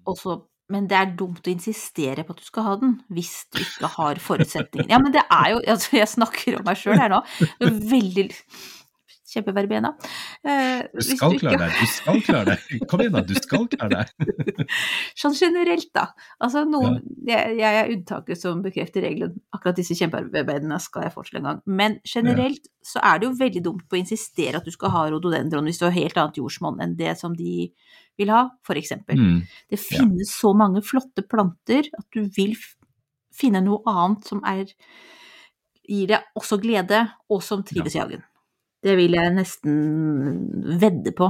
og 0.06 0.17
så 0.17 0.38
men 0.69 0.88
det 0.89 0.97
er 0.97 1.12
dumt 1.17 1.45
å 1.45 1.51
insistere 1.54 2.23
på 2.25 2.34
at 2.34 2.39
du 2.41 2.45
skal 2.47 2.63
ha 2.65 2.75
den, 2.82 2.95
hvis 3.13 3.34
du 3.54 3.60
ikke 3.62 3.91
har 3.97 4.21
forutsetninger. 4.23 4.89
Ja, 4.89 4.97
men 5.04 5.13
det 5.13 5.21
er 5.30 5.51
jo 5.54 5.60
altså 5.75 5.97
Jeg 5.99 6.08
snakker 6.10 6.58
om 6.60 6.65
meg 6.65 6.80
sjøl 6.82 6.97
her 6.97 7.12
nå. 7.13 7.21
Det 7.60 7.69
er 7.69 7.78
Veldig 7.91 8.30
Kjempeverbena. 9.36 9.89
Eh, 10.47 10.84
Du 10.95 11.01
skal 11.01 11.17
skal 11.17 11.34
ikke- 11.34 11.39
klare 11.41 11.58
deg, 11.60 11.71
du 11.82 11.86
skal 11.91 12.21
klare 12.23 12.45
deg. 12.45 12.88
Kom 12.88 13.01
igjen 13.04 13.12
da, 13.17 13.21
du 13.21 13.34
skal 13.36 13.65
klare 13.67 13.89
deg. 14.06 14.67
Sånn 15.21 15.36
generelt, 15.36 15.89
da. 15.93 16.06
Altså 16.39 16.62
noen 16.69 17.01
jeg, 17.28 17.58
jeg 17.60 17.80
er 17.82 17.91
unntaket 17.91 18.39
som 18.39 18.62
bekrefter 18.63 19.04
regelen. 19.04 19.36
Akkurat 19.51 19.75
disse 19.75 19.97
kjempearbeidene 19.99 20.80
skal 20.80 21.04
jeg 21.10 21.15
fortsette 21.17 21.41
en 21.41 21.49
gang. 21.49 21.60
Men 21.67 21.99
generelt 22.08 22.69
så 22.86 23.04
er 23.04 23.19
det 23.19 23.28
jo 23.28 23.36
veldig 23.41 23.63
dumt 23.65 23.84
på 23.89 23.97
å 23.97 23.99
insistere 24.06 24.62
at 24.62 24.65
du 24.65 24.71
skal 24.71 24.93
ha 24.95 25.04
rododendron 25.12 25.67
hvis 25.67 25.82
du 25.82 25.86
har 25.89 25.97
helt 25.97 26.15
annet 26.21 26.39
jordsmonn 26.39 26.80
enn 26.86 26.95
det 26.95 27.17
som 27.19 27.36
de 27.36 27.73
vil 28.17 28.32
ha, 28.32 28.45
for 28.65 28.80
eksempel. 28.80 29.19
Mm. 29.19 29.41
Det 29.69 29.80
finnes 29.82 30.32
så 30.32 30.54
mange 30.58 30.82
flotte 30.86 31.23
planter 31.28 31.89
at 31.97 32.06
du 32.15 32.23
vil 32.36 32.56
finne 33.36 33.62
noe 33.63 33.82
annet 33.91 34.23
som 34.30 34.41
er 34.47 34.65
gir 35.86 36.08
deg 36.10 36.23
også 36.39 36.58
glede, 36.63 37.04
og 37.30 37.43
som 37.45 37.62
trives 37.63 37.93
i 37.95 37.99
hagen. 38.01 38.23
Det 38.82 38.95
vil 38.97 39.13
jeg 39.17 39.34
nesten 39.36 39.75
vedde 40.82 41.12
på. 41.17 41.28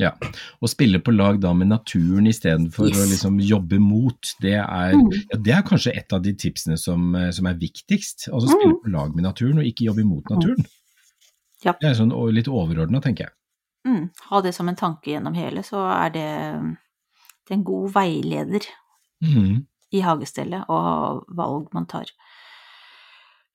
Ja, 0.00 0.10
og 0.58 0.66
spille 0.72 0.98
på 0.98 1.12
lag 1.14 1.36
da 1.38 1.52
med 1.54 1.68
naturen 1.70 2.26
istedenfor 2.26 2.88
Yes. 2.88 2.98
å 2.98 3.04
liksom 3.12 3.36
jobbe 3.38 3.78
mot, 3.78 4.32
det 4.42 4.54
er, 4.58 4.94
Mm. 4.94 5.12
ja, 5.30 5.38
det 5.38 5.52
er 5.54 5.62
kanskje 5.62 5.96
et 5.96 6.12
av 6.12 6.22
de 6.22 6.32
tipsene 6.32 6.76
som, 6.76 7.14
eh, 7.14 7.30
som 7.30 7.46
er 7.46 7.54
viktigst. 7.54 8.28
Altså 8.32 8.48
spille 8.50 8.80
på 8.82 8.90
lag 8.90 9.14
med 9.14 9.22
naturen, 9.22 9.58
og 9.58 9.64
ikke 9.64 9.86
jobbe 9.86 10.00
imot 10.02 10.24
naturen. 10.30 10.56
Mm. 10.58 10.66
Ja. 11.64 11.72
Det 11.80 11.90
er 11.90 11.94
sånn 11.94 12.34
litt 12.34 12.48
overordna, 12.48 13.00
tenker 13.00 13.26
jeg. 13.26 13.32
Mm, 13.84 14.08
ha 14.30 14.40
det 14.40 14.54
som 14.56 14.68
en 14.68 14.76
tanke 14.80 15.12
gjennom 15.12 15.34
hele, 15.36 15.62
så 15.66 15.82
er 15.92 16.12
det, 16.14 16.28
det 17.44 17.52
er 17.52 17.58
en 17.58 17.66
god 17.68 17.90
veileder 17.92 18.64
mm. 19.24 19.58
i 19.92 20.00
hagestellet 20.00 20.64
og 20.72 21.26
valg 21.36 21.68
man 21.76 21.88
tar. 21.90 22.08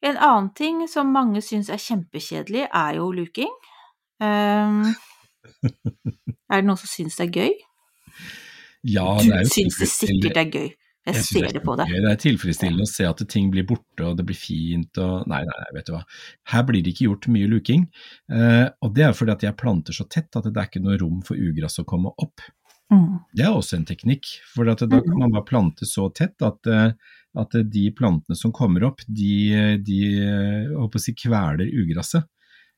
En 0.05 0.15
annen 0.15 0.51
ting 0.55 0.83
som 0.87 1.09
mange 1.11 1.41
syns 1.43 1.71
er 1.73 1.81
kjempekjedelig, 1.81 2.67
er 2.71 2.99
jo 3.01 3.09
luking. 3.11 3.51
Um, 4.21 4.85
er 6.51 6.61
det 6.61 6.67
noen 6.67 6.79
som 6.79 6.91
syns 6.91 7.17
det 7.19 7.25
er 7.25 7.33
gøy? 7.35 7.57
Ja, 8.87 9.17
det 9.19 9.33
er 9.33 9.43
jo 9.43 9.51
syns 9.57 9.79
det 9.81 9.89
sikkert- 9.91 10.21
sikkert 10.21 10.39
er 10.39 10.53
gøy. 10.53 10.69
Jeg, 11.15 11.25
ser 11.27 11.49
det 11.55 11.63
på 11.65 11.75
deg. 11.79 11.91
Det 11.91 12.11
er 12.11 12.21
tilfredsstillende 12.21 12.85
å 12.85 12.91
se 12.91 13.07
at 13.09 13.23
ting 13.31 13.49
blir 13.53 13.65
borte 13.69 14.05
og 14.07 14.19
det 14.19 14.25
blir 14.29 14.37
fint 14.37 15.01
og 15.01 15.27
Nei, 15.29 15.41
nei, 15.47 15.57
nei, 15.63 15.71
vet 15.77 15.89
du 15.89 15.95
hva. 15.95 16.03
Her 16.53 16.63
blir 16.67 16.85
det 16.85 16.93
ikke 16.93 17.09
gjort 17.09 17.27
mye 17.33 17.49
luking. 17.51 17.85
Eh, 18.31 18.65
og 18.85 18.95
det 18.95 19.07
er 19.07 19.17
fordi 19.17 19.35
at 19.35 19.45
jeg 19.47 19.59
planter 19.59 19.95
så 19.95 20.07
tett 20.09 20.39
at 20.39 20.47
det 20.47 20.55
er 20.55 20.71
ikke 20.71 20.83
noe 20.85 20.97
rom 21.01 21.21
for 21.25 21.39
ugress 21.39 21.81
å 21.81 21.87
komme 21.89 22.13
opp. 22.17 22.45
Mm. 22.93 23.19
Det 23.37 23.45
er 23.45 23.53
også 23.53 23.77
en 23.77 23.85
teknikk, 23.85 24.31
for 24.49 24.69
at 24.71 24.81
da 24.81 24.99
kan 25.05 25.21
man 25.21 25.33
bare 25.35 25.45
plante 25.45 25.85
så 25.85 26.07
tett 26.15 26.41
at, 26.45 26.69
eh, 26.69 26.91
at 27.39 27.57
de 27.73 27.85
plantene 27.95 28.37
som 28.37 28.53
kommer 28.55 28.87
opp, 28.89 29.03
de, 29.05 29.77
de 29.85 29.99
eh, 30.23 30.73
håper 30.73 31.01
å 31.01 31.03
si, 31.03 31.15
kveler 31.17 31.69
ugresset. 31.69 32.25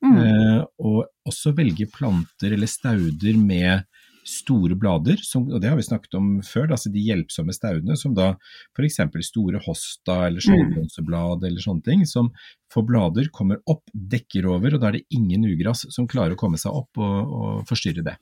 Mm. 0.02 0.18
Eh, 0.18 0.60
og 0.82 1.04
også 1.28 1.54
velge 1.56 1.86
planter 1.94 2.56
eller 2.56 2.70
stauder 2.70 3.38
med 3.38 3.86
store 4.28 4.76
blader, 4.78 5.20
som, 5.26 5.48
og 5.50 5.60
det 5.62 5.70
har 5.70 5.78
vi 5.78 5.84
snakket 5.86 6.14
om 6.18 6.28
før, 6.46 6.70
altså 6.74 6.92
de 6.94 7.02
hjelpsomme 7.02 7.54
staudene 7.54 7.96
som 7.98 8.14
da 8.16 8.32
f.eks. 8.76 9.00
store 9.26 9.60
hosta 9.64 10.18
eller 10.28 10.44
skjoldblomsterblad 10.44 11.46
eller 11.48 11.64
sånne 11.64 11.86
ting, 11.86 12.04
som 12.08 12.30
får 12.72 12.86
blader, 12.88 13.30
kommer 13.34 13.60
opp, 13.70 13.84
dekker 13.92 14.46
over, 14.52 14.76
og 14.76 14.82
da 14.82 14.90
er 14.90 15.00
det 15.00 15.18
ingen 15.18 15.46
ugress 15.50 15.86
som 15.94 16.08
klarer 16.10 16.36
å 16.36 16.40
komme 16.40 16.60
seg 16.60 16.74
opp 16.82 17.02
og, 17.02 17.34
og 17.38 17.66
forstyrre 17.68 18.04
det. 18.06 18.16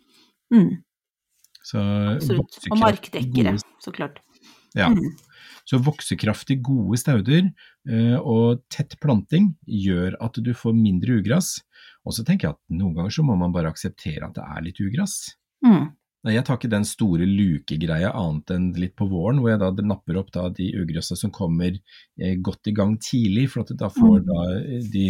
Mm. 0.55 0.81
Så 1.61 1.81
Absolutt. 2.17 2.63
Og 2.71 2.81
markdekkere, 2.81 3.55
gode- 3.55 3.85
så 3.85 3.93
klart. 3.95 4.23
Ja. 4.75 4.89
Mm. 4.95 5.13
Så 5.69 5.79
voksekraftig 5.83 6.61
gode 6.67 6.99
stauder 6.99 7.45
eh, 7.45 8.17
og 8.19 8.63
tett 8.73 8.97
planting 9.03 9.53
gjør 9.67 10.17
at 10.23 10.39
du 10.43 10.51
får 10.57 10.75
mindre 10.75 11.21
ugress. 11.21 11.59
Og 12.07 12.17
så 12.17 12.25
tenker 12.27 12.49
jeg 12.49 12.57
at 12.57 12.79
noen 12.81 12.97
ganger 12.97 13.15
så 13.15 13.25
må 13.27 13.37
man 13.39 13.53
bare 13.55 13.71
akseptere 13.71 14.27
at 14.27 14.39
det 14.39 14.47
er 14.47 14.65
litt 14.67 14.81
ugress. 14.83 15.19
Mm. 15.67 15.91
Jeg 16.29 16.45
tar 16.45 16.59
ikke 16.59 16.69
den 16.73 16.85
store 16.85 17.25
lukegreia 17.25 18.11
annet 18.13 18.51
enn 18.53 18.67
litt 18.77 18.93
på 18.99 19.07
våren, 19.09 19.39
hvor 19.41 19.51
jeg 19.55 19.61
da 19.63 19.71
napper 19.89 20.19
opp 20.21 20.29
da 20.35 20.49
de 20.53 20.67
ugressa 20.83 21.17
som 21.17 21.31
kommer 21.33 21.79
eh, 22.21 22.35
godt 22.45 22.69
i 22.69 22.75
gang 22.77 22.99
tidlig, 23.01 23.47
for 23.53 23.63
at 23.65 23.73
da 23.81 23.89
får 23.89 24.21
Mm. 24.21 24.27
da 24.29 24.43
eh, 24.59 24.83
de, 24.93 25.07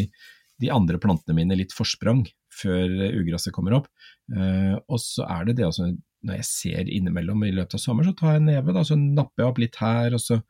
de 0.63 0.71
andre 0.71 0.99
plantene 1.03 1.35
mine 1.35 1.57
litt 1.59 1.75
forsprang 1.75 2.23
før 2.55 2.87
eh, 3.09 3.17
ugresset 3.19 3.53
kommer 3.57 3.75
opp. 3.81 3.89
Eh, 4.37 4.77
og 4.87 5.03
så 5.03 5.27
er 5.27 5.45
det 5.51 5.57
det 5.59 5.67
også, 5.67 5.91
når 6.23 6.37
jeg 6.39 6.45
ser 6.47 6.91
innimellom 6.95 7.43
i 7.45 7.51
løpet 7.57 7.75
av 7.75 7.81
sommer, 7.83 8.05
så 8.07 8.15
tar 8.15 8.35
jeg 8.37 8.43
en 8.45 8.51
neve, 8.53 8.73
da, 8.77 8.83
så 8.87 8.95
napper 9.01 9.43
jeg 9.43 9.51
opp 9.51 9.59
litt 9.67 9.77
her, 9.83 10.15
og 10.15 10.21
så 10.23 10.41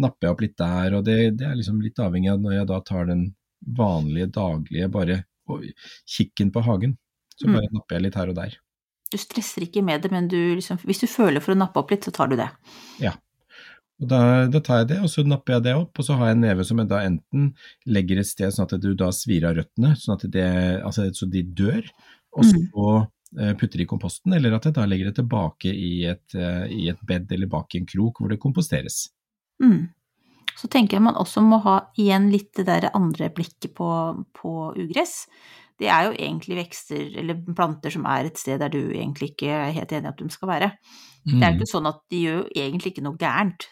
napper 0.00 0.28
jeg 0.28 0.32
opp 0.36 0.44
litt 0.46 0.56
der, 0.56 0.94
og 0.96 1.04
det, 1.04 1.18
det 1.40 1.48
er 1.50 1.56
liksom 1.60 1.80
litt 1.84 1.98
avhengig 2.00 2.32
av 2.32 2.40
når 2.40 2.56
jeg 2.60 2.68
da 2.72 2.80
tar 2.88 3.08
den 3.12 3.26
vanlige, 3.76 4.30
daglige, 4.32 4.88
bare 4.88 5.24
kikken 6.08 6.52
på 6.56 6.62
hagen. 6.64 6.96
Så 7.36 7.50
Mm. 7.50 7.60
napper 7.74 7.96
jeg 7.98 8.02
litt 8.08 8.14
her 8.16 8.30
og 8.32 8.36
der. 8.38 8.54
Du 9.16 9.22
stresser 9.22 9.64
ikke 9.64 9.82
med 9.86 10.04
det, 10.04 10.12
men 10.12 10.28
du 10.28 10.38
liksom, 10.58 10.78
hvis 10.84 11.00
du 11.00 11.08
føler 11.10 11.40
for 11.40 11.56
å 11.56 11.58
nappe 11.58 11.80
opp 11.80 11.94
litt, 11.94 12.04
så 12.04 12.12
tar 12.14 12.28
du 12.28 12.36
det. 12.38 12.50
Ja. 13.02 13.16
Og 13.96 14.10
da, 14.12 14.20
da 14.52 14.60
tar 14.60 14.82
jeg 14.82 14.90
det, 14.92 15.00
og 15.00 15.08
så 15.08 15.24
napper 15.24 15.56
jeg 15.56 15.66
det 15.70 15.74
opp, 15.78 15.96
og 15.96 16.04
så 16.04 16.18
har 16.20 16.28
jeg 16.28 16.36
en 16.36 16.42
neve 16.44 16.64
som 16.68 16.80
jeg 16.82 16.90
da 16.90 17.00
enten 17.08 17.50
legger 17.88 18.20
et 18.20 18.28
sted 18.28 18.52
sånn 18.52 18.68
at 18.68 18.76
du 18.82 18.90
da 18.98 19.08
svir 19.16 19.48
av 19.48 19.56
røttene, 19.56 19.94
sånn 19.96 20.18
at 20.18 20.26
det, 20.34 20.48
altså, 20.84 21.08
så 21.16 21.28
de 21.32 21.44
dør, 21.56 21.86
og 22.36 22.44
Mm. 22.44 22.50
så 22.52 22.88
putter 23.36 23.54
putter 23.58 23.80
i 23.82 23.86
komposten, 23.86 24.32
eller 24.36 24.54
at 24.54 24.64
jeg 24.68 24.76
da 24.76 24.84
legger 24.86 25.10
det 25.10 25.16
tilbake 25.18 25.68
i 25.68 26.04
et, 26.06 26.34
eh, 26.34 26.66
i 26.72 26.88
et 26.88 27.00
bed 27.04 27.32
eller 27.32 27.46
bak 27.50 27.74
i 27.74 27.78
en 27.82 27.88
krok 27.88 28.20
hvor 28.20 28.30
det 28.30 28.38
komposteres. 28.40 29.08
Mm. 29.62 29.88
Så 30.56 30.70
tenker 30.72 30.96
jeg 30.96 31.02
man 31.02 31.18
også 31.20 31.42
må 31.44 31.58
ha 31.64 31.90
igjen 31.98 32.30
litt 32.32 32.54
det 32.56 32.66
der 32.66 32.88
andre 32.94 33.28
blikket 33.28 33.74
på, 33.76 33.88
på 34.32 34.52
ugress. 34.78 35.26
Det 35.80 35.88
er 35.92 36.06
jo 36.08 36.14
egentlig 36.14 36.60
vekster 36.62 37.18
eller 37.20 37.40
planter 37.56 37.92
som 37.92 38.06
er 38.08 38.30
et 38.30 38.38
sted 38.40 38.60
der 38.62 38.72
du 38.72 38.80
egentlig 38.86 39.34
ikke 39.34 39.50
er 39.52 39.74
helt 39.76 39.92
enig 39.92 40.12
at 40.12 40.22
de 40.22 40.28
skal 40.32 40.48
være. 40.48 40.70
Det 41.26 41.42
er 41.42 41.50
jo 41.52 41.58
ikke 41.58 41.72
sånn 41.72 41.90
at 41.90 41.98
de 42.12 42.22
gjør 42.22 42.38
jo 42.38 42.46
egentlig 42.62 42.94
ikke 42.94 43.04
noe 43.04 43.18
gærent, 43.20 43.66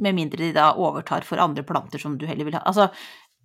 med 0.00 0.16
mindre 0.16 0.42
de 0.42 0.50
da 0.56 0.70
overtar 0.74 1.24
for 1.24 1.40
andre 1.40 1.64
planter 1.64 2.00
som 2.00 2.16
du 2.18 2.26
heller 2.28 2.48
vil 2.48 2.56
ha. 2.58 2.64
Altså, 2.68 2.90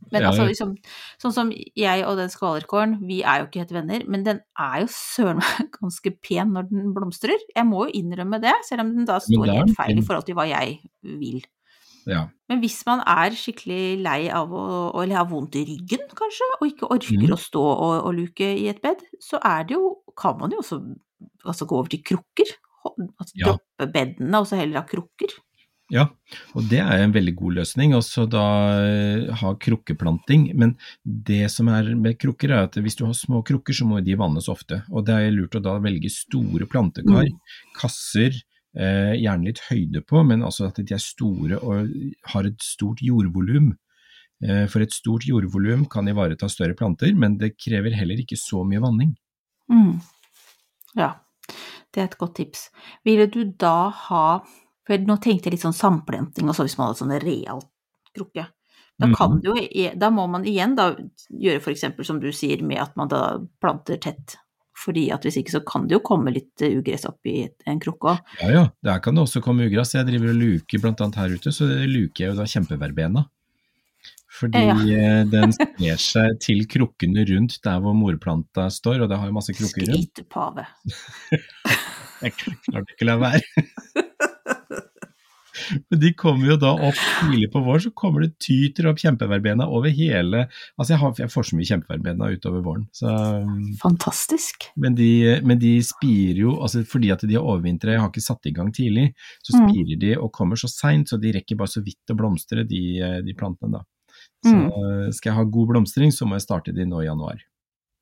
men 0.09 0.23
Ja, 0.23 0.31
altså 0.31 0.47
liksom, 0.49 0.73
sånn 1.21 1.33
som 1.35 1.51
jeg 1.53 2.05
og 2.07 2.17
den 2.17 2.31
skvalerkålen, 2.33 2.97
vi 3.05 3.19
er 3.21 3.41
jo 3.41 3.47
ikke 3.47 3.61
helt 3.61 3.73
venner, 3.75 4.05
men 4.09 4.23
den 4.25 4.39
er 4.57 4.81
jo 4.81 4.89
søren 4.89 5.41
meg 5.43 5.69
ganske 5.77 6.13
pen 6.25 6.55
når 6.55 6.71
den 6.71 6.89
blomstrer. 6.95 7.37
Jeg 7.53 7.67
må 7.69 7.85
jo 7.85 7.99
innrømme 8.01 8.41
det, 8.41 8.55
selv 8.67 8.87
om 8.87 8.95
den 8.95 9.05
da 9.09 9.19
står 9.21 9.51
helt 9.51 9.75
feil 9.77 10.01
i 10.01 10.05
forhold 10.07 10.25
til 10.25 10.39
hva 10.39 10.47
jeg 10.49 10.79
vil. 11.21 11.43
Ja. 12.09 12.25
Men 12.51 12.63
hvis 12.63 12.79
man 12.87 13.03
er 13.07 13.35
skikkelig 13.37 14.01
lei 14.03 14.19
av 14.33 14.51
å, 14.51 14.63
eller 15.01 15.21
har 15.21 15.29
vondt 15.29 15.55
i 15.59 15.65
ryggen, 15.67 16.07
kanskje, 16.17 16.47
og 16.59 16.65
ikke 16.67 16.89
orker 16.97 17.27
mm. 17.27 17.35
å 17.35 17.39
stå 17.39 17.61
og, 17.61 17.93
og 18.09 18.17
luke 18.17 18.47
i 18.47 18.67
et 18.71 18.81
bed, 18.83 19.05
så 19.23 19.39
er 19.43 19.69
det 19.69 19.77
jo, 19.77 19.93
kan 20.17 20.37
man 20.39 20.51
jo 20.51 20.63
også 20.63 20.81
altså 21.45 21.69
gå 21.69 21.79
over 21.79 21.93
til 21.93 22.03
krukker. 22.11 22.57
Altså 22.81 23.37
Ja. 23.37 23.51
droppe 23.51 23.87
bedene 23.93 24.39
og 24.41 24.47
så 24.49 24.57
heller 24.57 24.81
ha 24.81 24.87
krukker. 24.89 25.33
Ja, 25.91 26.05
og 26.55 26.69
det 26.71 26.79
er 26.79 27.01
en 27.03 27.11
veldig 27.11 27.33
god 27.35 27.57
løsning, 27.59 27.91
også 27.97 28.23
da 28.31 28.43
eh, 28.79 29.25
ha 29.41 29.49
krukkeplanting. 29.59 30.45
Men 30.55 30.77
det 31.03 31.49
som 31.51 31.67
er 31.67 31.89
med 31.99 32.15
krukker 32.21 32.53
er 32.55 32.69
at 32.69 32.77
hvis 32.79 32.95
du 32.95 33.03
har 33.05 33.17
små 33.17 33.41
krukker, 33.43 33.75
så 33.75 33.87
må 33.89 33.99
de 34.03 34.15
vannes 34.15 34.47
ofte. 34.51 34.79
Og 34.89 35.03
det 35.09 35.17
er 35.17 35.35
lurt 35.35 35.57
å 35.59 35.63
da 35.63 35.75
velge 35.83 36.09
store 36.13 36.69
plantekar, 36.71 37.27
Mm. 37.27 37.59
kasser, 37.75 38.39
eh, 38.77 39.13
gjerne 39.19 39.47
litt 39.47 39.63
høyde 39.69 40.03
på, 40.07 40.23
men 40.27 40.45
altså 40.47 40.69
at 40.69 40.79
de 40.81 40.95
er 40.95 41.01
store 41.03 41.59
og 41.59 41.91
har 42.33 42.47
et 42.49 42.63
stort 42.65 43.03
jordvolum. 43.05 43.73
Eh, 44.41 44.65
for 44.71 44.83
et 44.83 44.93
stort 44.95 45.27
jordvolum 45.27 45.85
kan 45.91 46.07
ivareta 46.09 46.49
større 46.49 46.77
planter, 46.77 47.13
men 47.15 47.37
det 47.41 47.55
krever 47.59 47.95
heller 47.97 48.21
ikke 48.21 48.39
så 48.39 48.63
mye 48.67 48.81
vanning. 48.83 49.13
Mm. 49.71 49.99
Ja, 50.97 51.13
det 51.91 52.01
er 52.01 52.09
et 52.09 52.17
godt 52.19 52.39
tips. 52.39 52.69
Ville 53.07 53.29
du 53.31 53.45
da 53.45 53.91
ha 54.07 54.25
For 54.81 54.97
nå 54.97 55.13
tenkte 55.21 55.47
jeg 55.47 55.53
litt 55.53 55.61
sånn 55.63 55.77
samplanting, 55.77 56.47
og 56.49 56.55
så 56.57 56.65
hvis 56.65 56.73
man 56.79 56.89
hadde 56.89 56.99
sånn 57.03 57.13
real 57.21 57.61
krukke. 58.17 58.47
Da 59.01 59.09
kan 59.15 59.39
du 59.41 59.51
jo 59.53 59.91
Da 59.97 60.09
må 60.13 60.25
man 60.27 60.45
igjen 60.45 60.73
da 60.75 60.89
gjøre 61.29 61.71
eksempel 61.71 62.05
som 62.05 62.19
du 62.19 62.31
sier, 62.35 62.63
med 62.65 62.81
at 62.81 62.97
man 62.99 63.11
da 63.11 63.21
planter 63.61 64.01
tett. 64.01 64.35
Fordi 64.81 65.03
at 65.13 65.25
hvis 65.27 65.37
ikke 65.41 65.53
så 65.53 65.61
kan 65.67 65.83
det 65.87 65.93
jo 65.99 66.01
komme 66.05 66.31
litt 66.33 66.63
eh, 66.65 66.73
ugress 66.79 67.05
opp 67.09 67.27
i 67.29 67.43
en 67.69 67.81
krukke 67.83 68.15
òg. 68.15 68.31
Ja 68.41 68.49
ja, 68.55 68.63
der 68.87 69.01
kan 69.03 69.17
det 69.17 69.25
også 69.27 69.43
komme 69.45 69.67
ugress. 69.69 69.93
Jeg 69.93 70.07
driver 70.09 70.31
og 70.33 70.39
luker 70.41 70.81
blant 70.81 71.03
annet 71.05 71.19
her 71.21 71.35
ute, 71.37 71.53
så 71.53 71.67
luker 71.69 72.25
jeg 72.25 72.33
jo 72.33 72.39
da 72.39 72.47
kjempeverbena. 72.49 73.25
Fordi 74.31 74.61
Ja. 74.65 74.77
ja. 74.87 75.23
den 75.29 75.53
sprer 75.57 75.99
seg 76.01 76.39
til 76.41 76.63
krukkene 76.71 77.25
rundt 77.29 77.59
der 77.65 77.81
hvor 77.83 77.93
morplanta 77.93 78.69
står, 78.73 79.03
og 79.05 79.11
det 79.11 79.19
har 79.21 79.29
jo 79.29 79.35
masse 79.37 79.53
krukker 79.53 79.85
rundt. 79.91 80.09
Skritpave. 80.15 80.65
Jeg 82.21 82.35
klarte 82.37 82.93
ikke 82.93 83.05
å 83.05 83.09
la 83.09 83.15
være. 83.21 83.63
Men 85.91 85.99
de 85.99 86.13
kommer 86.17 86.47
jo 86.53 86.55
da 86.61 86.71
opp 86.87 86.99
tidlig 87.19 87.49
på 87.51 87.61
våren, 87.65 87.81
så 87.83 87.91
kommer 87.97 88.23
det 88.25 88.31
tyter 88.39 88.87
opp 88.91 88.99
kjempeverbena 89.01 89.67
over 89.67 89.91
hele 89.93 90.45
Altså 90.79 90.93
jeg, 90.93 90.99
har, 91.01 91.13
jeg 91.19 91.31
får 91.33 91.47
så 91.49 91.57
mye 91.59 91.69
kjempeverbena 91.69 92.29
utover 92.35 92.63
våren, 92.65 92.85
så 92.95 93.11
um, 93.43 93.57
Fantastisk. 93.81 94.69
men 94.75 94.95
de, 94.95 95.09
men 95.43 95.59
de 95.61 95.73
spirer 95.85 96.41
jo, 96.45 96.55
altså 96.63 96.83
fordi 96.87 97.11
at 97.13 97.23
de 97.27 97.35
har 97.37 97.43
overvintret, 97.43 97.95
jeg 97.97 98.03
har 98.03 98.09
ikke 98.13 98.23
satt 98.25 98.47
i 98.51 98.55
gang 98.55 98.71
tidlig, 98.75 99.09
så 99.43 99.57
Mm. 99.61 99.99
de 99.99 100.15
og 100.17 100.31
kommer 100.33 100.55
så 100.57 100.67
seint, 100.71 101.09
så 101.11 101.19
de 101.21 101.31
rekker 101.35 101.57
bare 101.59 101.69
så 101.69 101.83
vidt 101.83 102.09
å 102.09 102.15
blomstre, 102.17 102.63
de, 102.67 102.81
de 103.25 103.33
plantene 103.37 103.77
da. 103.77 103.83
Så 104.41 104.55
Mm. 104.55 105.11
skal 105.13 105.29
jeg 105.31 105.37
ha 105.37 105.43
god 105.43 105.67
blomstring, 105.69 106.11
så 106.11 106.25
må 106.25 106.35
jeg 106.39 106.47
starte 106.47 106.73
de 106.73 106.85
nå 106.85 107.01
i 107.03 107.05
januar. 107.05 107.37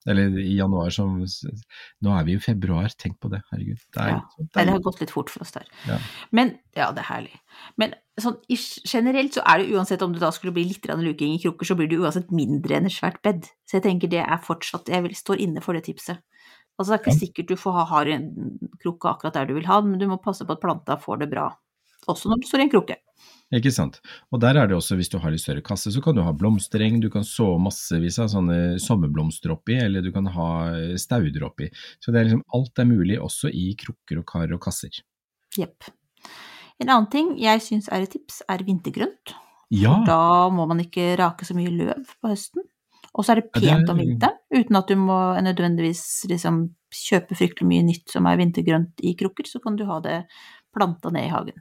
Eller 0.08 0.38
i 0.40 0.54
januar 0.56 0.94
som 0.96 1.18
Nå 1.20 2.14
er 2.16 2.28
vi 2.28 2.38
i 2.38 2.42
februar, 2.42 2.88
tenk 2.96 3.18
på 3.20 3.32
det, 3.34 3.42
herregud. 3.52 3.82
Det 3.92 4.04
er, 4.04 4.14
Ja, 4.14 4.20
det, 4.38 4.48
er, 4.54 4.70
det 4.70 4.76
har 4.78 4.86
gått 4.86 5.02
litt 5.04 5.12
fort 5.12 5.32
for 5.34 5.44
oss 5.44 5.52
der. 5.56 5.68
Ja. 5.90 5.98
Men 6.32 6.54
ja, 6.78 6.88
det 6.96 7.04
er 7.04 7.10
herlig. 7.10 7.36
Men 7.82 7.98
sånn 8.20 8.38
generelt 8.48 9.36
så 9.36 9.44
er 9.44 9.60
det 9.60 9.76
uansett 9.76 10.04
om 10.06 10.16
du 10.16 10.22
da 10.22 10.32
skulle 10.36 10.56
bli 10.56 10.66
litt 10.70 10.88
luking 10.88 11.36
i 11.36 11.42
krukker, 11.44 11.68
så 11.68 11.76
blir 11.76 11.92
det 11.92 12.00
uansett 12.00 12.32
mindre 12.32 12.80
enn 12.80 12.88
et 12.88 12.96
svært 12.96 13.20
bed. 13.26 13.52
Så 13.68 13.80
jeg 13.80 13.88
tenker 13.90 14.12
det 14.12 14.24
er 14.24 14.44
fortsatt 14.44 14.90
Jeg 14.90 15.04
vil 15.04 15.16
står 15.16 15.44
inne 15.44 15.64
for 15.66 15.76
det 15.76 15.86
tipset. 15.90 16.24
Altså 16.80 16.94
det 16.94 16.96
er 16.96 17.04
ikke 17.04 17.20
sikkert 17.20 17.50
du 17.50 17.58
får 17.60 17.76
ha 17.76 17.88
hard 17.90 18.14
krukke 18.80 19.10
akkurat 19.12 19.36
der 19.36 19.50
du 19.50 19.58
vil 19.58 19.68
ha 19.68 19.82
den, 19.82 19.92
men 19.92 20.00
du 20.00 20.08
må 20.08 20.22
passe 20.24 20.48
på 20.48 20.56
at 20.56 20.62
planta 20.64 20.96
får 20.96 21.26
det 21.26 21.34
bra. 21.34 21.50
Også 22.10 22.32
når 22.32 22.42
du 22.42 22.48
står 22.50 22.64
i 22.64 22.68
en 22.68 22.72
krukke. 22.74 22.98
Ikke 23.54 23.72
sant. 23.74 23.98
Og 24.30 24.42
der 24.44 24.58
er 24.62 24.70
det 24.70 24.76
også, 24.78 24.94
hvis 25.00 25.10
du 25.10 25.18
har 25.22 25.34
litt 25.34 25.42
større 25.42 25.64
kasse, 25.66 25.90
så 25.94 26.02
kan 26.06 26.14
du 26.18 26.22
ha 26.22 26.34
blomstereng, 26.38 27.00
du 27.02 27.10
kan 27.14 27.26
så 27.26 27.48
massevis 27.62 28.20
av 28.22 28.30
sånne 28.30 28.78
sommerblomster 28.82 29.54
oppi, 29.56 29.78
eller 29.82 30.06
du 30.06 30.12
kan 30.14 30.28
ha 30.36 30.50
stauder 31.02 31.48
oppi. 31.48 31.70
Så 32.02 32.14
det 32.14 32.20
er 32.22 32.28
liksom, 32.30 32.44
alt 32.54 32.82
er 32.82 32.90
mulig 32.90 33.18
også 33.22 33.50
i 33.50 33.72
krukker 33.80 34.22
og 34.22 34.28
kar 34.30 34.54
og 34.54 34.62
kasser. 34.62 35.02
Jepp. 35.58 35.90
En 36.80 36.92
annen 36.94 37.10
ting 37.12 37.32
jeg 37.42 37.62
syns 37.66 37.90
er 37.92 38.06
et 38.06 38.14
tips, 38.14 38.44
er 38.48 38.62
vintergrønt. 38.68 39.34
Ja, 39.74 39.98
Da 40.06 40.50
må 40.54 40.66
man 40.70 40.80
ikke 40.82 41.16
rake 41.20 41.46
så 41.46 41.54
mye 41.58 41.74
løv 41.74 42.14
på 42.22 42.30
høsten. 42.32 42.64
Og 43.18 43.26
så 43.26 43.34
er 43.34 43.42
det 43.42 43.50
Ja, 43.56 43.60
det 43.60 43.70
er- 43.70 43.76
pent 43.80 43.90
om 43.90 43.98
vinteren, 43.98 44.38
uten 44.54 44.76
at 44.78 44.88
du 44.88 44.96
må 44.96 45.18
nødvendigvis 45.42 46.26
liksom 46.30 46.70
kjøpe 46.94 47.36
fryktelig 47.38 47.68
mye 47.68 47.84
nytt 47.86 48.10
som 48.10 48.26
er 48.30 48.38
vintergrønt 48.38 49.02
i 49.02 49.16
krukker, 49.18 49.46
så 49.50 49.62
kan 49.62 49.76
du 49.76 49.86
ha 49.86 50.00
det 50.00 50.28
planta 50.74 51.10
ned 51.12 51.26
i 51.26 51.34
hagen. 51.34 51.58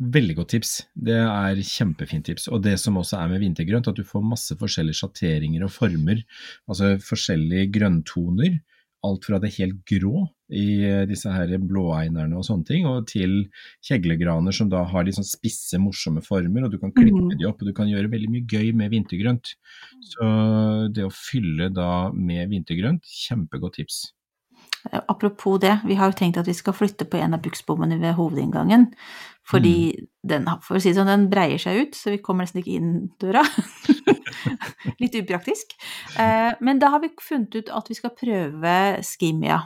Veldig 0.00 0.36
godt 0.36 0.48
tips. 0.54 0.72
Det 0.94 1.16
er 1.16 1.56
kjempefint 1.62 2.24
tips. 2.28 2.48
Og 2.48 2.62
det 2.62 2.78
som 2.82 2.96
også 3.00 3.18
er 3.22 3.28
med 3.32 3.40
vintergrønt, 3.40 3.88
at 3.88 3.96
du 3.96 4.04
får 4.04 4.24
masse 4.24 4.56
forskjellige 4.60 5.00
sjatteringer 5.02 5.64
og 5.64 5.70
former, 5.74 6.22
altså 6.68 6.96
forskjellige 7.02 7.70
grønntoner 7.78 8.60
alt 9.06 9.26
fra 9.28 9.38
det 9.38 9.52
helt 9.54 9.84
grå 9.86 10.24
i 10.50 10.80
disse 11.06 11.30
her 11.30 11.52
blåeinerne 11.62 12.34
og 12.38 12.42
sånne 12.46 12.66
ting, 12.66 12.86
og 12.90 13.04
til 13.06 13.44
kjeglegraner 13.86 14.54
som 14.56 14.70
da 14.72 14.80
har 14.88 15.04
de 15.06 15.12
sånn 15.14 15.26
spisse, 15.26 15.78
morsomme 15.78 16.22
former, 16.24 16.64
og 16.66 16.72
du 16.72 16.78
kan 16.82 16.90
klippe 16.96 17.20
Mhm. 17.20 17.38
de 17.38 17.46
opp, 17.46 17.60
og 17.62 17.68
du 17.68 17.72
kan 17.76 17.86
gjøre 17.86 18.10
veldig 18.10 18.30
mye 18.32 18.46
gøy 18.50 18.72
med 18.74 18.90
vintergrønt. 18.90 19.54
Så 20.02 20.92
det 20.92 21.04
å 21.04 21.12
fylle 21.12 21.72
da 21.72 22.10
med 22.10 22.48
vintergrønt, 22.50 23.02
kjempegodt 23.04 23.74
tips. 23.78 24.12
Eh, 24.92 25.00
Apropos 25.08 25.58
det, 25.60 25.78
vi 25.86 25.94
har 25.98 26.10
jo 26.12 26.16
tenkt 26.18 26.38
at 26.38 26.46
vi 26.48 26.54
skal 26.54 26.74
flytte 26.76 27.04
på 27.08 27.18
en 27.20 27.34
av 27.34 27.42
buksbommene 27.44 27.98
ved 28.00 28.14
hovedinngangen. 28.18 28.88
Fordi 29.46 29.94
den, 30.26 30.46
for 30.66 30.76
å 30.76 30.80
si 30.82 30.90
sånn, 30.96 31.06
den 31.06 31.28
breier 31.30 31.58
seg 31.62 31.84
ut, 31.84 31.94
så 31.94 32.10
vi 32.10 32.18
kommer 32.18 32.42
nesten 32.46 32.62
ikke 32.64 32.74
inn 32.80 33.10
døra. 33.22 33.44
Litt 35.00 35.14
upraktisk. 35.20 35.74
Eh, 36.18 36.52
Men 36.60 36.78
da 36.82 36.90
har 36.94 37.00
vi 37.04 37.10
funnet 37.22 37.54
ut 37.54 37.70
at 37.74 37.88
vi 37.90 37.94
skal 37.98 38.14
prøve 38.18 38.76
skimia. 39.06 39.62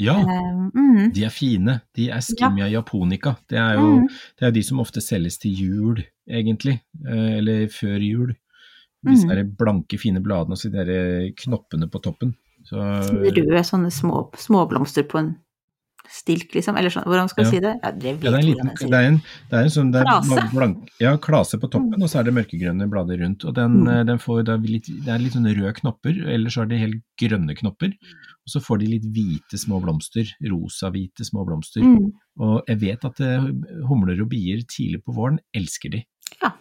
Ja, 0.00 0.14
Eh, 0.16 0.52
mm, 0.72 1.10
de 1.12 1.24
er 1.26 1.32
fine. 1.34 1.80
De 1.94 2.06
er 2.10 2.22
skimia 2.24 2.70
japonica. 2.72 3.34
Det 3.50 3.58
er 3.60 3.74
jo 3.76 3.98
mm, 4.00 4.06
det 4.40 4.46
er 4.48 4.54
de 4.56 4.62
som 4.64 4.80
ofte 4.80 5.02
selges 5.04 5.36
til 5.42 5.52
jul, 5.52 6.00
egentlig. 6.30 6.78
Eh, 7.04 7.36
Eller 7.40 7.66
før 7.68 7.98
jul. 8.00 8.32
Disse 9.04 9.26
Mm. 9.28 9.54
blanke, 9.56 9.98
fine 9.98 10.20
bladene 10.20 10.52
og 10.52 10.58
så 10.60 10.68
de 10.72 10.84
der 10.84 11.30
knoppene 11.36 11.86
på 11.88 12.00
toppen. 12.04 12.34
Så, 12.64 12.76
røde 12.76 13.62
sånne 13.66 13.90
små, 13.90 14.30
småblomster 14.36 15.02
på 15.08 15.18
en 15.18 15.30
stilk, 16.10 16.50
liksom. 16.56 16.74
Eller 16.76 16.90
sånn, 16.90 17.04
hvordan 17.06 17.28
skal 17.30 17.44
Ja. 17.44 17.50
si 17.50 17.58
det? 17.60 17.72
Ja, 17.84 17.90
det, 17.92 18.02
ja, 18.02 18.14
det 18.18 18.26
er 18.26 18.38
en 18.40 18.46
liten 18.46 18.70
det 18.90 18.98
er 18.98 19.04
en, 19.06 19.16
det 19.48 19.52
er 19.58 19.62
en 19.62 19.70
sånn 19.70 19.92
det 19.92 20.00
er 20.00 20.04
Klase. 20.08 20.50
Blank, 20.52 20.88
ja, 20.98 21.16
klase 21.16 21.58
på 21.60 21.70
toppen, 21.70 21.94
Mm. 21.94 22.02
og 22.02 22.08
så 22.10 22.18
er 22.18 22.24
det 22.24 22.34
mørkegrønne 22.34 22.88
blader 22.90 23.18
rundt. 23.22 23.44
Og 23.44 23.54
den, 23.54 23.84
Mm. 23.84 23.88
eh, 23.88 24.04
den 24.04 24.18
får 24.18 24.44
da 24.44 24.56
litt, 24.56 24.86
det 24.86 25.06
er 25.08 25.18
litt 25.18 25.32
sånne 25.32 25.54
røde 25.54 25.72
knopper, 25.74 26.26
eller 26.28 26.50
så 26.50 26.62
er 26.62 26.66
det 26.66 26.78
helt 26.80 27.02
grønne 27.16 27.54
knopper. 27.56 27.92
Og 27.94 28.48
så 28.48 28.60
får 28.60 28.78
de 28.80 28.86
litt 28.86 29.04
hvite 29.04 29.54
små 29.56 29.80
blomster, 29.80 30.26
rosa-hvite 30.42 31.22
små 31.24 31.46
blomster. 31.46 31.80
Mm, 31.82 32.12
Og 32.40 32.64
jeg 32.66 32.78
vet 32.80 33.04
at 33.04 33.20
eh, 33.20 33.40
humler 33.86 34.20
og 34.20 34.28
bier 34.30 34.62
tidlig 34.66 35.04
på 35.04 35.14
våren 35.14 35.38
elsker 35.54 35.90
de. 35.92 36.04
Ja. 36.42 36.52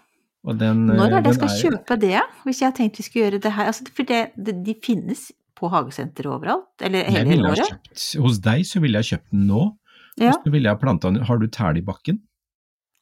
Og 0.46 0.58
den, 0.60 0.86
Når 0.88 1.10
eh, 1.12 1.18
er 1.18 1.22
det 1.22 1.26
jeg 1.26 1.34
skal 1.36 1.50
skal 1.50 1.72
kjøpe 1.72 2.00
det, 2.00 2.22
hvis 2.46 2.60
jeg 2.60 2.68
har 2.72 2.78
tenkt 2.78 2.98
vi 2.98 3.04
skulle 3.04 3.32
gjøre 3.32 3.42
det 3.42 3.52
her? 3.54 3.66
Altså, 3.66 3.88
for 3.94 4.04
det, 4.04 4.32
det, 4.38 4.64
de 4.64 4.74
finnes 4.76 5.32
på 5.60 5.70
hagesenter 5.74 6.30
overalt, 6.32 6.72
eller 6.86 7.06
hele 7.12 7.36
hele 7.36 7.52
året? 7.52 7.70
kjøpt, 7.70 8.08
hos 8.24 8.42
deg 8.46 8.66
så 8.68 8.82
ville 8.84 9.02
jeg 9.02 9.16
kjøpt 9.16 9.36
den 9.36 9.46
nå. 9.52 9.68
Ja. 10.20 10.34
Og 10.34 10.44
så 10.44 10.52
ville 10.52 10.68
jeg 10.68 10.82
planta 10.82 11.12
den 11.14 11.24
Har 11.30 11.40
du 11.40 11.46
tæl 11.48 11.78
i 11.80 11.86
bakken? 11.86 12.18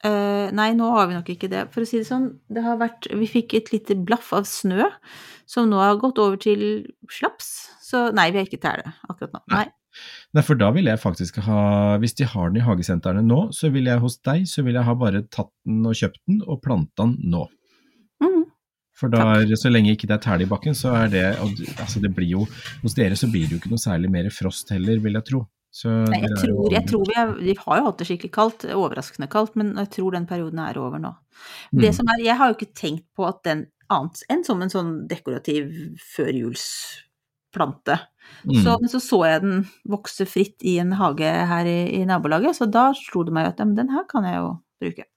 Uh, 0.05 0.53
nei, 0.53 0.67
nå 0.77 0.91
har 0.93 1.07
vi 1.09 1.15
nok 1.17 1.29
ikke 1.33 1.49
det. 1.49 1.63
For 1.73 1.81
å 1.81 1.87
si 1.89 1.97
det 1.97 2.05
sånn, 2.09 2.27
det 2.53 2.61
har 2.61 2.77
vært 2.77 3.07
Vi 3.17 3.29
fikk 3.31 3.55
et 3.57 3.71
lite 3.73 3.97
blaff 3.97 4.29
av 4.37 4.45
snø, 4.45 4.85
som 5.49 5.71
nå 5.71 5.79
har 5.81 5.97
gått 6.01 6.21
over 6.21 6.37
til 6.41 6.85
slaps. 7.09 7.49
Så 7.81 8.09
nei, 8.13 8.29
vi 8.33 8.41
har 8.41 8.49
ikke 8.49 8.61
tæle 8.61 8.93
akkurat 9.09 9.33
nå. 9.33 9.41
Nei. 9.55 9.65
Nei. 9.65 9.73
Nei, 10.35 10.43
for 10.45 10.59
da 10.59 10.67
ville 10.75 10.91
jeg 10.93 11.01
faktisk 11.01 11.39
ha 11.47 11.97
Hvis 11.97 12.13
de 12.19 12.27
har 12.29 12.51
den 12.51 12.59
i 12.61 12.65
hagesentrene 12.65 13.23
nå, 13.25 13.47
så 13.55 13.71
ville 13.73 13.89
jeg 13.89 14.03
hos 14.03 14.19
deg 14.27 14.43
så 14.45 14.61
ville 14.61 14.77
jeg 14.77 14.85
ha 14.85 14.93
bare 14.99 15.23
tatt 15.33 15.49
den 15.65 15.87
og 15.87 15.97
kjøpt 15.97 16.21
den 16.29 16.43
og 16.45 16.61
planta 16.61 17.07
den 17.07 17.15
nå. 17.33 17.47
For 18.97 19.13
da, 19.13 19.43
så 19.59 19.69
lenge 19.69 19.93
ikke 19.93 20.09
det 20.09 20.15
er 20.17 20.23
tæl 20.23 20.43
i 20.45 20.49
bakken, 20.49 20.73
så 20.77 20.95
er 21.03 21.11
det 21.13 21.25
Altså, 21.37 22.01
det 22.01 22.09
blir 22.17 22.31
jo 22.31 22.47
Hos 22.81 22.97
dere 22.97 23.17
så 23.19 23.29
blir 23.29 23.45
det 23.45 23.53
jo 23.53 23.61
ikke 23.61 23.69
noe 23.69 23.81
særlig 23.81 24.09
mer 24.09 24.29
frost 24.33 24.73
heller, 24.73 24.97
vil 25.03 25.19
jeg 25.19 25.27
tro. 25.27 25.43
Så 25.77 25.91
Nei, 26.09 26.23
jeg 26.23 26.37
tror, 26.39 26.71
jeg 26.73 26.87
tror 26.89 27.03
vi, 27.05 27.15
er, 27.21 27.33
vi 27.37 27.53
har 27.59 27.79
jo 27.79 27.87
hatt 27.89 27.99
det 27.99 28.07
skikkelig 28.09 28.33
kaldt, 28.33 28.65
overraskende 28.73 29.27
kaldt, 29.29 29.57
men 29.59 29.75
jeg 29.77 29.91
tror 29.93 30.15
den 30.15 30.25
perioden 30.29 30.61
er 30.63 30.79
over 30.81 31.01
nå. 31.01 31.11
Mm. 31.69 31.81
Det 31.83 31.91
som 31.93 32.09
er, 32.09 32.23
jeg 32.25 32.37
har 32.39 32.49
jo 32.49 32.57
ikke 32.57 32.77
tenkt 32.79 33.05
på 33.17 33.27
at 33.27 33.43
den 33.45 33.67
annet 33.93 34.23
enn 34.31 34.45
som 34.47 34.63
en 34.63 34.73
sånn 34.73 34.93
dekorativ 35.11 35.69
førjulsplante. 36.15 37.99
Mm. 38.47 38.55
Så, 38.63 38.77
men 38.81 38.91
så 38.91 39.03
så 39.03 39.21
jeg 39.27 39.43
den 39.43 39.61
vokse 39.91 40.25
fritt 40.29 40.65
i 40.65 40.79
en 40.81 40.95
hage 40.97 41.29
her 41.51 41.69
i, 41.69 41.77
i 41.99 42.01
nabolaget, 42.09 42.57
så 42.57 42.65
da 42.71 42.89
slo 42.97 43.27
det 43.27 43.35
meg 43.35 43.51
at 43.51 43.61
ja, 43.61 43.67
men 43.67 43.77
den 43.77 43.93
her 43.93 44.07
kan 44.09 44.25
jeg 44.27 44.41
jo 44.41 44.49
bruke. 44.81 45.07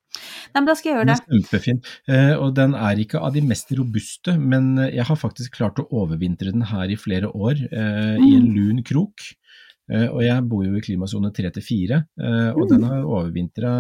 Nei, 0.51 0.61
men 0.61 0.67
da 0.67 0.75
skal 0.75 0.91
jeg 0.91 0.99
Den 0.99 1.09
gjøre 1.09 1.15
er 1.15 1.21
det. 1.21 1.31
kjempefin, 1.31 1.81
eh, 2.09 2.33
og 2.37 2.55
den 2.57 2.75
er 2.75 2.99
ikke 3.03 3.21
av 3.23 3.33
de 3.37 3.41
mest 3.47 3.71
robuste, 3.79 4.35
men 4.39 4.79
eh, 4.79 4.91
jeg 4.97 5.07
har 5.07 5.17
faktisk 5.17 5.53
klart 5.59 5.79
å 5.79 5.87
overvintre 6.03 6.51
den 6.53 6.63
her 6.71 6.91
i 6.91 6.97
flere 6.99 7.31
år, 7.31 7.55
eh, 7.71 8.17
i 8.19 8.35
en 8.37 8.49
Mm. 8.51 8.55
lun 8.57 8.83
krok. 8.83 9.21
Og 9.91 10.21
jeg 10.23 10.43
bor 10.47 10.63
jo 10.65 10.77
i 10.79 10.81
klimasone 10.81 11.33
3 11.35 11.51
til 11.51 11.63
4, 11.67 11.97
eh, 12.21 12.51
og 12.55 12.69
Mm. 12.69 12.69
den 12.71 12.83
har 12.87 13.03
overvintra 13.03 13.73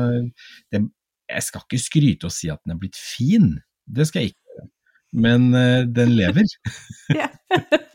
Jeg 0.72 1.42
skal 1.46 1.60
ikke 1.62 1.78
skryte 1.78 2.24
og 2.26 2.32
si 2.32 2.48
at 2.50 2.58
den 2.66 2.72
er 2.74 2.78
blitt 2.80 2.96
fin, 2.98 3.60
det 3.86 4.08
skal 4.08 4.22
jeg 4.22 4.30
ikke 4.32 4.36
men 5.12 5.50
den 5.92 6.10
lever. 6.16 6.44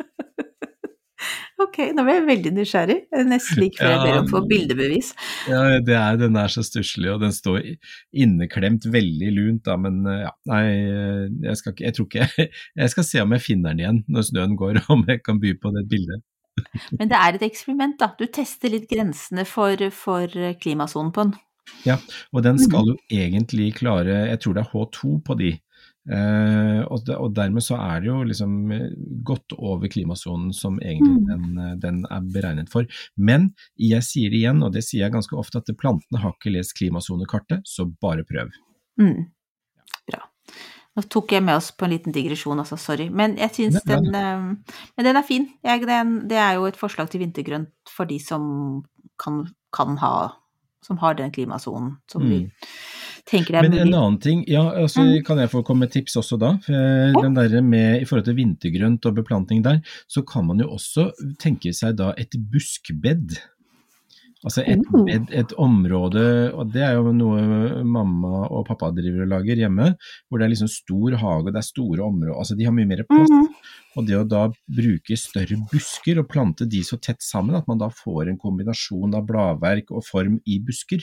Ok, 1.55 1.77
nå 1.95 2.03
ble 2.03 2.17
jeg 2.17 2.25
veldig 2.27 2.51
nysgjerrig. 2.57 2.97
Er 3.15 3.27
Nesten 3.29 3.61
like 3.61 3.79
før 3.79 3.93
jeg 3.93 4.01
ber 4.03 4.17
om 4.17 4.25
å 4.25 4.31
få 4.33 4.41
bildebevis. 4.49 5.11
Ja, 5.47 5.61
det 5.87 5.95
er, 5.95 6.17
den 6.19 6.35
er 6.39 6.51
så 6.51 6.65
stusslig, 6.67 7.07
og 7.13 7.21
den 7.23 7.31
står 7.35 7.61
inneklemt 8.11 8.87
veldig 8.91 9.31
lunt, 9.37 9.63
da, 9.67 9.77
men 9.79 10.01
eh, 10.11 10.25
ja, 10.25 10.33
nei, 10.51 10.61
eh, 10.83 11.23
jeg 11.47 11.61
skal 11.61 11.79
jeg 11.79 11.95
tror 11.95 12.09
ikke, 12.09 12.47
jeg 12.81 12.91
skal 12.91 13.07
se 13.07 13.23
om 13.23 13.35
jeg 13.37 13.45
finner 13.45 13.71
den 13.71 13.85
igjen 13.85 14.01
når 14.11 14.27
snøen 14.31 14.59
går, 14.59 14.81
om 14.95 15.05
jeg 15.07 15.23
kan 15.23 15.39
by 15.43 15.55
på 15.61 15.71
det 15.77 15.85
bildet. 15.91 16.25
Men 16.99 17.11
det 17.11 17.19
er 17.19 17.35
et 17.35 17.47
eksperiment, 17.47 17.97
da. 17.99 18.13
Du 18.19 18.27
tester 18.31 18.71
litt 18.71 18.87
grensene 18.91 19.43
for, 19.47 19.79
for 19.95 20.31
klimasonen 20.59 21.11
på 21.15 21.27
den. 21.27 21.35
Ja, 21.85 21.97
Og 22.31 22.43
den 22.45 22.59
skal 22.61 22.91
jo 22.91 22.95
egentlig 23.11 23.71
klare, 23.79 24.25
jeg 24.29 24.41
tror 24.41 24.55
det 24.55 24.63
er 24.63 24.71
H2 24.71 25.15
på 25.25 25.37
de, 25.39 25.55
eh, 26.11 26.81
og, 26.85 27.05
de, 27.05 27.15
og 27.17 27.33
dermed 27.35 27.63
så 27.65 27.77
er 27.81 28.01
det 28.03 28.09
jo 28.11 28.19
liksom 28.23 28.71
eh, 28.71 28.89
godt 29.25 29.55
over 29.57 29.87
klimasonen 29.91 30.53
som 30.53 30.79
egentlig 30.79 31.15
Mm. 31.15 31.25
den, 31.29 31.57
eh, 31.59 31.75
den 31.81 32.05
er 32.09 32.21
beregnet 32.21 32.69
for. 32.69 32.85
Men 33.17 33.53
jeg 33.77 34.03
sier 34.03 34.29
det 34.29 34.43
igjen, 34.43 34.63
og 34.63 34.73
det 34.73 34.83
sier 34.83 35.05
jeg 35.05 35.13
ganske 35.15 35.35
ofte, 35.37 35.57
at 35.57 35.77
plantene 35.77 36.21
har 36.21 36.33
ikke 36.37 36.53
lest 36.53 36.75
klimasonekartet, 36.77 37.65
så 37.65 37.87
bare 38.01 38.23
prøv. 38.23 38.51
Mm. 39.01 39.25
Bra. 40.07 40.21
Nå 40.95 41.03
tok 41.11 41.31
jeg 41.35 41.43
med 41.43 41.57
oss 41.57 41.71
på 41.75 41.85
en 41.85 41.91
liten 41.91 42.13
digresjon, 42.15 42.59
altså, 42.61 42.77
sorry. 42.79 43.09
Men 43.09 43.35
jeg 43.37 43.51
syns 43.51 43.81
den 43.83 44.11
Men 44.11 45.03
den 45.03 45.17
er 45.17 45.23
fin. 45.27 45.49
Jeg, 45.63 45.81
den, 45.85 46.27
det 46.29 46.37
er 46.37 46.53
jo 46.55 46.65
et 46.69 46.77
forslag 46.79 47.09
til 47.11 47.19
vintergrønt 47.19 47.69
for 47.89 48.05
de 48.05 48.19
som 48.19 48.85
kan, 49.19 49.45
kan 49.75 49.97
ha 49.97 50.31
Som 50.85 50.97
har 51.01 51.15
den 51.15 51.31
klimasonen 51.31 51.97
som 52.07 52.21
vi 52.21 52.43
Mm. 52.45 52.51
Tenker 53.25 53.55
det 53.55 53.59
er 53.59 53.69
Men 53.69 53.79
en 53.79 53.93
annen 53.93 54.19
ting, 54.21 54.43
ja, 54.47 54.61
altså, 54.83 55.01
Mm. 55.01 55.23
kan 55.25 55.37
jeg 55.41 55.49
få 55.49 55.63
komme 55.65 55.79
med 55.85 55.91
tips 55.91 56.15
også 56.17 56.37
da? 56.39 56.57
for 56.65 57.21
Den 57.21 57.33
der 57.33 57.61
med, 57.61 58.01
I 58.01 58.05
forhold 58.05 58.25
til 58.25 58.35
vintergrønt 58.35 59.05
og 59.05 59.15
beplanting 59.15 59.63
der, 59.63 59.81
så 60.07 60.21
kan 60.25 60.45
man 60.47 60.59
jo 60.59 60.69
også 60.69 61.11
tenke 61.39 61.73
seg 61.73 61.95
da 61.97 62.13
et 62.17 62.31
buskbed. 62.51 63.37
Altså 64.45 64.61
et, 64.67 64.77
Oh. 64.93 65.05
bed, 65.07 65.31
et 65.33 65.53
område, 65.57 66.53
og 66.53 66.71
det 66.71 66.83
er 66.83 66.93
jo 66.99 67.11
noe 67.11 67.81
mamma 67.83 68.43
og 68.45 68.67
pappa 68.67 68.91
driver 68.93 69.23
og 69.23 69.31
lager 69.31 69.55
hjemme, 69.57 69.95
hvor 70.29 70.37
det 70.37 70.45
er 70.45 70.51
liksom 70.53 70.69
stor 70.69 71.15
hage 71.17 71.47
og 71.47 71.53
det 71.53 71.57
er 71.63 71.65
store 71.65 72.03
områder, 72.05 72.37
altså 72.37 72.55
de 72.55 72.63
har 72.67 72.71
mye 72.71 72.85
mer 72.85 73.01
plass. 73.09 73.31
Mhm. 73.31 73.47
Og 73.97 74.05
det 74.05 74.15
å 74.19 74.27
da 74.27 74.43
bruke 74.69 75.17
større 75.17 75.57
busker 75.71 76.19
og 76.19 76.27
plante 76.29 76.67
de 76.69 76.81
så 76.83 76.99
tett 77.01 77.21
sammen 77.25 77.55
at 77.55 77.65
man 77.67 77.79
da 77.79 77.89
får 77.89 78.29
en 78.29 78.37
kombinasjon 78.37 79.15
av 79.15 79.25
bladverk 79.25 79.89
og 79.89 80.03
form 80.05 80.39
i 80.45 80.59
busker. 80.59 81.01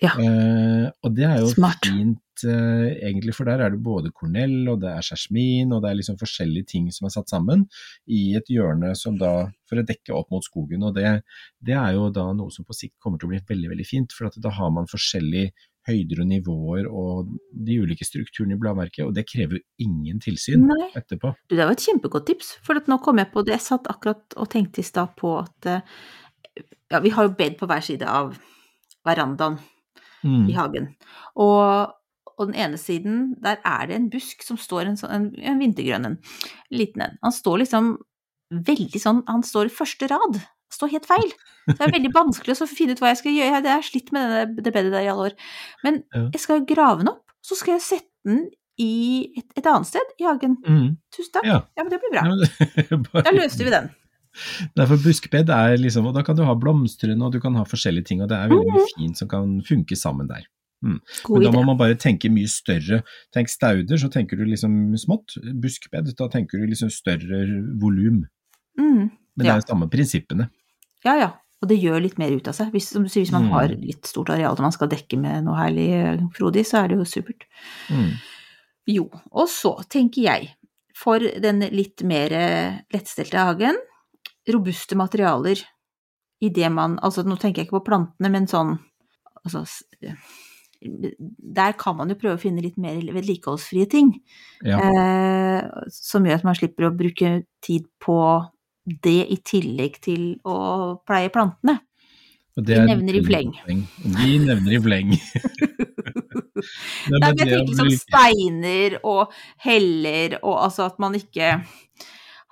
Ja. 0.00 0.14
Eh, 0.16 0.88
og 1.04 1.14
det 1.16 1.26
er 1.28 1.40
jo 1.42 1.50
Smart. 1.52 1.84
fint 1.84 2.44
eh, 2.48 2.86
egentlig, 3.04 3.34
for 3.36 3.48
der 3.48 3.60
er 3.60 3.74
det 3.74 3.82
både 3.84 4.12
kornell 4.16 4.70
og 4.72 4.80
det 4.80 4.94
er 4.94 5.04
jasmin 5.04 5.74
og 5.76 5.82
det 5.84 5.90
er 5.90 5.98
liksom 5.98 6.16
forskjellige 6.20 6.70
ting 6.72 6.86
som 6.94 7.08
er 7.08 7.12
satt 7.12 7.32
sammen 7.32 7.66
i 8.08 8.30
et 8.38 8.48
hjørne 8.48 8.94
som 8.96 9.18
da, 9.20 9.50
for 9.68 9.80
å 9.80 9.86
dekke 9.86 10.14
opp 10.16 10.30
mot 10.32 10.44
skogen. 10.46 10.86
Og 10.88 10.94
det, 10.96 11.18
det 11.60 11.76
er 11.76 11.98
jo 11.98 12.08
da 12.16 12.30
noe 12.36 12.52
som 12.54 12.64
på 12.64 12.76
sikt 12.76 12.96
kommer 13.02 13.20
til 13.20 13.28
å 13.28 13.34
bli 13.34 13.42
veldig, 13.50 13.72
veldig 13.74 13.88
fint, 13.88 14.16
for 14.16 14.30
at 14.30 14.38
da 14.40 14.52
har 14.56 14.72
man 14.72 14.88
forskjellige 14.90 15.52
høyder 15.88 16.22
og 16.22 16.28
nivåer 16.28 16.86
og 16.88 17.34
de 17.66 17.78
ulike 17.80 18.04
strukturene 18.04 18.56
i 18.56 18.60
bladverket, 18.60 19.04
og 19.06 19.14
det 19.16 19.26
krever 19.28 19.58
jo 19.58 19.86
ingen 19.86 20.20
tilsyn 20.22 20.66
Nei. 20.68 20.90
etterpå. 20.96 21.32
Du, 21.48 21.56
det 21.56 21.64
var 21.64 21.74
et 21.74 21.84
kjempegodt 21.84 22.28
tips, 22.30 22.54
for 22.64 22.80
at 22.80 22.88
nå 22.90 23.00
kom 23.04 23.20
jeg 23.20 23.30
på 23.32 23.44
det. 23.44 23.56
Jeg 23.56 23.66
satt 23.66 23.88
akkurat 23.90 24.36
og 24.36 24.48
tenkte 24.52 24.84
i 24.84 24.86
stad 24.86 25.14
på 25.20 25.34
at 25.40 25.68
eh, 25.72 25.84
ja, 26.92 27.00
vi 27.04 27.12
har 27.16 27.28
jo 27.28 27.36
bed 27.36 27.56
på 27.60 27.68
hver 27.70 27.84
side 27.84 28.08
av 28.08 28.34
verandaen 29.06 29.60
Mm. 30.24 30.48
i 30.50 30.52
hagen. 30.56 30.86
Og, 31.36 31.92
og 32.38 32.46
den 32.50 32.54
ene 32.60 32.76
siden, 32.80 33.34
der 33.42 33.56
er 33.64 33.86
det 33.88 33.96
en 33.96 34.10
busk 34.12 34.42
som 34.44 34.56
står 34.60 34.86
en, 34.90 34.96
sånn, 35.00 35.10
en, 35.16 35.28
en 35.42 35.58
vintergrønn 35.62 36.04
en. 36.10 36.18
Liten 36.70 37.02
en. 37.06 37.18
Han 37.22 37.32
står 37.32 37.62
liksom 37.64 37.94
veldig 38.50 38.98
sånn 39.00 39.20
Han 39.30 39.42
står 39.46 39.68
i 39.70 39.74
første 39.74 40.08
rad. 40.10 40.40
Står 40.70 40.90
helt 40.92 41.06
feil. 41.06 41.32
Så 41.66 41.76
det 41.76 41.86
er 41.88 41.92
veldig 41.96 42.12
vanskelig 42.14 42.54
å 42.62 42.66
finne 42.70 42.94
ut 42.96 43.00
hva 43.02 43.10
jeg 43.12 43.20
skal 43.22 43.32
gjøre. 43.36 43.60
Jeg 43.62 43.72
har 43.74 43.82
slitt 43.86 44.12
med 44.14 44.22
denne, 44.30 44.62
det 44.62 44.72
bedet 44.74 44.92
der 44.94 45.04
i 45.06 45.10
alle 45.12 45.28
år. 45.30 45.36
Men 45.84 46.02
Ja. 46.14 46.24
jeg 46.32 46.40
skal 46.40 46.60
jo 46.60 46.68
grave 46.74 46.98
den 47.02 47.10
opp, 47.12 47.24
så 47.42 47.56
skal 47.58 47.74
jeg 47.78 47.82
sette 47.86 48.08
den 48.28 48.48
i 48.80 49.32
et, 49.36 49.44
et 49.60 49.66
annet 49.68 49.86
sted 49.90 50.14
i 50.20 50.24
hagen. 50.24 50.54
Mm. 50.64 50.96
Tusen 51.12 51.32
takk. 51.34 51.44
Ja. 51.48 51.58
Ja, 51.76 51.82
men 51.84 51.90
det 51.92 51.98
blir 52.00 52.14
bra. 52.14 52.22
Ja, 52.24 52.36
det- 52.40 53.00
bare- 53.12 53.24
Da 53.26 53.32
løste 53.34 53.64
vi 53.66 53.70
den. 53.74 53.90
Nei, 54.78 54.86
for 54.86 54.96
buskbed 55.02 55.50
er 55.50 55.76
liksom, 55.80 56.06
og 56.06 56.14
da 56.14 56.22
kan 56.26 56.36
du 56.38 56.44
ha 56.46 56.54
blomstrende 56.58 57.26
og 57.26 57.34
du 57.34 57.40
kan 57.42 57.56
ha 57.58 57.64
forskjellige 57.66 58.10
ting, 58.12 58.22
og 58.22 58.30
det 58.30 58.38
er 58.38 58.52
veldig 58.52 58.74
mye 58.76 58.88
fint 58.94 59.18
som 59.18 59.28
kan 59.30 59.58
funke 59.66 59.98
sammen 59.98 60.30
der. 60.30 60.46
Men 60.80 61.00
da 61.44 61.50
må 61.52 61.60
man 61.66 61.76
bare 61.76 61.96
tenke 62.00 62.30
mye 62.32 62.48
større. 62.48 63.02
Tenk 63.36 63.50
stauder, 63.52 63.98
så 64.00 64.08
tenker 64.08 64.38
du 64.40 64.46
liksom 64.48 64.94
smått. 64.96 65.34
Buskbed, 65.60 66.08
da 66.16 66.28
tenker 66.32 66.62
du 66.62 66.70
liksom 66.70 66.88
større 66.94 67.42
volum. 67.82 68.22
Mm. 68.80 69.10
Men 69.10 69.44
det 69.44 69.50
er 69.52 69.60
jo 69.60 69.66
samme 69.68 69.90
prinsippene. 69.92 70.46
Ja, 71.04 71.18
ja. 71.20 71.30
Og 71.60 71.68
det 71.68 71.76
gjør 71.82 72.00
litt 72.00 72.16
mer 72.16 72.32
ut 72.32 72.48
av 72.48 72.56
seg. 72.56 72.70
Hvis, 72.72 72.88
som 72.94 73.04
sier, 73.04 73.26
hvis 73.26 73.34
man 73.34 73.50
Mm. 73.50 73.52
har 73.52 73.74
litt 73.76 74.06
stort 74.08 74.30
areal 74.32 74.56
og 74.56 74.64
man 74.64 74.72
skal 74.72 74.88
dekke 74.88 75.18
med 75.20 75.44
noe 75.44 75.58
herlig 75.58 75.90
eh, 75.92 76.22
frodig, 76.32 76.64
så 76.64 76.80
er 76.80 76.88
det 76.88 76.96
jo 76.96 77.04
supert. 77.04 77.44
Mm. 77.92 78.14
Jo, 78.88 79.10
og 79.30 79.48
så 79.52 79.74
tenker 79.92 80.22
jeg, 80.24 80.48
for 80.96 81.20
den 81.20 81.60
litt 81.76 82.00
mer 82.08 82.32
eh, 82.32 82.80
lettstelte 82.92 83.36
hagen, 83.36 83.76
robuste 84.48 84.96
materialer 84.96 85.60
i 86.40 86.48
det 86.48 86.70
man 86.72 86.98
Altså, 87.04 87.24
nå 87.26 87.36
tenker 87.36 87.60
jeg 87.60 87.68
ikke 87.68 87.80
på 87.80 87.88
plantene, 87.90 88.30
men 88.32 88.48
sånn 88.50 88.78
Altså 89.44 89.64
Der 90.80 91.76
kan 91.80 91.98
man 91.98 92.12
jo 92.12 92.16
prøve 92.20 92.38
å 92.38 92.40
finne 92.40 92.64
litt 92.64 92.78
mer 92.80 92.96
vedlikeholdsfrie 93.12 93.84
ting. 93.92 94.14
Ja. 94.64 94.78
Eh, 94.80 95.84
som 95.92 96.24
gjør 96.24 96.40
at 96.40 96.46
man 96.48 96.56
slipper 96.56 96.88
å 96.88 96.94
bruke 96.96 97.42
tid 97.60 97.84
på 98.00 98.16
det 99.04 99.26
i 99.28 99.36
tillegg 99.44 99.98
til 100.00 100.22
å 100.48 100.56
pleie 101.04 101.28
plantene. 101.34 101.82
Er 102.56 102.88
nevner 102.88 103.18
i 103.18 103.20
fleng. 103.24 103.52
De. 103.66 103.76
Nevner 104.46 104.78
i 104.78 104.80
fleng. 104.80 105.12
Nei, 107.12 107.20
men 107.20 107.42
jeg 107.42 107.50
tenker 107.52 107.76
som 107.76 107.92
steiner 107.92 108.96
og 109.04 109.36
heller, 109.64 110.38
og 110.40 110.56
altså 110.64 110.88
at 110.88 110.98
man 111.02 111.16
ikke 111.16 111.52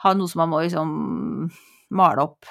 har 0.04 0.16
noe 0.16 0.30
som 0.30 0.44
man 0.44 0.52
må 0.52 0.62
liksom 0.64 0.92
male 1.90 2.18
opp 2.22 2.44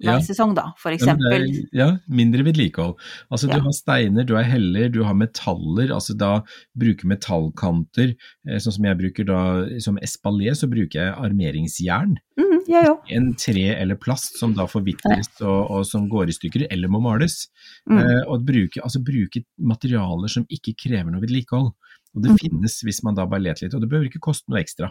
hver 0.00 0.16
Ja. 0.16 0.18
sesong, 0.24 0.54
da, 0.56 0.72
for 0.78 0.90
Ja, 0.90 0.96
eksempel. 0.96 1.44
er- 1.44 1.68
Ja, 1.76 1.98
mindre 2.08 2.42
vedlikehold. 2.42 2.94
Altså 3.30 3.50
du 3.52 3.60
har 3.60 3.70
steiner, 3.72 4.24
du 4.24 4.34
har 4.34 4.44
heller, 4.44 4.88
du 4.88 5.02
har 5.04 5.12
metaller, 5.12 5.90
altså 5.92 6.16
da 6.16 6.40
bruker 6.74 7.04
metallkanter, 7.04 8.16
eh, 8.48 8.56
sånn 8.56 8.72
som 8.72 8.84
jeg 8.84 8.96
bruker 8.96 9.26
da, 9.26 9.78
som 9.78 9.98
espalier, 9.98 10.52
så 10.56 10.66
bruker 10.70 10.92
jeg 11.04 11.14
armeringsjern. 11.14 12.16
Mm, 12.38 12.60
ja. 12.66 12.96
En 13.10 13.34
tre 13.34 13.76
eller 13.76 13.94
plast 13.96 14.38
som 14.38 14.54
da 14.54 14.64
forvitres 14.64 15.28
og, 15.42 15.70
og 15.70 15.84
som 15.84 16.08
går 16.08 16.28
i 16.28 16.32
stykker, 16.32 16.66
eller 16.70 16.88
må 16.88 17.02
males. 17.02 17.48
Mm. 17.86 17.98
Eh, 18.00 18.22
og 18.26 18.46
bruke, 18.46 18.80
altså 18.82 19.04
bruke 19.04 19.44
materialer 19.58 20.28
som 20.30 20.46
ikke 20.50 20.74
krever 20.80 21.10
noe 21.12 21.20
vedlikehold. 21.20 21.74
Og 22.16 22.22
det 22.22 22.30
Mm. 22.32 22.38
finnes 22.38 22.82
hvis 22.82 23.04
man 23.04 23.14
da 23.14 23.26
bare 23.26 23.40
leter 23.42 23.66
litt, 23.66 23.74
og 23.74 23.82
det 23.82 23.90
behøver 23.90 24.08
ikke 24.10 24.20
koste 24.24 24.48
noe 24.48 24.60
ekstra. 24.64 24.90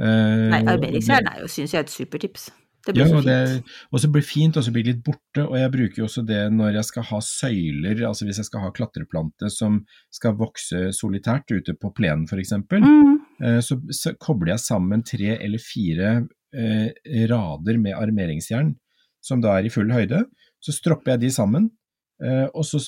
Eh, 0.00 0.48
Nei, 0.50 0.62
og 0.62 0.80
arbeidsjern 0.80 1.26
er 1.26 1.40
jo, 1.40 1.46
syns 1.46 1.72
jeg, 1.72 1.80
et 1.80 1.90
supertips. 1.90 2.50
Det 2.86 2.94
ja, 2.94 3.04
blir 3.04 3.10
så 3.10 3.18
og 3.18 3.24
fint. 3.26 3.72
og 3.90 4.00
så 4.00 4.08
blir 4.08 4.22
det 4.22 4.28
fint, 4.28 4.56
og 4.56 4.64
så 4.64 4.72
blir 4.72 4.84
det 4.86 4.92
litt 4.94 5.04
borte. 5.04 5.44
Og 5.44 5.56
jeg 5.58 5.72
bruker 5.74 6.00
jo 6.02 6.06
også 6.06 6.22
det 6.28 6.40
når 6.54 6.78
jeg 6.78 6.88
skal 6.88 7.06
ha 7.10 7.20
søyler, 7.26 8.02
altså 8.08 8.28
hvis 8.28 8.40
jeg 8.40 8.48
skal 8.48 8.64
ha 8.64 8.70
klatreplante 8.76 9.50
som 9.52 9.80
skal 10.14 10.36
vokse 10.38 10.84
solitært 10.96 11.50
ute 11.50 11.74
på 11.74 11.92
plenen 11.96 12.26
f.eks., 12.30 12.54
Mm, 12.78 13.18
eh, 13.44 13.58
så, 13.64 13.76
så 13.94 14.14
kobler 14.22 14.54
jeg 14.54 14.64
sammen 14.64 15.02
tre 15.06 15.34
eller 15.36 15.60
fire 15.62 16.14
eh, 16.54 17.26
rader 17.28 17.78
med 17.82 17.96
armeringsjern 17.98 18.72
som 19.24 19.42
da 19.42 19.58
er 19.58 19.66
i 19.68 19.72
full 19.72 19.90
høyde. 19.92 20.22
Så 20.64 20.74
stropper 20.74 21.14
jeg 21.16 21.26
de 21.26 21.30
sammen, 21.34 21.68
eh, 22.22 22.46
og 22.52 22.64
så 22.66 22.80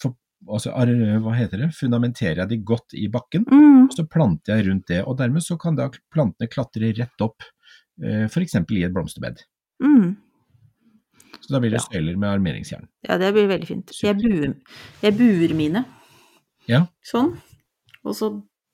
for, 0.00 0.14
altså, 0.48 0.72
hva 0.72 1.34
heter 1.36 1.64
det, 1.66 1.70
fundamenterer 1.76 2.42
jeg 2.44 2.52
de 2.54 2.60
godt 2.72 2.96
i 2.98 3.08
bakken. 3.12 3.44
mm, 3.50 3.90
Og 3.90 3.96
så 3.98 4.06
planter 4.10 4.56
jeg 4.56 4.68
rundt 4.70 4.88
det, 4.90 5.02
og 5.04 5.18
dermed 5.20 5.44
så 5.44 5.58
kan 5.60 5.76
da 5.78 5.90
plantene 6.14 6.50
klatre 6.50 6.92
rett 6.98 7.26
opp, 7.26 7.42
f.eks. 8.00 8.54
i 8.60 8.84
et 8.86 8.94
blomsterbed. 8.94 9.42
mm. 9.82 10.12
Så 11.42 11.56
da 11.56 11.58
blir 11.58 11.72
det 11.74 11.80
søyler 11.82 12.14
med 12.14 12.28
armeringsjern. 12.30 12.86
Ja, 13.08 13.16
det 13.18 13.32
blir 13.34 13.48
veldig 13.50 13.66
fint. 13.66 13.90
Jeg 13.98 14.14
buer, 14.20 14.52
jeg 15.02 15.16
buer 15.18 15.54
mine 15.58 15.80
Ja, 16.70 16.84
sånn, 17.02 17.32
og 18.04 18.14
så 18.14 18.28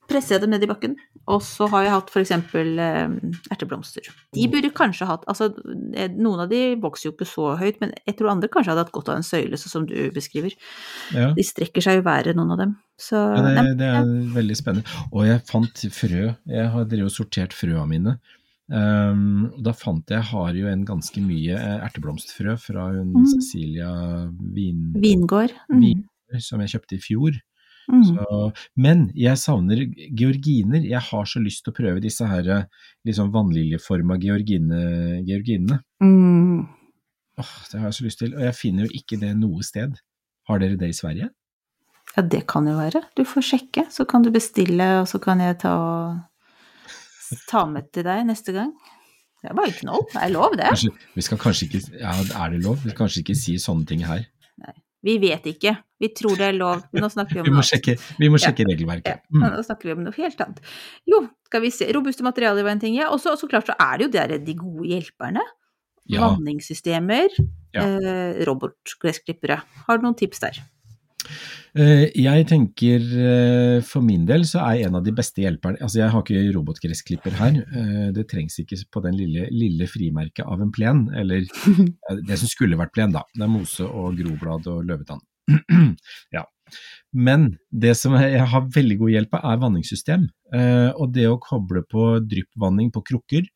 presser 0.09 0.37
jeg 0.37 0.43
dem 0.43 0.53
ned 0.53 0.65
i 0.65 0.69
bakken. 0.69 0.97
Og 1.29 1.43
så 1.45 1.67
har 1.69 1.85
jeg 1.85 1.93
hatt 1.93 2.11
for 2.13 2.21
eksempel 2.23 2.79
eh, 2.81 3.15
erteblomster. 3.53 4.07
De 4.37 4.47
burde 4.49 4.71
kanskje 4.77 5.09
hatt 5.09 5.27
Altså, 5.29 5.51
eh, 5.93 6.09
noen 6.17 6.45
av 6.45 6.49
de 6.53 6.61
vokser 6.81 7.09
jo 7.11 7.15
ikke 7.15 7.29
så 7.29 7.51
høyt, 7.61 7.81
men 7.83 7.93
jeg 8.09 8.17
tror 8.17 8.33
andre 8.33 8.49
kanskje 8.53 8.73
hadde 8.73 8.87
hatt 8.87 8.95
godt 8.95 9.11
av 9.13 9.21
en 9.21 9.27
søyle, 9.27 9.61
sånn 9.61 9.75
som 9.75 9.89
du 9.89 9.97
beskriver. 10.15 10.57
ja. 11.17 11.33
De 11.37 11.45
strekker 11.45 11.85
seg 11.85 12.01
jo 12.01 12.07
været, 12.09 12.37
noen 12.37 12.57
av 12.57 12.63
dem. 12.63 12.75
Så 12.99 13.21
ja 13.21 13.45
det, 13.45 13.77
det 13.81 13.91
er 13.99 14.09
veldig 14.35 14.57
spennende. 14.59 15.05
Og 15.13 15.29
jeg 15.29 15.45
fant 15.49 15.85
frø. 15.95 16.25
Jeg 16.57 16.73
har 16.75 16.89
drevet 16.89 17.13
og 17.13 17.17
sortert 17.17 17.57
frøa 17.57 17.85
mine. 17.89 18.17
Um, 18.69 19.49
og 19.55 19.63
da 19.65 19.73
fant 19.73 20.11
jeg, 20.13 20.19
jeg 20.19 20.29
har 20.29 20.57
jo 20.59 20.69
en 20.69 20.85
ganske 20.89 21.21
mye 21.25 21.57
eh, 21.57 21.85
erteblomstfrø 21.87 22.57
fra 22.61 22.91
hun 22.93 23.15
Mm. 23.17 23.29
Cecilia 23.33 23.93
Vin... 24.55 24.91
vingård. 24.93 25.55
Mm. 25.73 25.81
Vingård, 25.81 26.43
som 26.45 26.61
jeg 26.61 26.75
kjøpte 26.75 26.99
i 26.99 27.05
fjor. 27.05 27.39
Mm. 27.89 28.03
Så, 28.05 28.41
men 28.77 29.07
jeg 29.17 29.41
savner 29.41 29.81
georginer. 30.13 30.85
Jeg 30.85 31.01
har 31.01 31.25
så 31.25 31.41
lyst 31.41 31.65
til 31.65 31.73
å 31.73 31.79
prøve 31.79 32.05
disse 32.05 32.29
her 32.29 32.51
eh, 32.53 32.67
liksom 33.09 33.33
vannliljeforma 33.33 34.19
georgine, 34.21 34.83
georginene. 35.25 35.81
Mm. 36.05 36.67
Åh, 37.39 37.55
det 37.71 37.81
har 37.81 37.89
jeg 37.89 37.99
så 37.99 38.05
lyst 38.05 38.21
til, 38.21 38.37
og 38.37 38.45
jeg 38.45 38.59
finner 38.59 38.87
jo 38.87 39.01
ikke 39.01 39.21
det 39.23 39.33
noe 39.39 39.65
sted. 39.65 39.97
Har 40.49 40.61
dere 40.61 40.77
det 40.81 40.91
i 40.93 40.97
Sverige? 40.97 41.31
Ja, 42.17 42.25
det 42.25 42.47
kan 42.51 42.67
jo 42.67 42.75
være. 42.79 43.03
Du 43.17 43.23
får 43.29 43.45
sjekke, 43.47 43.85
så 43.93 44.05
kan 44.09 44.25
du 44.25 44.33
bestille, 44.35 44.87
og 45.03 45.09
så 45.11 45.21
kan 45.23 45.41
jeg 45.45 45.59
ta, 45.63 45.75
ta 47.49 47.65
med 47.69 47.91
til 47.95 48.07
deg 48.07 48.25
neste 48.29 48.55
gang. 48.57 48.73
Det 49.39 49.53
er 49.53 49.55
bare 49.55 49.71
ikke 49.71 49.87
noe. 49.87 50.03
Det 50.11 50.23
er 50.25 50.33
lov, 50.35 50.57
det. 50.59 50.73
Kanskje, 50.73 50.91
vi 51.15 51.23
skal 51.23 51.39
kanskje 51.39 51.69
ikke, 51.69 51.83
ja, 52.01 52.17
er 52.43 52.55
det 52.55 52.63
lov? 52.65 52.81
Vi 52.83 52.91
skal 52.91 53.05
kanskje 53.05 53.23
ikke 53.23 53.39
si 53.39 53.55
sånne 53.63 53.87
ting 53.87 54.03
her. 54.09 54.27
Vi 55.07 55.15
vet 55.23 55.45
ikke. 55.47 55.77
Vi 56.03 56.11
tror 56.15 56.39
det 56.39 56.49
er 56.49 56.57
lov. 56.59 56.83
Men 56.93 57.05
nå 57.05 57.11
snakker 57.13 57.37
vi 57.37 57.43
om 57.43 57.47
Vi 57.47 57.53
må 57.55 57.61
noe 57.61 57.69
sjekke, 57.69 57.95
vi 58.19 58.31
må 58.33 58.41
sjekke 58.43 58.65
Ja, 58.65 58.71
regelverket. 58.73 59.23
Mm. 59.31 59.45
Ja, 59.45 59.51
nå 59.55 59.63
snakker 59.67 59.91
vi 59.91 59.95
om 59.95 60.03
noe 60.07 60.17
helt 60.17 60.43
annet. 60.43 60.73
Jo, 61.07 61.23
skal 61.47 61.63
vi 61.63 61.71
se. 61.75 61.87
Robuste 61.95 62.27
materialer 62.27 62.67
var 62.67 62.75
en 62.75 62.83
ting, 62.83 62.97
ja. 62.99 63.13
Og 63.15 63.23
så 63.23 63.37
klart 63.51 63.71
så 63.71 63.77
er 63.79 63.99
det 63.99 64.09
jo 64.09 64.13
der 64.17 64.35
de 64.43 64.57
gode 64.59 64.89
hjelperne. 64.91 65.45
Ja. 66.09 66.25
Vanningssystemer. 66.25 67.31
Eh, 67.79 68.43
robotgressklippere. 68.49 69.61
Har 69.87 69.99
du 69.99 70.07
noen 70.09 70.19
tips 70.19 70.43
der? 70.43 70.59
Eh, 71.77 72.09
Jeg 72.17 72.47
tenker 72.49 73.05
eh, 73.05 73.79
for 73.87 74.05
min 74.05 74.25
del 74.29 74.47
så 74.49 74.63
er 74.65 74.87
en 74.87 74.99
av 74.99 75.05
de 75.07 75.13
beste 75.15 75.43
hjelperne 75.43 75.81
Altså 75.85 76.01
jeg 76.01 76.13
har 76.15 76.25
ikke 76.25 76.55
robotgressklipper 76.57 77.37
her, 77.39 77.59
eh, 77.69 78.09
det 78.17 78.27
trengs 78.31 78.59
ikke 78.63 78.81
på 78.95 79.03
den 79.05 79.19
lille, 79.19 79.49
lille 79.53 79.89
frimerket 79.91 80.47
av 80.47 80.63
en 80.65 80.73
plen, 80.75 81.07
eller 81.15 81.45
det 82.29 82.39
som 82.41 82.51
skulle 82.51 82.79
vært 82.81 82.95
plen 82.97 83.15
da. 83.15 83.25
Det 83.35 83.45
er 83.45 83.53
mose 83.53 83.87
og 83.87 84.17
groblad 84.19 84.69
og 84.73 84.87
løvetann. 84.89 85.23
ja. 86.37 86.45
Men 87.17 87.51
det 87.73 87.95
som 87.97 88.17
jeg 88.21 88.45
har 88.53 88.67
veldig 88.75 88.99
god 89.01 89.13
hjelp 89.15 89.37
av 89.39 89.47
er 89.53 89.61
vanningssystem, 89.63 90.27
og 91.01 91.15
det 91.15 91.25
å 91.25 91.39
koble 91.41 91.81
på 91.89 92.11
dryppvanning 92.29 92.91
på 92.93 93.01
krukker, 93.09 93.47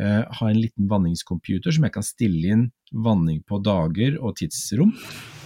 eh, 0.00 0.22
ha 0.24 0.48
en 0.50 0.60
liten 0.60 0.88
vanningscomputer 0.90 1.74
som 1.76 1.84
jeg 1.86 1.94
kan 1.94 2.06
stille 2.06 2.54
inn 2.54 2.66
vanning 2.90 3.42
på 3.46 3.60
dager 3.62 4.16
og 4.18 4.34
tidsrom, 4.40 4.90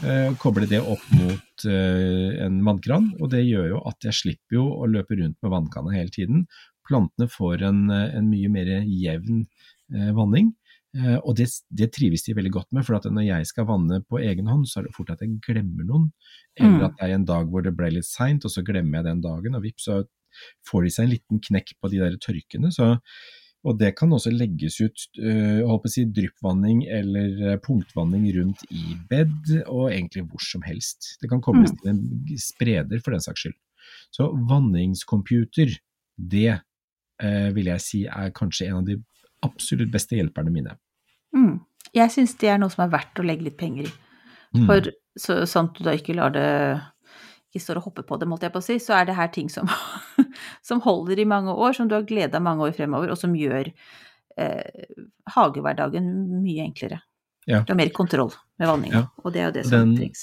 eh, 0.07 0.31
koble 0.41 0.69
det 0.71 0.81
opp 0.81 1.05
mot 1.13 1.67
eh, 1.69 2.39
en 2.47 2.61
vannkran, 2.65 3.11
og 3.21 3.31
det 3.35 3.43
gjør 3.45 3.75
jo 3.75 3.83
at 3.91 4.07
jeg 4.09 4.21
slipper 4.23 4.61
jo 4.61 4.69
å 4.79 4.89
løpe 4.89 5.19
rundt 5.21 5.37
med 5.43 5.53
vannkanna 5.53 5.93
hele 5.97 6.15
tiden. 6.15 6.47
Plantene 6.89 7.29
får 7.33 7.67
en, 7.69 7.89
eh, 7.93 8.15
en 8.19 8.31
mye 8.31 8.53
mer 8.53 8.71
jevn 8.89 9.45
eh, 9.95 10.11
vanning, 10.17 10.55
eh, 10.97 11.19
og 11.21 11.37
det, 11.37 11.51
det 11.69 11.91
trives 11.97 12.25
de 12.25 12.37
veldig 12.39 12.55
godt 12.57 12.71
med, 12.73 12.87
for 12.89 12.97
at 12.97 13.11
når 13.11 13.29
jeg 13.29 13.53
skal 13.53 13.69
vanne 13.69 14.01
på 14.09 14.21
egen 14.25 14.49
hånd, 14.49 14.67
så 14.71 14.81
er 14.81 14.89
det 14.89 14.97
fort 14.97 15.13
at 15.13 15.25
jeg 15.25 15.39
glemmer 15.45 15.85
noen, 15.89 16.11
eller 16.57 16.79
Mm. 16.79 16.85
at 16.87 16.93
det 16.99 17.05
er 17.09 17.15
en 17.19 17.25
dag 17.29 17.49
hvor 17.51 17.65
det 17.65 17.77
ble 17.77 17.89
litt 17.97 18.07
seint, 18.09 18.45
og 18.47 18.53
så 18.53 18.63
glemmer 18.65 19.01
jeg 19.03 19.11
den 19.11 19.25
dagen, 19.25 19.57
og 19.59 19.65
vips, 19.65 19.89
så 19.89 20.05
får 20.69 20.85
de 20.87 20.91
seg 20.91 21.05
en 21.05 21.13
liten 21.13 21.41
knekk 21.43 21.75
på 21.81 21.91
de 21.93 21.99
der 22.01 22.17
tørkene, 22.23 22.71
så 22.75 22.95
og 23.65 23.79
det 23.81 23.95
kan 23.97 24.13
også 24.13 24.31
legges 24.35 24.77
ut 24.85 25.07
øh, 25.19 25.65
si, 25.89 26.05
dryppvanning 26.05 26.85
eller 26.85 27.53
øh, 27.53 27.59
punktvanning 27.65 28.27
rundt 28.37 28.65
i 28.71 28.97
bed, 29.09 29.65
og 29.67 29.93
egentlig 29.93 30.25
hvor 30.29 30.43
som 30.45 30.63
helst. 30.63 31.17
Det 31.21 31.31
kan 31.31 31.41
kobles 31.41 31.73
Mm. 31.73 31.79
til 31.81 31.91
en 31.91 32.39
spreder 32.39 33.01
for 33.05 33.11
den 33.11 33.21
saks 33.21 33.41
skyld. 33.41 33.57
Så 34.13 34.29
vanningscomputer, 34.51 35.79
det 36.19 36.61
øh, 37.23 37.55
vil 37.57 37.65
jeg 37.65 37.81
si 37.81 38.05
er 38.05 38.31
kanskje 38.31 38.69
en 38.69 38.77
av 38.83 38.87
de 38.87 38.99
absolutt 39.43 39.93
beste 39.93 40.17
hjelperne 40.17 40.53
mine. 40.53 40.77
Mm. 41.35 41.61
Jeg 41.95 42.11
syns 42.11 42.35
det 42.41 42.49
er 42.49 42.59
noe 42.59 42.73
som 42.73 42.85
er 42.85 42.93
verdt 42.93 43.21
å 43.21 43.27
legge 43.27 43.49
litt 43.49 43.57
penger 43.61 43.89
i. 43.89 43.93
Mm. 44.55 44.93
Så, 45.19 45.45
sånn 45.47 45.71
at 45.71 45.79
du 45.79 45.85
da 45.87 45.95
ikke 45.97 46.15
lar 46.15 46.31
det 46.35 46.49
ikke 47.55 47.63
står 47.63 47.79
og 47.81 47.89
hopper 47.89 48.07
på 48.09 48.19
det, 48.19 48.29
måtte 48.29 48.49
jeg 48.49 48.55
på 48.55 48.63
å 48.63 48.67
si, 48.67 48.79
så 48.83 48.97
er 48.99 49.07
det 49.09 49.15
her 49.19 49.31
ting 49.35 49.51
som, 49.53 49.71
som 50.69 50.83
holder 50.83 51.23
i 51.23 51.29
mange 51.29 51.55
år, 51.55 51.77
som 51.77 51.91
du 51.91 51.95
har 51.95 52.07
glede 52.09 52.43
mange 52.43 52.67
år 52.67 52.75
fremover, 52.75 53.13
og 53.15 53.21
som 53.21 53.37
gjør 53.39 53.71
eh, 54.43 54.97
hagehverdagen 55.37 56.11
mye 56.43 56.67
enklere. 56.67 56.99
Ja. 57.47 57.61
Du 57.67 57.73
har 57.75 57.77
mer 57.77 57.91
kontroll 57.93 58.31
med 58.59 58.69
vanninga, 58.71 58.95
Ja. 59.03 59.07
og 59.25 59.33
det 59.35 59.41
er 59.43 59.45
jo 59.49 59.53
det 59.57 59.63
som 59.67 59.91
trengs. 59.99 60.21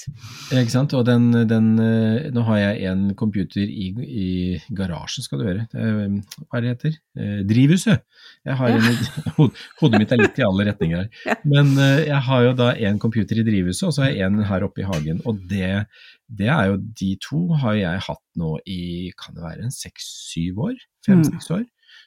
Ikke 0.56 0.72
sant, 0.72 0.94
og 0.96 1.04
den, 1.06 1.26
den 1.46 1.66
eh, 1.78 2.30
Nå 2.32 2.42
har 2.48 2.56
jeg 2.58 2.86
en 2.90 3.02
computer 3.14 3.60
i, 3.68 3.90
i 4.02 4.28
garasjen, 4.74 5.22
skal 5.26 5.38
du 5.38 5.44
høre. 5.46 5.66
Det 5.70 5.82
eh, 5.84 6.16
Hva 6.48 6.58
er 6.58 6.64
det 6.64 6.72
heter? 6.72 6.96
Eh, 7.20 7.42
drivhuset. 7.46 8.02
Jeg 8.48 8.56
har 8.58 8.72
Ja. 8.72 8.80
en, 8.80 9.52
hodet 9.82 10.00
mitt 10.02 10.14
er 10.16 10.22
litt 10.22 10.40
i 10.40 10.46
alle 10.48 10.66
retninger 10.72 11.04
her. 11.04 11.36
Men 11.44 11.74
jeg 11.78 12.22
har 12.30 12.42
jo 12.48 12.56
da 12.58 12.72
en 12.88 12.98
computer 12.98 13.38
i 13.38 13.46
drivhuset, 13.46 13.84
og 13.90 13.94
så 13.94 14.06
har 14.06 14.10
jeg 14.16 14.26
en 14.32 14.42
her 14.48 14.64
oppe 14.66 14.82
i 14.82 14.88
hagen. 14.88 15.20
Og 15.28 15.38
det, 15.52 15.84
det 16.32 16.48
er 16.48 16.72
jo 16.72 16.80
de 16.80 17.12
to 17.22 17.44
har 17.62 17.76
jeg 17.78 18.02
hatt 18.08 18.24
nå 18.40 18.56
i 18.66 19.12
kan 19.20 19.36
det 19.36 19.44
være 19.44 19.68
en 19.68 19.74
seks-syv 19.78 20.58
år? 20.70 20.74
Mm. 20.74 21.06
Fem-seks 21.06 21.50
år. 21.54 21.64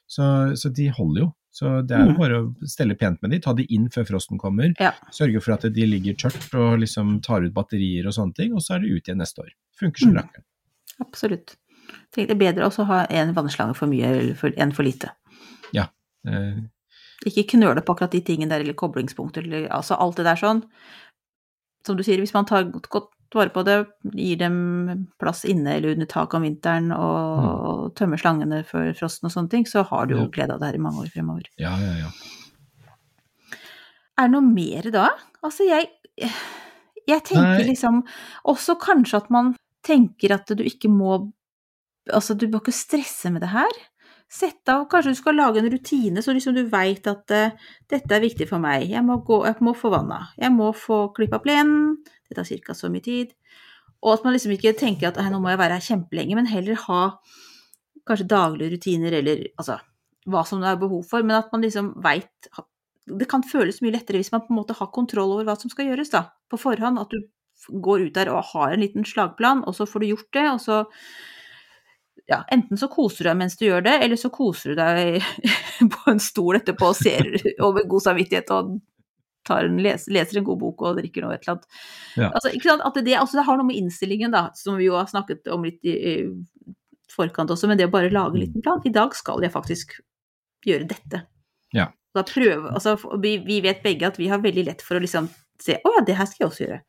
Så, 0.09 0.25
så 0.59 0.69
de 0.75 0.89
holder 0.93 1.27
jo. 1.27 1.31
Så 1.55 1.69
det 1.87 1.95
er 1.95 2.03
jo 2.03 2.11
Mm. 2.11 2.17
bare 2.19 2.37
å 2.41 2.67
stelle 2.67 2.97
pent 2.99 3.21
med 3.23 3.31
de, 3.31 3.39
ta 3.39 3.53
de 3.55 3.63
inn 3.71 3.87
før 3.89 4.03
frosten 4.09 4.37
kommer, 4.37 4.73
Ja. 4.79 4.91
sørge 5.11 5.41
for 5.41 5.53
at 5.55 5.61
de 5.73 5.85
ligger 5.87 6.13
tørt 6.19 6.53
og 6.53 6.79
liksom 6.81 7.21
tar 7.23 7.45
ut 7.45 7.53
batterier 7.55 8.05
og 8.05 8.11
sånne 8.13 8.35
ting, 8.35 8.53
og 8.53 8.59
så 8.59 8.75
er 8.75 8.79
det 8.83 8.91
ut 8.91 9.03
igjen 9.07 9.17
neste 9.23 9.39
år. 9.39 9.51
Funker 9.79 9.99
som 9.99 10.11
Mm. 10.11 10.17
rakkeren. 10.19 10.43
Absolutt. 10.99 11.55
Tenk, 12.11 12.27
det 12.27 12.31
er 12.35 12.53
bedre 12.53 12.67
å 12.67 12.85
ha 12.85 13.05
en 13.09 13.33
vannslange 13.33 13.75
for 13.75 13.87
mye 13.87 14.35
enn 14.57 14.71
for 14.73 14.83
lite. 14.83 15.11
Eh, 16.27 16.55
Ikke 17.25 17.47
knøle 17.47 17.81
på 17.85 17.93
akkurat 17.95 18.11
de 18.11 18.19
tingene 18.21 18.49
der, 18.49 18.59
eller 18.61 18.73
koblingspunkter, 18.73 19.43
eller 19.45 19.67
altså 19.69 19.95
alt 19.99 20.15
det 20.17 20.25
der 20.25 20.35
sånn. 20.35 20.63
Som 21.85 21.97
du 21.97 22.03
sier, 22.03 22.17
hvis 22.17 22.33
man 22.33 22.45
tar 22.45 22.63
godt 22.65 22.89
vare 23.37 23.53
på 23.53 23.63
det, 23.67 23.75
gir 24.15 24.39
dem 24.39 24.55
plass 25.21 25.43
inne 25.49 25.75
eller 25.77 25.95
under 25.95 26.09
taket 26.11 26.37
om 26.39 26.45
vinteren, 26.47 26.89
og 26.95 27.91
tømmer 27.99 28.21
slangene 28.21 28.63
før 28.67 28.91
frosten 28.97 29.29
og 29.29 29.35
sånne 29.35 29.51
ting, 29.51 29.67
så 29.69 29.85
har 29.89 30.09
du 30.09 30.15
jo 30.17 30.25
glede 30.33 30.55
av 30.55 30.63
det 30.63 30.71
her 30.71 30.79
i 30.79 30.83
mange 30.85 31.03
år 31.05 31.11
fremover. 31.13 31.51
ja, 31.61 31.75
ja, 31.81 31.93
ja. 32.05 32.13
Er 34.15 34.29
det 34.29 34.31
noe 34.37 34.47
mer 34.47 34.91
da? 34.95 35.09
Altså, 35.43 35.67
jeg 35.67 35.91
Jeg 37.05 37.21
tenker 37.27 37.59
Nei. 37.59 37.67
liksom 37.67 37.99
også 38.49 38.77
kanskje 38.81 39.19
at 39.19 39.27
man 39.29 39.51
tenker 39.85 40.33
at 40.33 40.49
du 40.49 40.63
ikke 40.65 40.89
må 40.89 41.31
Altså, 42.05 42.35
du 42.37 42.45
må 42.47 42.59
ikke 42.61 42.71
stresse 42.73 43.31
med 43.33 43.41
det 43.41 43.49
her. 43.49 43.77
Sett 44.29 44.69
av 44.69 44.83
Kanskje 44.91 45.15
du 45.15 45.17
skal 45.17 45.37
lage 45.39 45.57
en 45.57 45.69
rutine, 45.73 46.21
så 46.21 46.35
liksom 46.35 46.53
du 46.53 46.67
veit 46.69 47.07
at 47.09 47.33
uh, 47.33 47.55
dette 47.89 48.13
er 48.13 48.21
viktig 48.21 48.45
for 48.49 48.61
meg. 48.61 48.85
Jeg 48.91 49.01
må, 49.05 49.17
gå, 49.25 49.39
jeg 49.47 49.57
må 49.65 49.73
få 49.73 49.89
vanna. 49.89 50.19
Jeg 50.37 50.53
må 50.53 50.69
få 50.77 51.07
klippa 51.17 51.39
plenen. 51.41 51.95
Det 52.29 52.37
tar 52.37 52.47
ca. 52.65 52.73
så 52.73 52.89
mye 52.91 53.05
tid. 53.05 53.33
Og 54.05 54.13
at 54.13 54.25
man 54.25 54.35
liksom 54.35 54.53
ikke 54.55 54.75
tenker 54.77 55.09
at 55.09 55.19
nå 55.31 55.41
må 55.41 55.51
jeg 55.51 55.61
være 55.61 55.79
her 55.79 55.87
kjempelenge, 55.89 56.37
men 56.37 56.49
heller 56.49 56.79
ha 56.85 57.01
kanskje 58.05 58.29
daglige 58.29 58.75
rutiner, 58.75 59.19
eller 59.19 59.45
altså 59.57 59.79
hva 60.29 60.41
som 60.45 60.61
det 60.61 60.71
er 60.71 60.81
behov 60.81 61.05
for, 61.09 61.25
men 61.25 61.37
at 61.37 61.51
man 61.53 61.61
liksom 61.65 61.93
veit 62.01 62.49
Det 63.05 63.27
kan 63.29 63.43
føles 63.45 63.83
mye 63.85 63.93
lettere 63.93 64.17
hvis 64.17 64.31
man 64.33 64.41
på 64.41 64.49
en 64.49 64.57
måte 64.57 64.73
har 64.73 64.89
kontroll 64.89 65.35
over 65.35 65.45
hva 65.45 65.53
som 65.61 65.69
skal 65.69 65.91
gjøres, 65.91 66.09
da, 66.09 66.23
på 66.49 66.57
forhånd. 66.57 66.97
At 66.97 67.11
du 67.13 67.21
går 67.69 68.07
ut 68.07 68.15
der 68.15 68.31
og 68.33 68.47
har 68.53 68.73
en 68.73 68.81
liten 68.81 69.05
slagplan, 69.05 69.61
og 69.69 69.75
så 69.77 69.85
får 69.85 70.01
du 70.01 70.07
gjort 70.09 70.31
det, 70.33 70.45
og 70.49 70.61
så 70.63 70.79
ja, 72.25 72.39
enten 72.49 72.79
så 72.81 72.89
koser 72.89 73.21
du 73.21 73.29
deg 73.29 73.37
mens 73.37 73.57
du 73.59 73.67
gjør 73.67 73.85
det, 73.85 73.95
eller 74.01 74.17
så 74.17 74.31
koser 74.33 74.73
du 74.73 74.79
deg 74.79 75.21
på 75.93 76.09
en 76.09 76.21
stol 76.23 76.57
etterpå 76.57 76.89
og 76.89 76.97
ser 76.97 77.29
over 77.61 77.85
god 77.89 78.07
samvittighet 78.07 78.49
og 78.55 78.75
en, 79.53 79.77
leser 79.81 80.39
en 80.39 80.47
god 80.47 80.59
bok 80.61 80.81
og 80.85 80.97
drikker 80.99 81.25
noe 81.25 81.35
et 81.35 81.45
eller 81.45 81.57
annet. 81.57 81.67
Ja. 82.15 82.29
Altså, 82.31 82.51
ikke 82.55 82.69
sant? 82.71 82.85
At 82.87 82.97
det, 82.97 83.15
altså, 83.19 83.39
det 83.39 83.45
har 83.47 83.59
noe 83.59 83.69
med 83.69 83.79
innstillingen, 83.79 84.33
da, 84.33 84.47
som 84.57 84.79
vi 84.79 84.89
jo 84.89 84.97
har 84.97 85.09
snakket 85.11 85.47
om 85.53 85.67
litt 85.67 85.85
i, 85.85 85.95
i 85.95 86.73
forkant 87.15 87.53
også, 87.53 87.69
men 87.69 87.79
det 87.79 87.87
å 87.87 87.93
bare 87.93 88.11
lage 88.13 88.35
en 88.35 88.43
liten 88.43 88.65
plan. 88.65 88.81
I 88.85 88.93
dag 88.93 89.15
skal 89.15 89.43
jeg 89.45 89.53
faktisk 89.53 89.97
gjøre 90.65 90.89
dette. 90.89 91.23
Ja. 91.75 91.89
Da 92.15 92.23
prøve, 92.27 92.71
altså, 92.71 92.95
vi, 93.21 93.37
vi 93.45 93.59
vet 93.63 93.83
begge 93.83 94.07
at 94.07 94.19
vi 94.19 94.29
har 94.31 94.43
veldig 94.43 94.65
lett 94.69 94.83
for 94.85 94.97
å 94.97 95.03
liksom 95.03 95.29
se 95.61 95.77
å 95.87 95.91
ja, 95.95 96.03
det 96.07 96.17
her 96.17 96.27
skal 96.27 96.45
jeg 96.45 96.49
også 96.49 96.65
gjøre. 96.65 96.79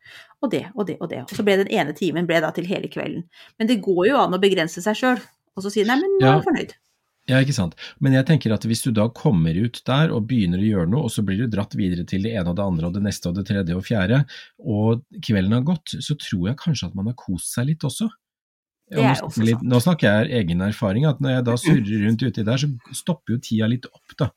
Og 0.43 0.51
det 0.51 0.63
og 0.73 0.87
det 0.89 0.97
og 0.99 1.09
det. 1.11 1.21
Og 1.25 1.33
så 1.35 1.45
ble 1.45 1.57
den 1.61 1.71
ene 1.73 1.95
timen 1.97 2.27
ble 2.27 2.41
da 2.43 2.51
til 2.55 2.67
hele 2.69 2.89
kvelden. 2.91 3.23
Men 3.59 3.69
det 3.69 3.79
går 3.85 4.03
jo 4.09 4.19
an 4.21 4.35
å 4.35 4.41
begrense 4.43 4.83
seg 4.83 4.99
sjøl, 4.99 5.23
og 5.55 5.65
så 5.65 5.71
si 5.73 5.85
nei, 5.87 5.97
men 6.01 6.17
nå 6.19 6.27
er 6.27 6.35
jeg 6.35 6.47
fornøyd. 6.49 6.75
Ja, 7.27 7.41
ikke 7.43 7.55
sant. 7.55 7.75
Men 7.99 8.15
jeg 8.15 8.23
tenker 8.29 8.53
at 8.55 8.63
hvis 8.67 8.85
du 8.85 8.93
da 8.95 9.09
kommer 9.11 9.57
ut 9.57 9.81
der 9.87 10.13
og 10.15 10.29
begynner 10.29 10.61
å 10.63 10.67
gjøre 10.67 10.91
noe, 10.93 11.07
og 11.09 11.11
så 11.11 11.25
blir 11.27 11.41
du 11.41 11.51
dratt 11.51 11.75
videre 11.75 12.05
til 12.07 12.23
det 12.23 12.31
ene 12.37 12.53
og 12.53 12.55
det 12.59 12.63
andre 12.63 12.87
og 12.87 12.95
det 12.95 13.03
neste 13.03 13.27
og 13.27 13.35
det 13.35 13.43
tredje 13.49 13.75
og 13.75 13.83
fjerde, 13.83 14.21
og 14.63 15.03
kvelden 15.19 15.57
har 15.57 15.65
gått, 15.67 15.97
så 15.99 16.15
tror 16.15 16.53
jeg 16.53 16.61
kanskje 16.61 16.87
at 16.87 16.95
man 16.95 17.11
har 17.11 17.17
kost 17.19 17.51
seg 17.57 17.67
litt 17.71 17.83
også. 17.87 18.07
Det 18.87 19.01
er 19.03 19.17
nå, 19.17 19.27
også 19.27 19.43
litt, 19.43 19.63
nå 19.67 19.79
snakker 19.83 20.07
jeg 20.07 20.37
egen 20.39 20.63
erfaring, 20.63 21.03
at 21.09 21.19
når 21.19 21.33
jeg 21.33 21.45
da 21.49 21.55
surrer 21.59 22.05
rundt 22.05 22.23
uti 22.23 22.45
der, 22.47 22.61
så 22.61 22.95
stopper 22.95 23.35
jo 23.35 23.41
tida 23.43 23.67
litt 23.67 23.89
opp, 23.89 24.15
da. 24.15 24.29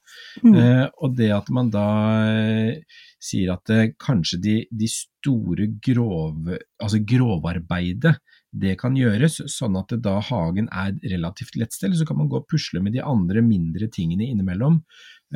Mm. 0.43 0.57
Eh, 0.59 0.83
og 0.99 1.15
det 1.21 1.31
at 1.37 1.53
man 1.55 1.71
da 1.71 1.87
eh, 2.33 3.05
sier 3.23 3.55
at 3.55 3.71
eh, 3.71 3.93
kanskje 4.03 4.41
de, 4.43 4.57
de 4.75 4.91
store 4.91 5.71
grove, 5.87 6.59
altså 6.83 6.99
grovarbeidet, 7.07 8.17
det 8.51 8.75
kan 8.81 8.97
gjøres 8.99 9.39
sånn 9.53 9.79
at 9.79 9.93
da 10.03 10.17
hagen 10.27 10.67
er 10.75 10.97
relativt 11.13 11.55
lettstell, 11.61 11.95
så 11.95 12.07
kan 12.09 12.19
man 12.19 12.31
gå 12.31 12.41
og 12.41 12.49
pusle 12.51 12.83
med 12.83 12.97
de 12.97 13.05
andre 13.05 13.45
mindre 13.47 13.87
tingene 13.95 14.27
innimellom. 14.27 14.81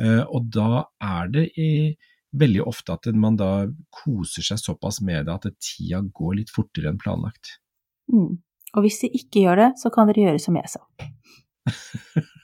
Eh, 0.01 0.23
og 0.25 0.49
da 0.51 0.83
er 0.99 1.31
det 1.31 1.45
i, 1.55 1.69
veldig 2.35 2.65
ofte 2.67 2.97
at 2.97 3.07
man 3.15 3.37
da 3.39 3.69
koser 4.03 4.43
seg 4.43 4.59
såpass 4.59 4.99
med 5.05 5.29
det 5.29 5.37
at 5.37 5.47
tida 5.63 6.01
går 6.03 6.41
litt 6.41 6.51
fortere 6.51 6.91
enn 6.91 6.99
planlagt. 6.99 7.55
Mm. 8.11 8.41
Og 8.75 8.83
hvis 8.83 8.99
de 9.05 9.13
ikke 9.15 9.45
gjør 9.45 9.63
det, 9.63 9.69
så 9.79 9.93
kan 9.93 10.11
dere 10.11 10.27
gjøre 10.27 10.43
som 10.43 10.59
jeg 10.59 10.73
sa. 10.73 10.83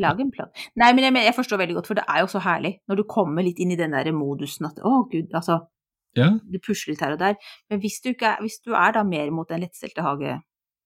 Lag 0.00 0.20
en 0.20 0.30
plan. 0.32 0.48
Nei, 0.80 0.90
men 0.96 1.06
jeg, 1.06 1.16
jeg 1.26 1.36
forstår 1.36 1.60
veldig 1.62 1.78
godt, 1.78 1.88
for 1.88 1.98
det 1.98 2.04
er 2.08 2.22
jo 2.22 2.28
så 2.32 2.42
herlig 2.44 2.74
når 2.88 3.00
du 3.00 3.04
kommer 3.08 3.44
litt 3.44 3.60
inn 3.60 3.72
i 3.72 3.78
den 3.80 3.96
der 3.96 4.12
modusen 4.16 4.68
at 4.68 4.80
å 4.84 5.02
gud, 5.10 5.32
altså, 5.32 5.62
Ja, 6.18 6.30
du 6.42 6.58
pusler 6.58 6.94
litt 6.94 7.02
her 7.04 7.14
og 7.14 7.20
der. 7.22 7.36
Men 7.70 7.82
hvis 7.82 8.00
du, 8.02 8.12
er, 8.12 8.38
hvis 8.42 8.60
du 8.64 8.74
er 8.74 8.94
da 8.96 9.04
mer 9.06 9.30
mot 9.34 9.48
den 9.50 9.62
lettstelte 9.62 10.02
hage, 10.04 10.38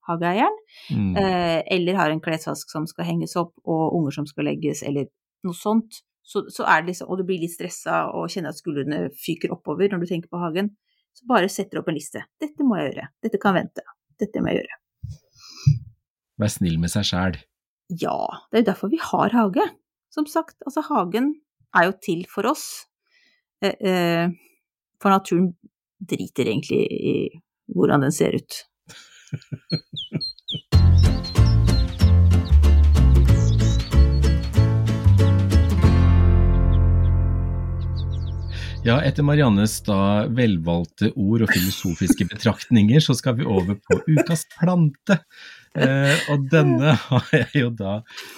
hageeieren, 0.09 0.57
mm. 0.93 1.13
eh, 1.21 1.61
eller 1.77 2.01
har 2.01 2.13
en 2.13 2.23
klesvask 2.25 2.73
som 2.73 2.89
skal 2.91 3.09
henges 3.09 3.37
opp, 3.41 3.55
og 3.65 3.97
unger 3.97 4.19
som 4.19 4.29
skal 4.29 4.51
legges, 4.51 4.85
eller 4.85 5.09
noe 5.45 5.57
sånt, 5.57 6.03
så, 6.25 6.45
så 6.53 6.65
er 6.69 6.83
det 6.83 6.93
liksom, 6.93 7.11
og 7.13 7.21
du 7.21 7.27
blir 7.29 7.43
litt 7.43 7.53
stressa 7.53 8.07
og 8.17 8.31
kjenner 8.33 8.53
at 8.53 8.61
skuldrene 8.61 9.01
fyker 9.21 9.53
oppover 9.53 9.93
når 9.93 10.05
du 10.05 10.11
tenker 10.13 10.33
på 10.33 10.41
hagen, 10.41 10.73
så 11.15 11.29
bare 11.31 11.51
setter 11.53 11.77
du 11.77 11.83
opp 11.83 11.91
en 11.93 11.99
liste. 11.99 12.25
Dette 12.43 12.67
må 12.67 12.79
jeg 12.81 12.91
gjøre. 12.91 13.09
Dette 13.23 13.41
kan 13.43 13.57
vente. 13.57 13.85
Dette 14.21 14.41
må 14.43 14.51
jeg 14.51 14.63
gjøre. 14.63 14.81
Vær 16.41 16.51
snill 16.51 16.81
med 16.83 16.91
seg 16.91 17.07
sjæl. 17.07 17.37
Ja, 18.01 18.17
det 18.51 18.59
er 18.59 18.65
jo 18.65 18.71
derfor 18.73 18.91
vi 18.91 19.01
har 19.03 19.37
hage. 19.37 19.69
Som 20.15 20.27
sagt, 20.31 20.57
altså 20.67 20.83
hagen 20.89 21.35
er 21.77 21.91
jo 21.91 21.95
til 22.03 22.25
for 22.31 22.49
oss. 22.51 22.87
Eh, 23.63 23.77
eh, 23.79 24.33
for 25.05 25.13
naturen 25.13 25.53
driter 26.01 26.49
egentlig 26.49 26.81
i 26.89 27.17
hvordan 27.75 28.07
den 28.07 28.13
ser 28.13 28.37
ut. 28.37 28.65
Ja, 38.85 38.99
etter 39.01 39.25
Mariannes 39.25 39.79
da 39.87 40.27
velvalgte 40.29 41.09
ord 41.17 41.47
og 41.47 41.53
filosofiske 41.55 42.27
betraktninger, 42.29 43.01
så 43.01 43.17
skal 43.17 43.39
vi 43.39 43.47
over 43.49 43.79
på 43.81 43.97
ukas 44.13 44.45
plante. 44.59 45.17
Eh, 45.73 46.27
og 46.31 46.45
denne 46.53 46.93
har 47.07 47.31
jeg 47.33 47.63
jo 47.63 47.71
da 47.75 47.95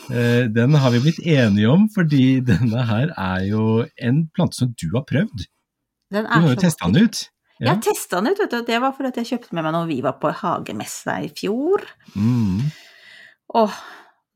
eh, 0.09 0.47
Den 0.49 0.73
har 0.81 0.95
vi 0.95 1.03
blitt 1.03 1.19
enige 1.21 1.69
om, 1.69 1.89
fordi 1.93 2.39
denne 2.47 2.87
her 2.89 3.11
er 3.11 3.43
jo 3.51 3.67
en 3.99 4.23
plante 4.39 4.63
som 4.63 4.71
du 4.79 4.87
har 4.95 5.03
prøvd. 5.11 5.49
Den 6.13 6.25
Du 6.25 6.31
har 6.31 6.49
jo 6.55 6.61
testa 6.61 6.87
den 6.91 7.09
ut. 7.09 7.23
Jeg 7.61 7.69
har 7.73 7.81
testa 7.83 8.21
den 8.21 8.33
ut, 8.33 8.39
vet 8.43 8.51
du. 8.53 8.59
Det 8.69 8.81
var 8.85 8.93
fordi 8.97 9.23
jeg 9.23 9.31
kjøpte 9.33 9.57
med 9.57 9.65
meg 9.65 9.73
når 9.75 9.87
vi 9.89 10.01
var 10.05 10.19
på 10.21 10.31
hagemessa 10.43 11.19
i 11.25 11.31
fjor. 11.33 11.83
Mm. 12.15 12.67
Åh, 13.57 13.77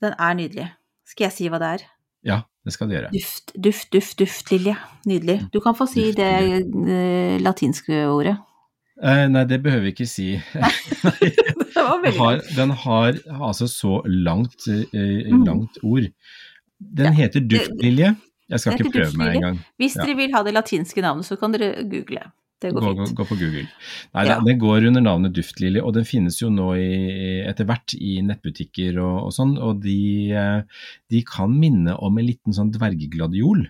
den 0.02 0.14
er 0.18 0.34
nydelig. 0.38 0.68
Skal 1.10 1.28
jeg 1.28 1.36
si 1.36 1.48
hva 1.52 1.58
det 1.60 1.68
er? 1.76 1.84
Ja, 2.24 2.38
det 2.64 2.72
skal 2.74 2.88
du 2.88 2.94
gjøre. 2.96 3.10
Duft, 3.12 3.52
duft, 3.56 3.90
duft, 3.92 4.16
duft, 4.20 4.50
Lilje. 4.52 4.76
Nydelig. 5.08 5.38
Du 5.52 5.60
kan 5.64 5.76
få 5.76 5.86
si 5.90 6.10
det 6.16 6.30
eh, 6.60 7.36
latinske 7.44 8.02
ordet. 8.08 8.36
Eh, 9.02 9.26
nei, 9.32 9.44
det 9.48 9.62
behøver 9.64 9.86
vi 9.88 9.94
ikke 9.94 10.08
si. 10.08 10.30
Det 11.80 11.86
var 11.86 12.00
Den 12.04 12.16
har, 12.18 12.40
den 12.56 12.70
har 12.84 13.18
altså 13.48 13.66
så 13.68 14.00
langt, 14.06 14.66
Mm. 14.92 15.44
langt 15.46 15.78
ord. 15.82 16.08
Den 16.80 17.06
Ja, 17.06 17.10
heter 17.12 17.40
duftlilje. 17.40 18.14
Jeg 18.50 18.60
skal 18.62 18.76
ikke 18.78 18.92
prøve 18.92 19.16
meg 19.20 19.36
engang. 19.38 19.58
Hvis 19.80 19.94
dere 19.98 20.16
vil 20.18 20.34
ha 20.34 20.42
det 20.46 20.54
latinske 20.56 21.02
navnet, 21.04 21.26
så 21.28 21.38
kan 21.40 21.52
dere 21.54 21.84
google. 21.88 22.26
Det 22.60 22.74
går 22.74 22.82
Gå, 22.84 22.88
gå, 22.92 23.04
fint. 23.06 23.16
gå 23.16 23.24
på 23.24 23.36
Google. 23.40 23.62
Nei, 24.12 24.24
Ja. 24.28 24.34
Den 24.44 24.58
går 24.60 24.86
under 24.90 25.00
navnet 25.00 25.32
Duftlilje, 25.32 25.80
og 25.80 25.94
den 25.96 26.04
finnes 26.04 26.36
jo 26.42 26.50
nå 26.52 26.66
i, 26.76 27.40
etter 27.48 27.64
hvert 27.64 27.94
i 27.96 28.18
nettbutikker 28.20 28.98
og, 29.00 29.14
og 29.30 29.32
sånn. 29.32 29.54
Og 29.56 29.80
de, 29.80 30.28
de 31.08 31.22
kan 31.24 31.54
minne 31.56 31.94
om 31.96 32.18
en 32.20 32.26
liten 32.28 32.52
sånn 32.52 32.72
dverggladiol. 32.74 33.64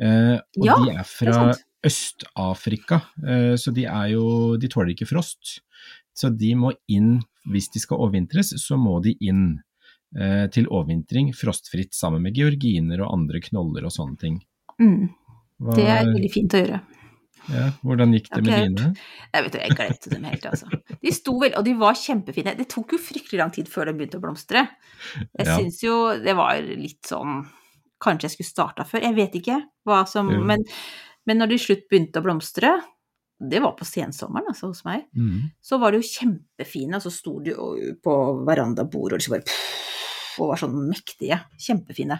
Eh, 0.00 0.38
og 0.40 0.64
Ja, 0.64 0.78
de 0.80 0.94
er 0.94 1.02
er 1.02 1.04
fra. 1.10 1.52
Øst-Afrika, 1.84 3.02
eh, 3.28 3.54
så 3.60 3.68
de 3.76 3.84
er 3.84 4.14
jo 4.14 4.56
De 4.56 4.68
tåler 4.72 4.94
ikke 4.94 5.06
frost. 5.10 5.58
Så 6.16 6.30
de 6.32 6.54
må 6.56 6.72
inn, 6.88 7.18
hvis 7.50 7.68
de 7.74 7.82
skal 7.82 7.98
overvintres, 8.00 8.54
så 8.62 8.78
må 8.80 9.02
de 9.04 9.16
inn 9.20 9.58
til 10.54 10.68
overvintring 10.70 11.32
frostfritt 11.34 11.94
sammen 11.96 12.22
med 12.22 12.36
georginer 12.38 13.00
og 13.02 13.12
andre 13.16 13.40
knoller 13.42 13.86
og 13.88 13.94
sånne 13.94 14.18
ting. 14.20 14.36
Mm, 14.78 15.08
Hva, 15.58 15.74
det 15.78 15.86
er 15.90 16.04
veldig 16.10 16.30
fint 16.30 16.54
å 16.54 16.60
gjøre. 16.60 16.78
ja, 17.54 17.64
hvordan 17.82 18.14
gikk 18.14 18.30
det 18.30 18.42
med 18.46 18.54
dine? 18.62 18.92
Jeg 19.34 19.44
vet 19.44 19.52
du, 19.56 19.58
jeg 19.60 19.76
glemte 19.78 20.12
dem 20.14 20.24
helt, 20.30 20.46
altså. 20.52 20.70
De 21.02 21.12
sto 21.14 21.34
vel, 21.42 21.56
og 21.58 21.66
de 21.66 21.74
var 21.82 21.98
kjempefine. 21.98 22.54
Det 22.58 22.68
tok 22.72 22.94
jo 22.96 23.00
fryktelig 23.02 23.40
lang 23.42 23.52
tid 23.54 23.68
før 23.68 23.90
de 23.90 23.96
begynte 23.98 24.20
å 24.20 24.24
blomstre. 24.24 24.64
Jeg 25.18 25.46
Ja. 25.46 25.58
syns 25.58 25.82
jo 25.82 25.98
det 26.22 26.36
var 26.38 26.62
litt 26.62 27.02
sånn 27.10 27.44
Kanskje 28.04 28.26
jeg 28.26 28.32
skulle 28.34 28.52
starta 28.52 28.84
før, 28.84 29.00
jeg 29.06 29.14
vet 29.16 29.36
ikke 29.38 29.54
hva 29.88 30.02
som 30.06 30.26
mm. 30.28 30.42
men, 30.44 30.64
men 31.24 31.38
når 31.40 31.48
de 31.54 31.58
slutt 31.62 31.84
begynte 31.88 32.20
å 32.20 32.24
blomstre, 32.26 32.72
det 33.40 33.60
var 33.62 33.72
på 33.76 33.84
sensommeren, 33.84 34.46
altså, 34.48 34.68
hos 34.70 34.84
meg, 34.86 35.06
Mm. 35.16 35.50
så 35.62 35.78
var 35.80 35.92
det 35.92 36.02
jo 36.02 36.08
kjempefine, 36.08 36.94
og 36.96 37.02
så 37.02 37.10
sto 37.12 37.40
de 37.42 37.52
på 38.02 38.14
verandabordet 38.46 39.26
og 39.28 39.34
bare 39.38 39.44
og 40.34 40.48
var 40.50 40.58
sånn 40.58 40.88
mektige. 40.90 41.36
Kjempefine. 41.62 42.16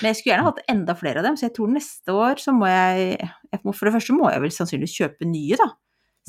Men 0.00 0.06
jeg 0.08 0.16
skulle 0.16 0.32
gjerne 0.32 0.46
hatt 0.48 0.60
enda 0.72 0.94
flere 0.96 1.18
av 1.20 1.24
dem, 1.24 1.34
så 1.36 1.44
jeg 1.48 1.54
tror 1.58 1.68
neste 1.68 2.08
år 2.16 2.38
så 2.40 2.54
må 2.56 2.64
jeg, 2.70 3.18
jeg 3.20 3.60
må, 3.64 3.74
For 3.76 3.84
det 3.84 3.92
første 3.98 4.16
må 4.16 4.30
jeg 4.32 4.40
vel 4.40 4.50
sannsynligvis 4.50 4.96
kjøpe 4.96 5.28
nye, 5.28 5.56
da. 5.60 5.66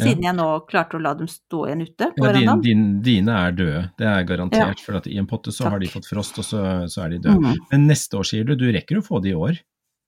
Siden 0.02 0.24
jeg 0.24 0.36
nå 0.36 0.48
klarte 0.68 0.98
å 0.98 1.02
la 1.04 1.14
dem 1.14 1.28
stå 1.28 1.66
igjen 1.68 1.82
ute 1.86 2.08
på 2.16 2.24
Ja, 2.26 2.32
verandaen. 2.32 2.62
din, 2.64 2.84
dine 3.06 3.32
er 3.48 3.52
døde, 3.56 3.92
det 4.00 4.08
er 4.08 4.24
garantert. 4.28 4.80
Ja. 4.80 4.84
For 4.86 5.08
i 5.08 5.18
en 5.20 5.28
potte 5.28 5.52
så 5.56 5.70
har 5.70 5.80
de 5.80 5.88
fått 5.88 6.08
frost, 6.10 6.38
og 6.40 6.44
så, 6.48 6.62
så 6.92 7.04
er 7.06 7.10
de 7.16 7.20
døde. 7.20 7.40
Mm. 7.40 7.58
Men 7.72 7.88
neste 7.88 8.18
år, 8.20 8.24
sier 8.28 8.44
du, 8.48 8.56
du 8.56 8.72
rekker 8.72 8.98
å 9.00 9.06
få 9.06 9.22
de 9.22 9.30
i 9.32 9.34
år? 9.38 9.60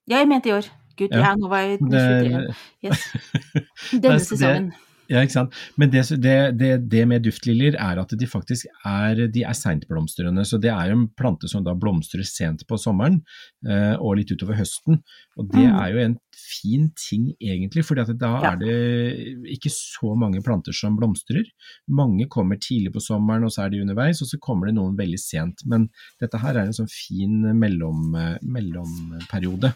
Ja, 0.07 0.17
jeg 0.19 0.27
mente 0.27 0.49
i 0.49 0.55
år. 0.55 0.67
Gud, 0.97 1.09
Ja. 1.11 1.19
ja, 1.29 1.35
nå 1.35 1.49
var 1.49 1.61
jeg 1.65 1.79
Det, 1.89 2.55
Yes. 2.83 3.05
Denne 4.03 4.19
sesongen. 4.21 4.71
ja, 5.09 5.21
ikke 5.25 5.33
sant. 5.35 5.53
Men 5.77 5.89
det, 5.93 6.03
det, 6.23 6.35
det, 6.59 6.71
det 6.89 7.03
med 7.09 7.23
duftliljer 7.25 7.75
er 7.79 7.99
at 8.01 8.13
de 8.19 8.27
faktisk 8.29 8.65
er, 8.85 9.27
de 9.33 9.43
er 9.43 9.57
seintblomstrende. 9.57 10.45
Så 10.47 10.59
det 10.61 10.71
er 10.71 10.91
jo 10.91 10.99
en 11.01 11.07
plante 11.19 11.49
som 11.51 11.63
da 11.65 11.73
blomstrer 11.75 12.23
sent 12.27 12.63
på 12.69 12.77
sommeren 12.81 13.21
eh, 13.67 13.95
og 13.99 14.17
litt 14.21 14.31
utover 14.31 14.55
høsten. 14.61 15.01
Og 15.37 15.49
det 15.51 15.65
Mm. 15.67 15.79
er 15.81 15.87
jo 15.93 15.97
en 16.07 16.15
fin 16.35 16.89
ting 16.97 17.31
egentlig, 17.41 17.83
for 17.85 17.95
da 17.95 18.05
Ja. 18.13 18.51
er 18.51 18.57
det 18.57 19.47
ikke 19.55 19.71
så 19.71 20.15
mange 20.17 20.41
planter 20.43 20.73
som 20.73 20.97
blomstrer. 20.97 21.43
Mange 21.87 22.27
kommer 22.27 22.57
tidlig 22.57 22.93
på 22.93 23.01
sommeren, 23.01 23.43
og 23.43 23.51
så 23.51 23.65
er 23.65 23.69
de 23.69 23.81
underveis, 23.81 24.21
og 24.21 24.27
så 24.27 24.39
kommer 24.39 24.67
det 24.67 24.75
noen 24.75 24.97
veldig 24.97 25.19
sent. 25.19 25.65
Men 25.65 25.89
dette 26.19 26.39
her 26.39 26.55
er 26.55 26.65
en 26.67 26.73
sånn 26.73 26.89
fin 26.89 27.41
mellom, 27.57 28.15
eh, 28.15 28.37
mellomperiode. 28.43 29.75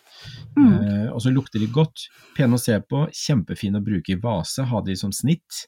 Mm. 0.57 0.73
Eh, 0.73 1.07
og 1.11 1.21
så 1.21 1.33
lukter 1.33 1.59
de 1.59 1.67
godt, 1.67 2.07
pene 2.35 2.53
å 2.53 2.59
se 2.59 2.79
på, 2.79 3.07
kjempefine 3.11 3.79
å 3.79 3.85
bruke 3.85 4.09
i 4.11 4.15
vase, 4.21 4.65
ha 4.65 4.81
de 4.81 4.95
som 4.95 5.11
snitt. 5.11 5.67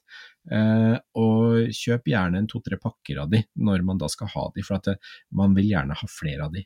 Eh, 0.50 0.96
og 1.16 1.68
kjøp 1.68 2.04
gjerne 2.08 2.38
en 2.38 2.46
to-tre 2.46 2.78
pakker 2.80 3.20
av 3.20 3.30
de 3.30 3.44
når 3.58 3.84
man 3.84 3.98
da 3.98 4.08
skal 4.08 4.28
ha 4.28 4.50
de, 4.54 4.62
for 4.62 4.76
at 4.78 4.84
det, 4.84 4.96
man 5.32 5.54
vil 5.54 5.68
gjerne 5.68 5.94
ha 5.94 6.06
flere 6.08 6.46
av 6.46 6.52
de. 6.52 6.64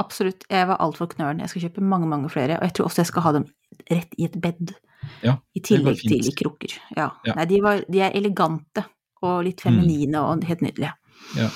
Absolutt. 0.00 0.46
Jeg 0.50 0.66
var 0.70 0.80
altfor 0.82 1.08
knølen. 1.12 1.42
Jeg 1.44 1.52
skal 1.52 1.68
kjøpe 1.68 1.84
mange, 1.84 2.08
mange 2.10 2.30
flere. 2.32 2.58
Og 2.58 2.66
jeg 2.66 2.74
tror 2.76 2.88
også 2.88 3.04
jeg 3.04 3.10
skal 3.12 3.26
ha 3.26 3.32
dem 3.36 3.46
rett 3.90 4.16
i 4.18 4.26
et 4.26 4.36
bed. 4.42 4.74
Ja, 5.22 5.36
I 5.54 5.60
tillegg 5.60 6.00
til 6.00 6.16
i 6.16 6.34
krukker. 6.34 6.74
Ja. 6.96 7.10
Ja. 7.26 7.36
Nei, 7.38 7.46
de, 7.50 7.60
var, 7.64 7.84
de 7.92 8.00
er 8.06 8.16
elegante 8.16 8.86
og 9.24 9.44
litt 9.46 9.62
feminine 9.64 10.20
og 10.20 10.44
helt 10.48 10.64
nydelige. 10.64 10.94
Ja. 11.34 11.48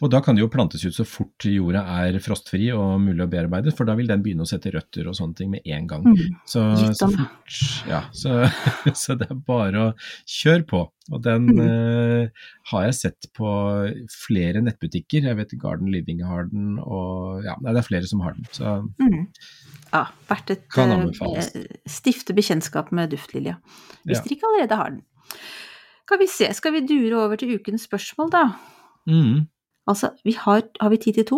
Og 0.00 0.10
da 0.12 0.20
kan 0.24 0.36
det 0.36 0.40
jo 0.40 0.48
plantes 0.52 0.84
ut 0.86 0.94
så 0.96 1.04
fort 1.08 1.44
jorda 1.44 1.82
er 2.06 2.16
frostfri 2.24 2.70
og 2.72 3.00
mulig 3.04 3.24
å 3.24 3.28
bearbeide, 3.28 3.72
for 3.76 3.84
da 3.88 3.94
vil 3.98 4.08
den 4.08 4.22
begynne 4.24 4.46
å 4.46 4.48
sette 4.48 4.70
røtter 4.72 5.08
og 5.10 5.16
sånne 5.18 5.36
ting 5.36 5.50
med 5.52 5.66
en 5.66 5.86
gang. 5.90 6.06
Mm. 6.08 6.36
Så, 6.48 6.62
så 6.96 7.08
fort 7.12 7.58
Ja, 7.90 8.02
så, 8.16 8.38
så 9.02 9.16
det 9.20 9.28
er 9.30 9.40
bare 9.48 9.82
å 9.90 9.94
kjøre 10.24 10.66
på. 10.70 10.82
Og 11.12 11.22
den 11.22 11.46
Mm. 11.46 11.60
eh, 11.62 12.28
har 12.72 12.84
jeg 12.88 12.94
sett 12.98 13.28
på 13.36 13.46
flere 14.10 14.62
nettbutikker. 14.64 15.22
Jeg 15.28 15.36
vet 15.38 15.52
Garden 15.62 15.92
Living 15.92 16.22
har 16.26 16.48
den, 16.50 16.78
og 16.82 17.44
ja, 17.46 17.54
nei, 17.62 17.72
det 17.76 17.82
er 17.84 17.86
flere 17.86 18.08
som 18.10 18.20
har 18.24 18.34
den. 18.34 18.48
Så 18.56 18.72
Mm. 18.98 19.26
Ja, 19.92 20.06
verdt 20.28 20.50
et 20.50 20.64
Kan 20.74 20.90
eh, 20.90 21.66
stifte 21.86 22.34
bekjentskap 22.34 22.90
med 22.92 23.10
duftlilja. 23.14 23.58
Hvis 24.04 24.16
Ja. 24.18 24.22
dere 24.24 24.34
ikke 24.36 24.48
allerede 24.50 24.76
har 24.80 24.90
den. 24.90 25.02
Skal 26.06 26.18
vi 26.18 26.26
se, 26.26 26.52
skal 26.54 26.72
vi 26.72 26.80
dure 26.86 27.16
over 27.24 27.36
til 27.36 27.54
ukens 27.58 27.86
spørsmål, 27.86 28.30
da? 28.30 28.44
Mm, 29.06 29.46
Altså, 29.88 30.10
vi 30.26 30.32
har, 30.34 30.62
har 30.80 30.90
vi 30.90 30.96
tid 30.98 31.14
til 31.20 31.24
to? 31.28 31.36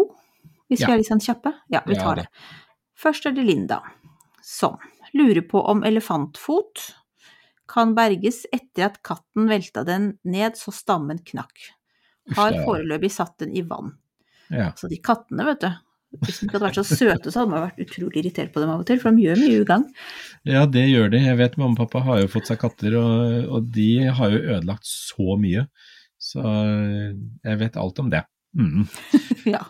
Hvis 0.71 0.81
Ja. 0.81 0.87
vi 0.89 0.93
er 0.95 1.01
litt 1.03 1.09
sånn 1.11 1.21
kjappe? 1.21 1.53
Ja, 1.73 1.83
vi 1.87 1.95
tar 1.99 2.16
ja, 2.16 2.23
det. 2.23 2.29
Først 2.97 3.27
er 3.29 3.35
det 3.37 3.45
Linda, 3.45 3.83
som 4.43 4.79
lurer 5.12 5.43
på 5.49 5.61
om 5.69 5.83
elefantfot 5.85 6.87
kan 7.69 7.93
berges 7.97 8.47
etter 8.53 8.87
at 8.89 9.03
katten 9.05 9.49
velta 9.51 9.85
den 9.85 10.14
ned 10.25 10.57
så 10.57 10.73
stammen 10.73 11.21
knakk. 11.29 11.53
Har 12.37 12.57
foreløpig 12.64 13.11
satt 13.12 13.37
den 13.45 13.53
i 13.57 13.62
vann. 13.62 13.95
ja. 14.49 14.73
Så 14.77 14.89
de 14.89 14.97
kattene, 14.97 15.45
vet 15.45 15.61
du. 15.61 15.69
Hvis 16.25 16.39
de 16.41 16.47
ikke 16.47 16.57
hadde 16.57 16.64
vært 16.71 16.79
så 16.81 16.97
søte, 16.97 17.29
så 17.31 17.43
hadde 17.43 17.53
man 17.53 17.66
vært 17.66 17.81
utrolig 17.85 18.23
irritert 18.23 18.53
på 18.55 18.61
dem 18.62 18.71
av 18.73 18.81
og 18.81 18.87
til, 18.89 18.97
for 19.01 19.12
de 19.12 19.27
gjør 19.27 19.37
mye 19.43 19.61
ugagn. 19.61 19.85
ja, 20.49 20.64
det 20.64 20.87
gjør 20.89 21.11
de. 21.12 21.19
Jeg 21.21 21.37
vet 21.37 21.59
mamma 21.61 21.77
og 21.77 21.83
pappa 21.85 22.01
har 22.07 22.23
jo 22.23 22.31
fått 22.33 22.49
seg 22.49 22.59
katter, 22.62 22.97
og, 22.97 23.49
og 23.53 23.69
de 23.77 23.91
har 24.09 24.33
jo 24.33 24.39
ødelagt 24.57 24.89
så 24.89 25.37
mye. 25.37 25.66
Så 26.29 26.43
jeg 26.45 27.61
vet 27.62 27.79
alt 27.81 28.03
om 28.03 28.11
det. 28.12 28.24
Mm. 28.59 28.85
Ja. 29.55 29.64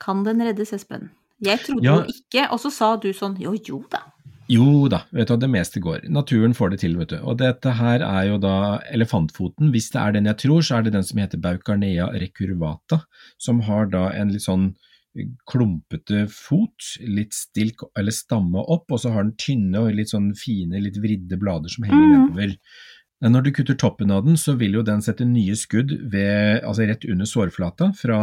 Kan 0.00 0.22
den 0.24 0.40
reddes, 0.44 0.72
Espen? 0.76 1.10
Jeg 1.42 1.60
trodde 1.64 1.84
Ja. 1.84 1.98
jo 2.00 2.12
ikke, 2.12 2.46
og 2.52 2.60
så 2.62 2.70
sa 2.72 2.96
du 2.96 3.10
sånn 3.16 3.36
jo, 3.40 3.54
jo 3.66 3.82
da. 3.90 4.04
Jo 4.50 4.88
da, 4.90 5.04
vet 5.14 5.28
du, 5.28 5.34
hva, 5.34 5.40
det 5.40 5.50
meste 5.50 5.80
går. 5.82 6.08
Naturen 6.10 6.54
får 6.56 6.72
det 6.72 6.80
til, 6.82 6.96
vet 6.98 7.12
du. 7.12 7.18
Og 7.22 7.38
dette 7.38 7.70
her 7.78 8.02
er 8.02 8.24
jo 8.32 8.38
da 8.42 8.80
elefantfoten. 8.90 9.70
Hvis 9.70 9.92
det 9.94 10.00
er 10.02 10.16
den 10.16 10.26
jeg 10.26 10.40
tror, 10.42 10.64
så 10.66 10.78
er 10.78 10.86
det 10.86 10.94
den 10.96 11.06
som 11.06 11.20
heter 11.22 11.38
Baucarnea 11.38 12.08
recurvata, 12.18 13.04
som 13.38 13.62
har 13.68 13.86
da 13.92 14.08
en 14.10 14.32
litt 14.34 14.46
sånn 14.46 14.72
klumpete 15.50 16.24
fot, 16.30 16.86
litt 17.02 17.34
stilk 17.34 17.82
eller 17.98 18.14
stamme 18.14 18.62
opp, 18.62 18.90
og 18.90 19.02
så 19.02 19.14
har 19.14 19.26
den 19.26 19.36
tynne 19.38 19.82
og 19.82 19.94
litt 19.94 20.12
sånn 20.12 20.30
fine, 20.38 20.82
litt 20.82 20.98
vridde 21.02 21.38
blader 21.40 21.70
som 21.72 21.86
henger 21.86 22.02
mm. 22.02 22.12
nedover. 22.14 22.54
Men 23.20 23.34
Når 23.36 23.44
du 23.44 23.50
kutter 23.52 23.76
toppen 23.76 24.12
av 24.14 24.24
den, 24.24 24.38
så 24.40 24.54
vil 24.56 24.78
jo 24.78 24.82
den 24.86 25.02
sette 25.04 25.26
nye 25.28 25.52
skudd 25.58 25.92
ved, 26.12 26.62
altså 26.64 26.86
rett 26.88 27.04
under 27.04 27.28
sårflata 27.28 27.90
fra, 27.98 28.18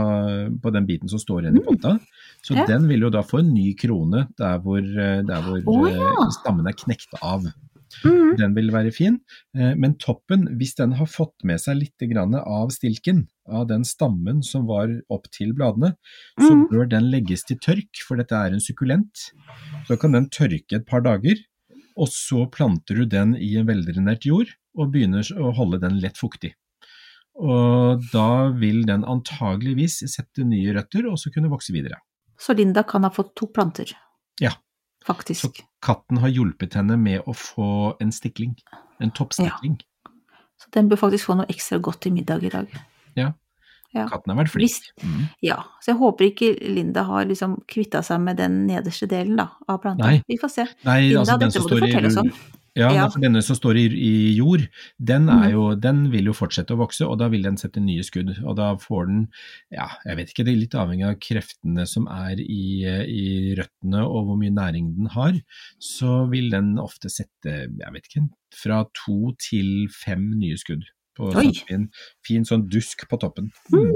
på 0.57 0.73
den 0.73 0.87
biten 0.89 1.11
som 1.11 1.21
står 1.21 1.45
igjen 1.45 1.59
i 1.61 1.65
potta. 1.67 1.99
Så 2.41 2.57
Ja. 2.57 2.65
den 2.65 2.87
vil 2.89 3.05
jo 3.05 3.11
da 3.13 3.21
få 3.21 3.43
en 3.43 3.53
ny 3.53 3.75
krone 3.77 4.27
der 4.37 4.57
hvor, 4.63 4.81
eh, 4.81 5.21
der 5.21 5.41
hvor 5.45 5.61
oh, 5.69 5.85
ja. 5.85 6.11
eh, 6.17 6.33
stammen 6.39 6.65
er 6.65 6.73
knekt 6.73 7.13
av. 7.21 7.45
Mm. 8.03 8.35
Den 8.37 8.53
vil 8.55 8.71
være 8.73 8.91
fin, 8.91 9.19
eh, 9.55 9.73
men 9.75 9.95
toppen, 10.01 10.47
hvis 10.57 10.75
den 10.77 10.93
har 10.99 11.09
fått 11.09 11.45
med 11.47 11.61
seg 11.61 11.77
litt 11.77 12.07
grann 12.11 12.35
av 12.35 12.73
stilken, 12.73 13.27
av 13.47 13.67
den 13.69 13.85
stammen 13.87 14.43
som 14.43 14.67
var 14.67 14.91
opp 15.13 15.29
til 15.31 15.53
bladene, 15.53 15.93
så 16.39 16.51
mm. 16.53 16.65
bør 16.71 16.89
den 16.89 17.09
legges 17.13 17.45
til 17.47 17.59
tørk, 17.63 18.01
for 18.05 18.19
dette 18.19 18.35
er 18.35 18.53
en 18.53 18.63
sukkulent. 18.63 19.29
Så 19.87 19.97
kan 20.01 20.17
den 20.17 20.29
tørke 20.29 20.81
et 20.81 20.87
par 20.89 21.05
dager, 21.05 21.39
og 21.97 22.11
så 22.13 22.45
planter 22.53 22.99
du 22.99 23.05
den 23.09 23.35
i 23.39 23.55
en 23.57 23.67
veldrenert 23.69 24.27
jord, 24.27 24.51
og 24.77 24.93
begynner 24.93 25.27
å 25.41 25.51
holde 25.57 25.81
den 25.83 25.99
lett 26.03 26.19
fuktig. 26.19 26.53
Og 27.37 28.03
da 28.13 28.49
vil 28.57 28.81
den 28.87 29.03
antageligvis 29.05 29.99
sette 30.09 30.45
nye 30.47 30.73
røtter, 30.77 31.05
og 31.09 31.19
så 31.21 31.31
kunne 31.33 31.51
vokse 31.51 31.73
videre. 31.75 31.99
Så 32.37 32.53
Linda 32.57 32.83
kan 32.85 33.05
ha 33.05 33.11
fått 33.13 33.35
to 33.37 33.49
planter. 33.53 33.93
Ja. 34.41 34.55
Faktisk. 35.05 35.41
Så 35.41 35.67
katten 35.85 36.21
har 36.21 36.33
hjulpet 36.33 36.77
henne 36.77 36.97
med 36.99 37.25
å 37.25 37.33
få 37.37 37.95
en 38.03 38.13
stikling, 38.13 38.57
en 39.01 39.13
toppstikling. 39.13 39.77
Så 40.57 40.71
den 40.73 40.89
bør 40.89 41.05
faktisk 41.05 41.29
få 41.29 41.37
noe 41.37 41.49
ekstra 41.53 41.77
godt 41.81 42.01
til 42.05 42.15
middag 42.17 42.45
i 42.45 42.53
dag. 42.53 42.73
Ja. 43.17 43.31
Ja. 43.95 44.03
Katten 44.11 44.33
har 44.33 44.37
vært 44.41 44.51
flink. 44.51 44.89
Mm. 44.99 45.27
Ja, 45.45 45.61
så 45.81 45.93
jeg 45.93 45.99
håper 46.01 46.27
ikke 46.27 46.49
Linda 46.59 47.05
har 47.07 47.27
liksom 47.29 47.55
kvitta 47.71 48.01
seg 48.05 48.19
med 48.25 48.37
den 48.41 48.65
nederste 48.67 49.07
delen 49.09 49.39
da, 49.39 49.47
av 49.69 49.79
planta. 49.83 50.09
Nei. 50.09 50.19
Vi 50.27 50.37
får 50.41 50.51
se. 50.53 50.65
Nei, 50.85 50.99
Linda, 51.07 51.21
altså 51.23 51.37
den 51.39 51.53
dette 51.53 51.63
må 51.63 51.71
du 51.71 51.77
fortelle 51.85 52.11
oss 52.11 52.19
om. 52.21 52.31
Ja, 52.77 52.91
Ja. 52.93 53.07
for 53.09 53.19
denne 53.23 53.41
som 53.41 53.57
står 53.57 53.77
i, 53.81 53.85
i 53.89 54.35
jord, 54.37 54.67
den, 55.01 55.27
er 55.29 55.47
Mhm. 55.47 55.51
jo, 55.51 55.75
den 55.75 56.11
vil 56.11 56.25
jo 56.29 56.33
fortsette 56.37 56.75
å 56.75 56.77
vokse, 56.77 57.07
og 57.07 57.17
da 57.19 57.27
vil 57.27 57.41
den 57.41 57.57
sette 57.57 57.81
nye 57.81 58.03
skudd. 58.05 58.35
Og 58.45 58.55
da 58.55 58.75
får 58.77 59.07
den, 59.07 59.27
ja, 59.71 59.87
jeg 60.05 60.17
vet 60.17 60.29
ikke, 60.29 60.45
det 60.45 60.53
er 60.53 60.61
litt 60.61 60.75
avhengig 60.77 61.07
av 61.09 61.15
kreftene 61.19 61.87
som 61.87 62.07
er 62.07 62.37
i, 62.39 62.85
i 62.85 63.55
røttene 63.57 64.03
og 64.05 64.27
hvor 64.27 64.37
mye 64.37 64.53
næring 64.53 64.95
den 64.95 65.07
har, 65.07 65.33
så 65.81 66.29
vil 66.29 66.51
den 66.53 66.75
ofte 66.77 67.09
sette, 67.09 67.65
jeg 67.73 67.93
vet 67.93 68.05
ikke, 68.11 68.29
fra 68.53 68.83
to 68.93 69.33
til 69.41 69.87
fem 69.89 70.29
nye 70.37 70.55
skudd. 70.57 70.85
På 71.17 71.31
Oi. 71.33 71.47
sånn 71.49 71.65
fin, 71.67 71.89
fin 72.23 72.43
sånn 72.45 72.67
dusk 72.69 73.07
på 73.09 73.17
toppen. 73.19 73.51
Mm. 73.73 73.95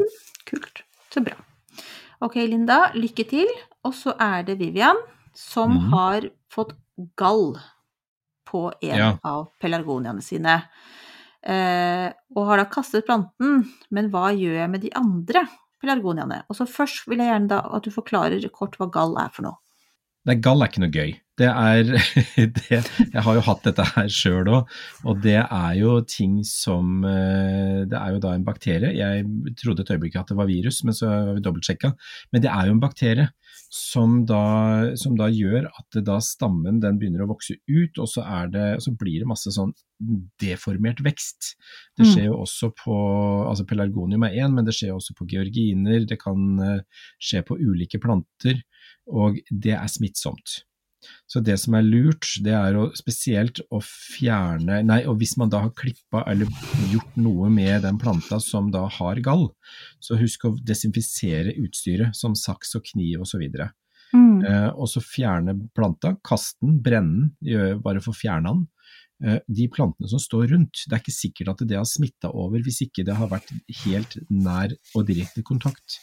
Kult. 0.49 0.81
Så 1.13 1.21
bra. 1.23 1.35
Ok, 2.21 2.35
Linda, 2.49 2.91
lykke 2.97 3.27
til. 3.29 3.47
Og 3.85 3.93
så 3.93 4.15
er 4.19 4.43
det 4.43 4.57
Vivian, 4.59 4.97
som 5.33 5.71
mm. 5.71 5.91
har 5.93 6.27
fått 6.49 6.73
gall 7.17 7.55
på 8.51 8.65
en 8.83 8.97
Ja. 8.97 9.11
av 9.23 9.47
pelargoniaene 9.63 10.21
sine. 10.25 10.59
Eh, 11.41 12.07
og 12.35 12.45
har 12.51 12.61
da 12.61 12.67
kastet 12.69 13.07
planten, 13.07 13.63
men 13.89 14.11
hva 14.13 14.29
gjør 14.35 14.59
jeg 14.59 14.69
med 14.75 14.83
de 14.85 14.91
andre 14.99 15.47
pelargoniaene? 15.81 16.43
Og 16.51 16.59
så 16.59 16.67
først 16.69 17.07
vil 17.09 17.17
jeg 17.23 17.31
gjerne 17.31 17.49
da 17.55 17.63
at 17.73 17.87
du 17.87 17.89
forklarer 17.93 18.45
kort 18.53 18.77
hva 18.77 18.91
gall 18.93 19.17
er 19.17 19.31
for 19.33 19.47
noe. 19.47 19.57
Nei, 20.29 20.35
gall 20.37 20.61
er 20.61 20.69
ikke 20.69 20.83
noe 20.83 20.93
gøy. 20.93 21.15
Det 21.41 21.47
er 21.49 21.87
det, 22.59 22.79
Jeg 23.09 23.23
har 23.25 23.33
jo 23.33 23.41
hatt 23.41 23.63
dette 23.65 23.85
her 23.95 24.11
sjøl 24.13 24.51
òg, 24.53 24.67
og 25.09 25.21
det 25.23 25.39
er 25.41 25.71
jo 25.79 25.95
ting 26.05 26.43
som 26.45 26.99
eh, 27.09 27.79
Det 27.89 27.97
er 27.97 28.11
jo 28.13 28.19
da 28.21 28.35
en 28.37 28.45
bakterie. 28.45 28.91
Jeg 28.93 29.25
trodde 29.57 29.81
et 29.81 29.89
øyeblikk 29.95 30.19
at 30.21 30.29
det 30.29 30.37
var 30.37 30.45
virus, 30.51 30.83
men 30.85 30.93
så 30.93 31.09
har 31.09 31.33
vi 31.33 31.41
dobbeltsjekka. 31.41 31.95
Men 32.35 32.45
det 32.45 32.51
er 32.53 32.69
jo 32.69 32.75
en 32.77 32.83
bakterie 32.83 33.31
som 33.71 34.25
da, 34.27 34.91
som 34.99 35.15
da 35.15 35.29
gjør 35.31 35.69
at 35.69 35.99
da 36.03 36.17
stammen 36.19 36.81
den 36.83 36.97
begynner 36.99 37.23
å 37.23 37.29
vokse 37.29 37.55
ut, 37.69 37.99
og 38.03 38.09
så, 38.11 38.25
det, 38.51 38.65
så 38.83 38.91
blir 38.99 39.23
det 39.23 39.29
masse 39.29 39.53
sånn 39.55 39.71
deformert 40.41 40.99
vekst. 41.05 41.53
Det 41.95 42.03
Mm. 42.03 42.09
skjer 42.11 42.25
jo 42.25 42.41
også 42.41 42.71
på 42.75 42.95
altså 43.47 43.65
Pelargonium 43.69 44.25
er 44.27 44.35
én, 44.43 44.51
men 44.53 44.65
det 44.67 44.75
skjer 44.75 44.91
også 44.95 45.15
på 45.15 45.27
georginer. 45.31 46.03
Det 46.05 46.19
kan 46.19 46.59
eh, 46.59 46.81
skje 47.21 47.45
på 47.47 47.55
ulike 47.61 48.01
planter, 48.01 48.59
og 49.07 49.39
det 49.49 49.77
er 49.77 49.87
smittsomt. 49.87 50.65
Så 51.29 51.41
det 51.43 51.57
som 51.61 51.75
er 51.77 51.85
lurt, 51.85 52.27
det 52.45 52.53
er 52.55 52.77
å 52.77 52.87
spesielt 52.97 53.61
å 53.71 53.81
fjerne 53.83 54.81
Nei, 54.85 55.01
og 55.09 55.19
hvis 55.21 55.35
man 55.39 55.51
da 55.51 55.63
har 55.65 55.75
klippa 55.77 56.23
eller 56.29 56.49
gjort 56.91 57.19
noe 57.19 57.49
med 57.53 57.85
den 57.85 57.99
planta 58.01 58.39
som 58.43 58.71
da 58.73 58.85
har 58.99 59.21
gall, 59.23 59.49
så 60.03 60.19
husk 60.19 60.47
å 60.47 60.55
desinfisere 60.65 61.55
utstyret, 61.61 62.17
som 62.17 62.35
saks 62.37 62.75
og 62.79 62.85
kniv 62.91 63.23
osv. 63.25 63.45
Mm. 64.11 64.43
Eh, 64.43 64.69
og 64.75 64.89
så 64.91 65.03
fjerne 65.03 65.55
planta, 65.75 66.15
kast 66.27 66.59
den, 66.61 66.79
brenne 66.83 67.31
den, 67.39 67.81
bare 67.83 68.03
få 68.03 68.13
fjerna 68.15 68.55
den. 68.55 68.67
Eh, 69.21 69.37
de 69.47 69.67
plantene 69.69 70.09
som 70.09 70.19
står 70.21 70.47
rundt, 70.55 70.83
det 70.87 70.97
er 70.97 71.03
ikke 71.03 71.13
sikkert 71.13 71.53
at 71.53 71.63
det 71.69 71.77
har 71.77 71.87
smitta 71.87 72.31
over 72.33 72.63
hvis 72.65 72.81
ikke 72.87 73.05
det 73.05 73.15
har 73.19 73.29
vært 73.29 73.53
helt 73.83 74.17
nær 74.33 74.73
og 74.97 75.05
direkte 75.09 75.45
kontakt, 75.45 75.99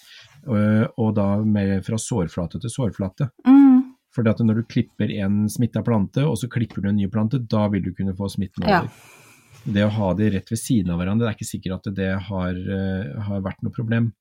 Eh, 0.47 0.87
og 0.97 1.15
da 1.19 1.27
med, 1.45 1.81
fra 1.87 1.99
sårflate 2.01 2.61
til 2.63 2.73
sårflate. 2.73 3.31
Mm. 3.47 3.78
Fordi 4.19 4.33
at 4.35 4.41
når 4.43 4.59
du 4.59 4.67
klipper 4.67 5.13
en 5.23 5.45
smitta 5.47 5.79
plante, 5.87 6.25
og 6.27 6.35
så 6.41 6.49
klipper 6.51 6.83
du 6.83 6.89
en 6.91 6.97
ny 6.99 7.07
plante, 7.13 7.39
da 7.39 7.69
vil 7.71 7.85
du 7.87 7.93
kunne 7.95 8.17
få 8.19 8.27
smitten 8.33 8.67
Ja. 8.67 8.83
Det 9.69 9.83
å 9.85 9.91
ha 9.95 10.09
de 10.19 10.31
rett 10.33 10.49
ved 10.51 10.59
siden 10.59 10.91
av 10.91 10.99
hverandre, 10.99 11.27
det 11.27 11.31
er 11.31 11.37
ikke 11.37 11.53
sikkert 11.53 11.75
at 11.87 11.95
det 11.95 12.09
har, 12.29 12.57
eh, 12.57 13.21
har 13.29 13.43
vært 13.45 13.63
noe 13.63 13.75
problem. 13.75 14.13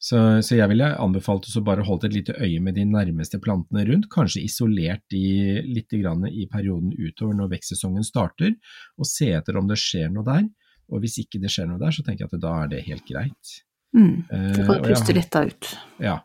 Så, 0.00 0.16
så 0.42 0.56
jeg 0.56 0.68
ville 0.72 0.86
anbefalt 0.96 1.44
å 1.44 1.62
bare 1.62 1.84
holde 1.84 2.08
et 2.08 2.14
lite 2.16 2.32
øye 2.40 2.60
med 2.64 2.74
de 2.78 2.86
nærmeste 2.88 3.38
plantene 3.44 3.84
rundt, 3.86 4.08
kanskje 4.12 4.42
isolert 4.46 5.02
de 5.12 5.60
litt 5.68 5.92
grann 5.92 6.24
i 6.26 6.46
perioden 6.50 6.94
utover 6.96 7.36
når 7.36 7.50
vekstsesongen 7.52 8.02
starter, 8.08 8.54
og 8.98 9.06
se 9.06 9.28
etter 9.36 9.58
om 9.60 9.68
det 9.68 9.76
skjer 9.78 10.08
noe 10.10 10.24
der. 10.24 10.48
Og 10.90 11.02
hvis 11.04 11.18
ikke 11.22 11.38
det 11.42 11.52
skjer 11.52 11.68
noe 11.68 11.78
der, 11.78 11.92
så 11.92 12.02
tenker 12.02 12.24
jeg 12.26 12.32
at 12.32 12.40
da 12.40 12.54
er 12.64 12.72
det 12.72 12.80
helt 12.88 13.04
greit. 13.06 13.52
Mm. 13.94 14.24
Eh, 14.32 14.52
Så 14.56 14.64
får 14.64 14.76
og 14.80 14.82
du 14.82 14.88
puste 14.88 15.12
har- 15.12 15.20
letta 15.20 15.44
ut. 15.46 15.70
ja, 16.00 16.16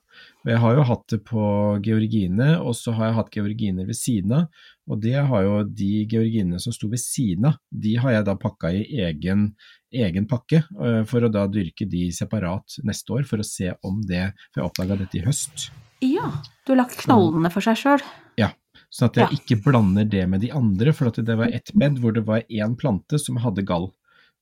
og 0.46 0.52
jeg 0.54 0.62
har 0.62 0.76
jo 0.78 0.84
hatt 0.86 1.06
det 1.10 1.18
på 1.26 1.44
georgine, 1.82 2.48
og 2.62 2.76
så 2.78 2.94
har 2.94 3.08
jeg 3.10 3.16
hatt 3.18 3.32
georginer 3.34 3.88
ved 3.90 3.98
siden 3.98 4.34
av. 4.38 4.44
Og 4.86 5.00
det 5.02 5.16
har 5.18 5.42
jo 5.42 5.56
de 5.66 6.04
georginene 6.12 6.60
som 6.62 6.76
sto 6.76 6.86
ved 6.92 7.02
siden 7.02 7.48
av, 7.50 7.56
de 7.74 7.96
har 7.98 8.14
jeg 8.14 8.28
da 8.28 8.36
pakka 8.38 8.70
i 8.78 8.84
egen, 9.08 9.48
egen 9.90 10.28
pakke, 10.30 10.62
øh, 10.78 11.02
for 11.10 11.26
å 11.26 11.32
da 11.34 11.48
dyrke 11.50 11.88
de 11.90 12.12
separat 12.14 12.78
neste 12.86 13.18
år, 13.18 13.26
for 13.26 13.42
å 13.42 13.48
se 13.48 13.74
om 13.82 14.04
det 14.06 14.28
For 14.54 14.62
jeg 14.62 14.70
oppdaga 14.70 15.00
dette 15.02 15.18
i 15.18 15.26
høst. 15.26 15.72
Ja, 16.06 16.30
du 16.68 16.76
har 16.76 16.84
lagt 16.84 17.02
knollene 17.02 17.50
for 17.50 17.66
seg 17.66 17.82
sjøl. 17.82 18.06
Ja, 18.38 18.52
sånn 18.94 19.10
at 19.10 19.18
jeg 19.18 19.32
Ja. 19.32 19.38
ikke 19.42 19.64
blander 19.66 20.06
det 20.06 20.28
med 20.30 20.42
de 20.46 20.52
andre, 20.54 20.94
for 20.94 21.10
at 21.10 21.18
det 21.26 21.38
var 21.42 21.50
ett 21.50 21.74
bed 21.74 21.98
hvor 21.98 22.14
det 22.14 22.28
var 22.28 22.46
én 22.52 22.78
plante 22.78 23.18
som 23.18 23.42
hadde 23.42 23.66
gall. 23.66 23.90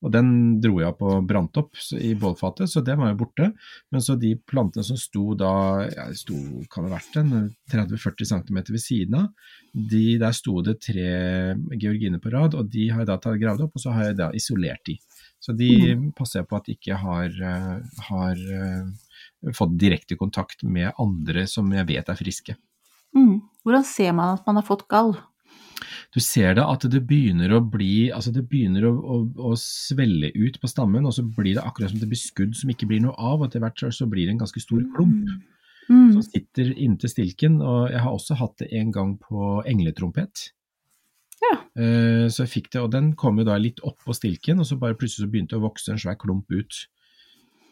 Og 0.04 0.12
den 0.12 0.28
dro 0.60 0.78
jeg 0.82 0.92
opp 0.92 1.02
og 1.06 1.24
brant 1.28 1.56
opp 1.60 1.78
i 1.96 2.12
bålfatet, 2.20 2.68
så 2.68 2.82
det 2.84 2.96
var 3.00 3.12
jo 3.12 3.20
borte. 3.22 3.48
Men 3.92 4.04
så 4.04 4.18
de 4.20 4.34
plantene 4.36 4.84
som 4.84 4.98
sto 5.00 5.32
da, 5.38 5.52
ja, 5.88 6.06
sto, 6.16 6.36
kan 6.72 6.84
det 6.84 6.92
ha 6.92 6.98
vært 6.98 7.16
en 7.22 7.32
30-40 7.72 8.30
cm 8.34 8.60
ved 8.68 8.82
siden 8.82 9.18
av, 9.22 9.30
de, 9.74 10.04
der 10.20 10.36
sto 10.36 10.60
det 10.62 10.76
tre 10.84 11.08
georginer 11.72 12.20
på 12.22 12.34
rad, 12.34 12.54
og 12.58 12.68
de 12.70 12.90
har 12.92 13.02
jeg 13.02 13.10
da 13.10 13.36
gravd 13.40 13.64
opp, 13.66 13.78
og 13.78 13.82
så 13.82 13.94
har 13.96 14.10
jeg 14.10 14.20
da 14.20 14.28
isolert 14.36 14.84
de. 14.86 14.98
Så 15.42 15.52
de 15.56 15.70
passer 16.16 16.40
jeg 16.40 16.48
på 16.48 16.56
at 16.60 16.68
de 16.68 16.76
ikke 16.76 17.00
har, 17.00 17.34
eh, 17.48 17.98
har 18.08 18.44
eh, 18.60 19.50
fått 19.56 19.74
direkte 19.80 20.16
kontakt 20.20 20.64
med 20.64 20.92
andre 21.00 21.44
som 21.50 21.68
jeg 21.74 21.88
vet 21.90 22.08
er 22.08 22.20
friske. 22.20 22.56
Mm. 23.16 23.42
Hvordan 23.64 23.84
ser 23.86 24.12
man 24.16 24.38
at 24.38 24.46
man 24.48 24.60
har 24.60 24.66
fått 24.66 24.86
gall? 24.90 25.14
Du 26.14 26.20
ser 26.22 26.54
det 26.54 26.62
at 26.62 26.84
det 26.90 27.00
begynner 27.08 27.50
å 27.56 27.58
bli 27.60 28.10
altså 28.14 28.30
det 28.32 28.44
begynner 28.48 28.84
å, 28.86 28.92
å, 28.94 29.16
å 29.50 29.56
svelle 29.58 30.30
ut 30.36 30.60
på 30.62 30.70
stammen, 30.70 31.06
og 31.08 31.12
så 31.16 31.24
blir 31.26 31.56
det 31.56 31.64
akkurat 31.64 31.90
som 31.90 31.98
det 31.98 32.08
blir 32.12 32.20
skudd 32.20 32.54
som 32.54 32.70
ikke 32.70 32.86
blir 32.86 33.02
noe 33.02 33.16
av, 33.18 33.40
og 33.40 33.48
etter 33.48 33.60
hvert 33.64 33.82
så- 33.90 34.06
blir 34.06 34.26
det 34.28 34.36
en 34.36 34.44
ganske 34.46 34.62
stor 34.62 34.84
klump 34.94 35.28
Mm. 35.84 36.14
som 36.14 36.22
sitter 36.22 36.70
inntil 36.80 37.10
stilken. 37.12 37.58
Og 37.60 37.90
jeg 37.90 38.00
har 38.00 38.10
også 38.10 38.34
hatt 38.40 38.56
det 38.56 38.70
en 38.72 38.90
gang 38.90 39.18
på 39.20 39.62
engletrompet. 39.68 40.46
Ja. 41.42 41.58
Uh, 41.76 42.24
Så 42.32 42.46
jeg 42.46 42.52
fikk 42.54 42.70
det, 42.72 42.80
og 42.80 42.90
den 42.90 43.12
kom 43.20 43.36
jo 43.36 43.44
da 43.44 43.58
litt 43.60 43.80
opp 43.84 43.98
på 44.00 44.14
stilken, 44.16 44.58
og 44.60 44.64
så 44.64 44.78
bare 44.80 44.94
plutselig 44.94 45.26
så 45.26 45.30
begynte 45.30 45.52
det 45.52 45.60
å 45.60 45.66
vokse 45.68 45.92
en 45.92 45.98
svær 46.00 46.16
klump 46.16 46.48
ut. 46.48 46.86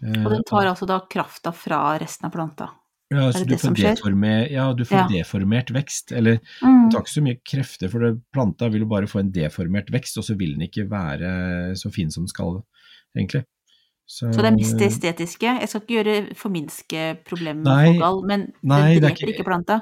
Uh, 0.04 0.26
Og 0.26 0.30
den 0.34 0.44
tar 0.44 0.66
altså 0.66 0.86
da 0.86 1.00
krafta 1.08 1.54
fra 1.56 1.96
resten 2.02 2.26
av 2.28 2.32
planta. 2.32 2.68
Ja, 3.12 3.28
så 3.32 3.44
du 3.46 3.54
får 3.56 3.74
deformer, 3.76 4.50
ja, 4.50 4.66
du 4.72 4.84
får 4.84 4.98
Ja. 4.98 5.08
deformert 5.12 5.70
vekst, 5.74 6.12
eller 6.12 6.38
Mm. 6.62 6.88
Det 6.88 6.92
tar 6.92 7.00
ikke 7.04 7.16
så 7.16 7.22
mye 7.22 7.40
krefter, 7.44 7.90
for 7.90 7.98
det, 8.00 8.20
planta 8.32 8.68
vil 8.72 8.80
jo 8.84 8.86
bare 8.90 9.06
få 9.06 9.20
en 9.20 9.32
deformert 9.32 9.90
vekst, 9.90 10.18
og 10.18 10.24
så 10.24 10.36
vil 10.36 10.54
den 10.56 10.62
ikke 10.68 10.88
være 10.90 11.74
så 11.76 11.92
fin 11.92 12.10
som 12.10 12.24
den 12.24 12.28
skal, 12.28 12.62
egentlig. 13.16 13.44
Så 14.12 14.28
det 14.36 14.44
er 14.44 14.56
mest 14.56 14.76
det 14.76 14.88
estetiske. 14.92 15.48
Jeg 15.60 15.68
skal 15.70 15.80
ikke 15.80 15.94
gjøre 16.04 16.34
forminske 16.36 17.02
problemet 17.24 17.64
med 17.64 17.94
fogal, 17.96 18.18
men 18.28 18.42
nei, 18.62 18.80
er 18.96 19.00
dreper 19.00 19.16
ikke- 19.24 19.32
ikke 19.38 19.44
planta. 19.46 19.78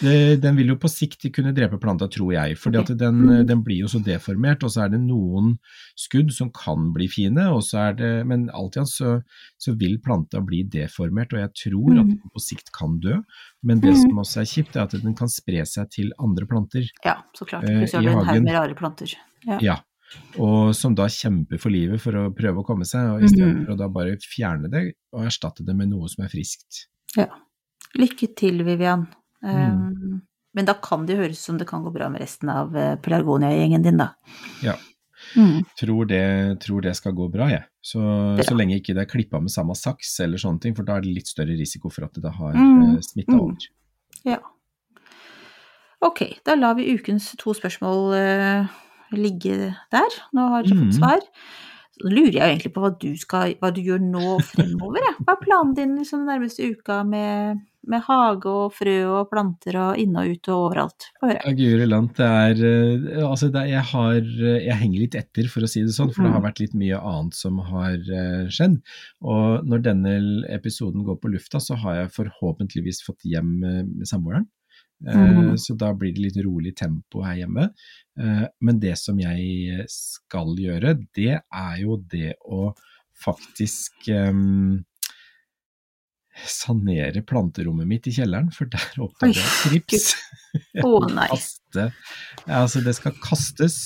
det, 0.00 0.40
Den 0.40 0.54
vil 0.56 0.68
jo 0.68 0.76
på 0.76 0.88
sikt 0.88 1.26
kunne 1.34 1.52
drepe 1.52 1.80
planta, 1.80 2.06
tror 2.06 2.32
jeg. 2.32 2.56
For 2.58 2.70
okay. 2.70 2.94
den, 2.94 3.14
Mm. 3.26 3.46
den 3.46 3.62
blir 3.64 3.80
jo 3.80 3.86
så 3.88 3.98
deformert, 4.04 4.62
og 4.62 4.70
så 4.70 4.84
er 4.84 4.88
det 4.90 5.00
noen 5.00 5.58
skudd 5.96 6.30
som 6.32 6.50
kan 6.50 6.92
bli 6.92 7.08
fine, 7.08 7.38
og 7.52 7.62
så 7.62 7.90
er 7.90 7.92
det, 7.96 8.26
men 8.26 8.48
alt 8.54 8.76
i 8.76 8.80
alt 8.80 8.88
så, 8.88 9.22
så 9.58 9.76
vil 9.76 9.98
planta 9.98 10.40
bli 10.44 10.62
deformert, 10.62 11.32
og 11.32 11.40
jeg 11.40 11.50
tror 11.54 11.98
at 11.98 12.06
Mm. 12.06 12.08
den 12.22 12.30
på 12.34 12.40
sikt 12.40 12.70
kan 12.72 13.00
dø. 13.00 13.20
Men 13.64 13.80
det 13.80 13.94
Mm. 13.94 14.00
som 14.02 14.18
også 14.18 14.40
er 14.40 14.44
kjipt, 14.44 14.76
er 14.76 14.82
at 14.82 14.90
den 15.02 15.14
kan 15.14 15.28
spre 15.28 15.64
seg 15.66 15.90
til 15.90 16.12
andre 16.20 16.46
planter. 16.46 16.84
Ja, 17.04 17.16
så 17.34 17.44
klart. 17.46 17.64
hvis 17.64 17.90
Plutselig 17.92 18.10
har 18.12 18.14
du 18.14 18.20
en 18.20 18.26
haug 18.26 18.42
med 18.44 18.54
rare 18.54 18.74
planter. 18.74 19.14
Ja. 19.46 19.58
Ja, 19.60 19.76
og 20.40 20.72
som 20.76 20.96
da 20.98 21.08
kjemper 21.10 21.60
for 21.60 21.74
livet 21.74 22.02
for 22.02 22.16
å 22.18 22.26
prøve 22.36 22.62
å 22.62 22.66
komme 22.66 22.86
seg, 22.88 23.08
og 23.14 23.24
istedenfor 23.26 23.70
mm. 23.70 23.74
å 23.74 23.78
da 23.80 23.88
bare 23.92 24.18
fjerne 24.22 24.70
det 24.72 24.84
og 25.14 25.26
erstatte 25.28 25.64
det 25.66 25.76
med 25.78 25.92
noe 25.92 26.10
som 26.12 26.26
er 26.26 26.32
friskt. 26.32 26.86
ja. 27.18 27.30
Lykke 27.92 28.30
til, 28.40 28.62
Vivian. 28.64 29.02
Mm. 29.44 29.80
Um, 29.92 30.20
men 30.56 30.64
da 30.64 30.72
kan 30.80 31.02
det 31.04 31.18
høres 31.18 31.42
ut 31.42 31.44
som 31.44 31.58
det 31.60 31.66
kan 31.68 31.82
gå 31.84 31.90
bra 31.92 32.06
med 32.08 32.22
resten 32.22 32.48
av 32.48 32.72
eh, 32.72 32.94
Pelargonia-gjengen 33.04 33.84
din, 33.84 34.00
da. 34.00 34.06
Ja. 34.64 34.78
Mm. 35.36 35.62
Tror 35.78 36.08
det, 36.08 36.60
tror 36.64 36.80
det 36.84 36.94
skal 36.96 37.12
gå 37.16 37.28
bra, 37.32 37.50
jeg. 37.52 37.64
Så, 37.84 38.00
så 38.40 38.56
lenge 38.56 38.78
ikke 38.78 38.94
det 38.96 39.04
er 39.04 39.10
klippa 39.10 39.40
med 39.42 39.52
samme 39.52 39.76
saks 39.78 40.14
eller 40.24 40.40
sånne 40.40 40.64
ting, 40.64 40.76
for 40.78 40.88
da 40.88 40.96
er 40.96 41.04
det 41.04 41.14
litt 41.18 41.30
større 41.30 41.56
risiko 41.58 41.92
for 41.92 42.06
at 42.06 42.16
det 42.16 42.24
da 42.24 42.32
har 42.36 42.56
Mm, 42.56 42.72
mm. 42.80 42.98
smitta 43.06 43.36
mm. 43.36 43.40
over. 43.40 43.68
Ja. 44.28 44.38
Ok, 46.02 46.24
da 46.44 46.56
lar 46.58 46.74
vi 46.78 46.88
ukens 46.96 47.30
to 47.38 47.54
spørsmål 47.54 48.14
eh, 48.18 48.72
ligge 49.18 49.74
der. 49.92 50.16
Nå 50.32 50.48
har 50.54 50.62
dere 50.64 50.78
fått 50.84 50.98
svar. 51.00 51.20
Så 51.92 52.08
lurer 52.08 52.32
jeg 52.32 52.48
egentlig 52.56 52.72
på 52.74 52.80
hva 52.82 52.88
du, 52.98 53.10
skal, 53.20 53.52
hva 53.60 53.68
du 53.70 53.82
gjør 53.84 54.00
nå 54.00 54.38
fremover. 54.48 55.02
Jeg. 55.04 55.18
Hva 55.26 55.34
er 55.36 55.42
planen 55.44 55.74
din 55.76 55.92
liksom, 56.00 56.22
den 56.24 56.30
nærmeste 56.32 56.64
uka 56.72 57.02
med, 57.06 57.60
med 57.86 58.00
hage 58.06 58.48
og 58.48 58.72
frø 58.74 58.94
og 59.20 59.28
planter 59.30 59.76
og 59.78 60.00
inne 60.00 60.22
og 60.24 60.32
ute 60.32 60.50
og 60.54 60.64
overalt? 60.70 61.06
Få 61.20 61.28
høre. 61.28 61.42
Ja, 61.44 61.52
Guri 61.60 61.86
land, 61.86 62.08
det 62.16 62.26
er 62.26 62.62
eh, 62.70 63.20
Altså, 63.28 63.50
det, 63.52 63.60
er- 63.60 63.70
jeg 63.74 63.84
har 63.92 64.16
eh, 64.16 64.64
Jeg 64.66 64.78
henger 64.80 65.04
litt 65.04 65.14
etter, 65.20 65.50
for 65.52 65.62
å 65.62 65.70
si 65.70 65.84
det 65.84 65.92
sånn, 65.94 66.10
for 66.16 66.24
det 66.24 66.32
har 66.32 66.40
Mhm. 66.40 66.48
vært 66.48 66.60
litt 66.64 66.74
mye 66.80 66.98
annet 67.12 67.34
som 67.38 67.58
har 67.68 67.92
eh, 68.00 68.48
skjedd. 68.48 68.80
Og 69.22 69.68
når 69.68 69.84
denne 69.90 70.16
episoden 70.48 71.04
går 71.04 71.20
på 71.20 71.30
lufta, 71.36 71.60
så 71.60 71.76
har 71.84 72.00
jeg 72.00 72.14
forhåpentligvis 72.16 73.04
fått 73.06 73.20
hjem 73.28 73.60
med 73.60 74.08
samboeren. 74.08 74.48
Mhm. 75.02 75.56
Så 75.58 75.74
da 75.76 75.88
blir 75.98 76.12
det 76.14 76.22
litt 76.22 76.36
rolig 76.46 76.76
tempo 76.78 77.24
her 77.26 77.34
hjemme. 77.40 77.68
Eh, 78.20 78.46
Men 78.60 78.80
det 78.82 78.96
som 79.00 79.18
jeg 79.20 79.86
skal 79.90 80.56
gjøre, 80.58 80.96
det 81.16 81.40
er 81.40 81.76
jo 81.80 81.98
det 82.10 82.34
å 82.44 82.72
faktisk 83.22 84.08
um, 84.10 84.82
sanere 86.48 87.22
planterommet 87.28 87.88
mitt 87.88 88.08
i 88.10 88.14
kjelleren, 88.16 88.50
for 88.54 88.70
der 88.72 89.02
oppdager 89.04 89.38
jeg 89.38 89.84
trips. 89.86 90.14
Å 90.86 90.96
nei. 91.06 91.28
Kaste. 91.30 91.90
Altså 92.48 92.82
det 92.84 92.96
skal 92.98 93.14
kastes 93.22 93.76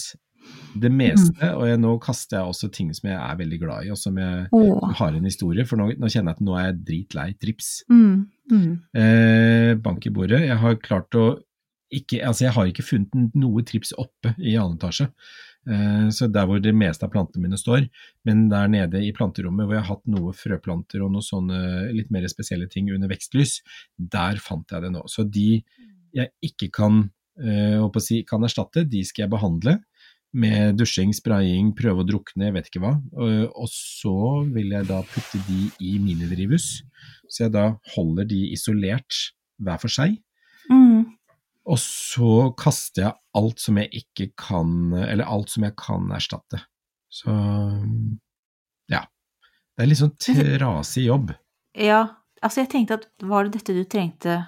det 0.76 0.90
meste, 0.92 1.48
og 1.56 1.64
jeg, 1.66 1.78
nå 1.82 1.94
kaster 2.02 2.38
jeg 2.38 2.52
også 2.52 2.68
ting 2.74 2.92
som 2.94 3.08
jeg 3.10 3.16
er 3.16 3.38
veldig 3.38 3.58
glad 3.62 3.86
i, 3.86 3.90
og 3.94 3.98
som 3.98 4.18
jeg 4.20 4.44
oh. 4.54 4.84
har 4.98 5.16
en 5.16 5.26
historie, 5.26 5.64
for 5.66 5.80
nå, 5.80 5.88
nå 5.98 6.10
kjenner 6.12 6.32
jeg 6.32 6.38
at 6.38 6.46
nå 6.46 6.56
er 6.58 6.68
jeg 6.68 6.78
dritlei 6.90 7.26
trips. 7.42 7.70
Mm. 7.90 8.26
Mm. 8.52 8.72
Eh, 9.02 9.72
bank 9.82 10.06
i 10.06 10.12
bordet. 10.14 10.44
Jeg 10.46 10.58
har 10.62 10.78
klart 10.84 11.18
å 11.18 11.26
ikke, 11.94 12.20
altså 12.26 12.46
jeg 12.46 12.54
har 12.56 12.70
ikke 12.70 12.86
funnet 12.86 13.36
noe 13.38 13.62
trips 13.66 13.92
oppe 13.98 14.34
i 14.40 14.56
annen 14.58 14.78
etasje. 14.78 15.08
Eh, 15.66 16.06
så 16.14 16.28
der 16.30 16.46
hvor 16.46 16.60
det 16.62 16.74
meste 16.78 17.06
av 17.06 17.12
plantene 17.14 17.46
mine 17.46 17.58
står, 17.58 17.88
men 18.26 18.46
der 18.52 18.70
nede 18.70 19.02
i 19.02 19.12
planterommet 19.14 19.66
hvor 19.66 19.78
jeg 19.78 19.84
har 19.84 19.96
hatt 19.96 20.10
noe 20.10 20.34
frøplanter 20.36 21.02
og 21.02 21.14
noen 21.14 21.26
sånne 21.26 21.60
litt 21.94 22.12
mer 22.14 22.26
spesielle 22.30 22.68
ting 22.70 22.90
under 22.94 23.10
vekstlys, 23.10 23.60
der 23.98 24.40
fant 24.42 24.70
jeg 24.74 24.86
det 24.86 24.92
nå. 24.94 25.04
Så 25.10 25.26
de 25.26 25.62
jeg 26.16 26.32
ikke 26.48 26.70
kan, 26.72 27.04
eh, 27.42 27.78
å 27.82 27.90
si, 28.00 28.22
kan 28.24 28.46
erstatte, 28.46 28.86
de 28.88 29.02
skal 29.04 29.26
jeg 29.26 29.34
behandle 29.34 29.78
med 30.36 30.76
dusjing, 30.76 31.14
spraying, 31.16 31.72
prøve 31.76 32.02
å 32.02 32.06
drukne, 32.06 32.48
jeg 32.48 32.54
vet 32.56 32.70
ikke 32.70 32.82
hva. 32.84 32.94
Og, 33.16 33.34
og 33.56 33.68
så 33.72 34.16
vil 34.52 34.74
jeg 34.74 34.88
da 34.88 35.00
putte 35.08 35.40
de 35.48 35.68
i 35.80 35.96
minidrivhus, 36.02 36.82
så 37.28 37.46
jeg 37.46 37.54
da 37.56 37.70
holder 37.94 38.28
de 38.28 38.42
isolert 38.52 39.22
hver 39.62 39.80
for 39.82 39.92
seg. 39.92 40.18
Mm. 40.70 41.15
Og 41.66 41.78
så 41.82 42.50
kaster 42.58 43.08
jeg 43.08 43.16
alt 43.38 43.62
som 43.62 43.78
jeg 43.80 43.90
ikke 44.02 44.28
kan, 44.38 44.92
eller 44.94 45.26
alt 45.26 45.50
som 45.50 45.66
jeg 45.66 45.74
kan 45.80 46.12
erstatte. 46.14 46.60
Så 47.10 47.32
ja. 48.92 49.02
Det 49.74 49.84
er 49.84 49.90
litt 49.90 50.00
sånn 50.00 50.14
trasig 50.22 51.08
jobb. 51.08 51.32
Ja, 51.76 52.04
altså 52.40 52.62
jeg 52.62 52.70
tenkte 52.72 53.00
at 53.00 53.08
var 53.26 53.46
det 53.46 53.58
dette 53.58 53.74
du 53.76 53.82
trengte 53.90 54.38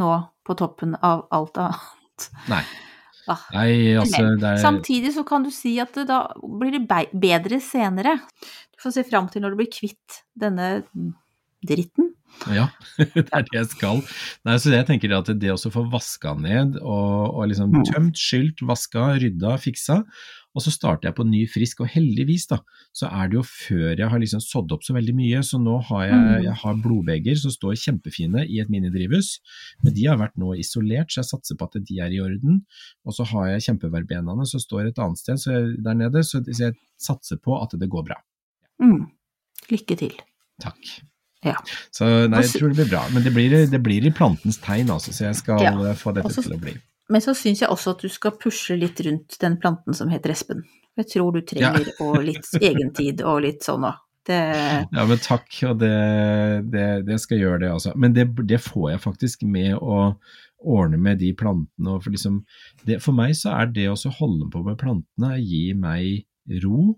nå 0.00 0.14
på 0.46 0.56
toppen 0.58 0.96
av 1.04 1.26
alt 1.34 1.60
annet? 1.62 2.32
Nei. 2.52 2.64
Ah, 3.30 3.38
Nei, 3.54 3.94
altså 3.94 4.32
det 4.34 4.48
er 4.48 4.56
Samtidig 4.58 5.12
så 5.14 5.22
kan 5.22 5.44
du 5.46 5.50
si 5.54 5.76
at 5.78 5.94
da 6.08 6.24
blir 6.42 6.74
det 6.74 6.80
bedre 7.14 7.60
senere. 7.62 8.16
Du 8.74 8.80
får 8.82 8.96
se 8.96 9.04
fram 9.06 9.28
til 9.30 9.44
når 9.44 9.54
du 9.54 9.60
blir 9.60 9.68
kvitt 9.70 10.16
denne 10.34 10.72
dritten. 11.68 12.10
Ja, 12.48 12.70
det 12.98 13.28
er 13.28 13.42
det 13.44 13.54
jeg 13.58 13.66
skal. 13.74 14.00
Nei, 14.48 14.54
så 14.58 14.72
jeg 14.72 14.86
tenker 14.88 15.12
at 15.14 15.28
det 15.38 15.50
også 15.52 15.70
få 15.70 15.84
vaska 15.92 16.32
ned 16.40 16.78
og, 16.80 17.34
og 17.38 17.48
liksom 17.50 17.70
Mm. 17.74 17.84
tømt, 17.90 18.16
skylt, 18.18 18.62
vaska, 18.66 19.12
rydda, 19.20 19.52
fiksa, 19.60 19.98
og 20.56 20.60
så 20.64 20.72
starter 20.74 21.08
jeg 21.10 21.16
på 21.16 21.24
ny 21.28 21.42
frisk. 21.48 21.80
Og 21.84 21.88
heldigvis 21.92 22.48
da, 22.50 22.58
så 22.96 23.06
er 23.12 23.28
det 23.30 23.36
jo 23.38 23.44
før 23.46 23.92
jeg 24.00 24.08
har 24.12 24.20
liksom 24.20 24.40
sådd 24.44 24.72
opp 24.74 24.82
så 24.84 24.96
veldig 24.96 25.14
mye, 25.16 25.42
så 25.44 25.60
nå 25.60 25.76
har 25.90 26.02
jeg, 26.08 26.18
Mm. 26.18 26.42
jeg 26.48 26.56
har 26.64 26.80
blodbeger 26.82 27.38
som 27.44 27.52
står 27.54 27.76
kjempefine 27.84 28.42
i 28.48 28.58
et 28.64 28.68
minidrivhus, 28.72 29.38
men 29.84 29.94
de 29.94 30.08
har 30.08 30.18
vært 30.20 30.36
nå 30.40 30.56
isolert, 30.58 31.12
så 31.12 31.20
jeg 31.22 31.30
satser 31.30 31.56
på 31.60 31.68
at 31.68 31.78
de 31.84 32.00
er 32.00 32.10
i 32.16 32.20
orden. 32.24 32.64
Og 33.06 33.12
så 33.16 33.28
har 33.28 33.52
jeg 33.52 33.64
kjempeverbenene 33.68 34.48
som 34.48 34.60
står 34.60 34.88
et 34.90 34.98
annet 34.98 35.18
sted 35.20 35.36
så 35.40 35.52
jeg, 35.56 35.76
der 35.84 35.94
nede, 36.00 36.24
så 36.24 36.42
jeg 36.48 36.74
satser 36.98 37.36
på 37.44 37.60
at 37.62 37.76
det 37.78 37.88
går 37.92 38.08
bra. 38.10 38.18
Mm. 38.82 39.06
Lykke 39.70 39.96
til. 40.00 40.16
Takk. 40.60 40.80
Ja. 41.42 41.56
Så 41.90 42.06
nei, 42.30 42.44
jeg 42.44 42.54
tror 42.54 42.70
det 42.72 42.78
blir 42.82 42.90
bra. 42.92 43.02
Men 43.12 43.24
det 43.24 43.32
blir, 43.34 43.56
det 43.70 43.80
blir 43.82 44.06
i 44.06 44.12
plantens 44.14 44.60
tegn, 44.62 44.92
altså, 44.94 45.14
så 45.14 45.28
jeg 45.28 45.40
skal 45.40 45.62
Ja. 45.64 45.94
få 45.98 46.14
dette 46.14 46.30
også, 46.30 46.46
til 46.46 46.56
å 46.56 46.60
bli. 46.62 46.76
Men 47.10 47.24
så 47.24 47.34
syns 47.36 47.60
jeg 47.64 47.70
også 47.72 47.96
at 47.96 48.04
du 48.04 48.08
skal 48.12 48.36
pushe 48.40 48.76
litt 48.78 49.00
rundt 49.04 49.36
den 49.42 49.58
planten 49.60 49.96
som 49.96 50.12
heter 50.12 50.32
espen. 50.32 50.62
Jeg 50.96 51.08
tror 51.08 51.34
du 51.34 51.42
trenger 51.42 51.88
og 52.04 52.22
litt 52.24 52.48
egentid 52.60 53.24
og 53.26 53.42
litt 53.46 53.66
sånn 53.66 53.88
òg. 53.88 54.00
Det 54.22 54.38
Ja, 54.38 55.02
men 55.02 55.18
takk, 55.18 55.48
og 55.66 55.80
det, 55.80 55.90
det, 56.70 56.86
det 57.08 57.18
skal 57.18 57.40
gjøre 57.40 57.64
det, 57.64 57.70
altså. 57.74 57.94
Men 57.98 58.14
det, 58.14 58.28
det 58.46 58.60
får 58.62 58.92
jeg 58.92 59.02
faktisk 59.02 59.42
med 59.42 59.74
å 59.82 60.12
ordne 60.62 61.00
med 61.02 61.18
de 61.18 61.32
plantene. 61.34 61.96
For, 61.98 62.14
liksom, 62.14 62.44
det, 62.86 63.00
for 63.02 63.18
meg 63.18 63.34
så 63.34 63.56
er 63.56 63.72
det 63.74 63.88
å 63.90 63.96
holde 64.20 64.46
på 64.52 64.62
med 64.62 64.78
plantene 64.78 65.40
gir 65.42 65.74
meg 65.74 66.22
ro 66.62 66.92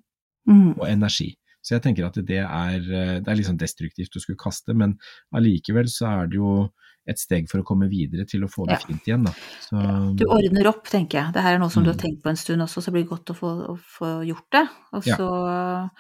mm. 0.51 0.77
og 0.77 0.85
energi. 0.89 1.33
Så 1.65 1.75
jeg 1.79 1.83
tenker 1.87 2.05
at 2.07 2.19
det 2.29 2.43
er, 2.45 2.77
eh, 2.77 3.21
det 3.25 3.29
er 3.33 3.43
sånn 3.47 3.57
destruktivt 3.61 4.15
å 4.19 4.21
skulle 4.21 4.37
kaste, 4.41 4.75
men 4.77 4.99
allikevel 5.35 5.89
så 5.89 6.11
er 6.23 6.27
det 6.29 6.37
jo 6.37 6.69
et 7.09 7.19
steg 7.21 7.49
for 7.51 7.61
å 7.61 7.65
komme 7.69 7.89
videre 7.89 8.25
til 8.29 8.45
å 8.45 8.49
få 8.49 8.67
det 8.69 8.79
Ja. 8.79 8.87
fint 8.87 9.05
igjen, 9.09 9.25
da. 9.25 9.33
Så, 9.61 9.77
Du 10.17 10.25
ordner 10.27 10.67
opp, 10.69 10.85
tenker 10.89 11.19
jeg. 11.23 11.33
Det 11.35 11.43
her 11.43 11.55
er 11.55 11.59
noe 11.59 11.69
som 11.73 11.83
du 11.85 11.91
har 11.91 11.97
Mm. 11.97 12.01
tenkt 12.05 12.23
på 12.23 12.31
en 12.31 12.37
stund 12.37 12.63
også, 12.65 12.81
så 12.85 12.93
blir 12.93 13.03
det 13.05 13.11
godt 13.11 13.33
å 13.33 13.37
få, 13.37 13.51
å 13.69 13.79
få 13.79 14.13
gjort 14.27 14.49
det. 14.53 14.69
Og 14.93 15.07
Ja. 15.07 15.17
så, 15.17 15.91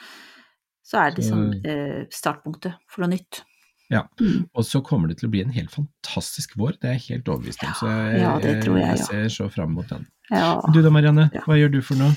så 0.85 0.99
er 1.01 1.11
det 1.11 1.19
liksom 1.25 1.53
Så- 1.53 1.67
eh, 1.67 2.05
startpunktet 2.11 2.75
for 2.89 3.03
noe 3.03 3.11
nytt. 3.17 3.43
Ja. 3.91 4.03
Mm. 4.21 4.49
Og 4.55 4.65
så 4.65 4.83
kommer 4.83 5.09
det 5.09 5.19
til 5.19 5.29
å 5.29 5.33
bli 5.33 5.43
en 5.43 5.51
helt 5.53 5.71
fantastisk 5.71 6.57
vår, 6.57 6.73
det 6.81 6.85
er 6.85 6.99
jeg 6.99 7.17
helt 7.17 7.25
overbevist 7.29 7.63
om. 7.65 7.73
Så 7.75 7.87
jeg, 7.89 8.21
Ja, 8.21 8.39
det 8.39 8.65
tror 8.65 8.79
jeg, 8.79 8.89
jeg 8.89 8.99
ja. 8.99 9.05
ser 9.05 9.25
så 9.29 9.51
fram 9.53 9.73
mot 9.75 9.89
den. 9.89 10.07
Ja. 10.31 10.61
Du 10.73 10.81
da, 10.83 10.89
Marianne, 10.91 11.31
hva 11.45 11.55
gjør 11.57 11.71
du 11.73 11.81
for 11.83 11.95
noe? 11.97 12.17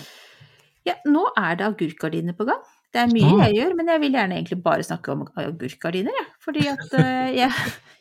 ja, 0.85 0.93
nå 1.05 1.25
er 1.37 1.55
det 1.55 1.65
agurkgardiner 1.67 2.33
på 2.37 2.45
gang. 2.47 2.61
Det 2.93 3.01
er 3.03 3.07
mye 3.11 3.31
Ah. 3.35 3.45
jeg 3.47 3.55
gjør, 3.59 3.75
men 3.75 3.87
jeg 3.91 3.99
vil 4.01 4.11
gjerne 4.15 4.35
egentlig 4.37 4.63
bare 4.63 4.83
snakke 4.83 5.11
om 5.11 5.25
agurkgardiner, 5.35 6.13
jeg. 6.21 6.27
Fordi 6.39 6.67
at 6.71 6.93
eh, 6.93 7.35
jeg 7.41 7.51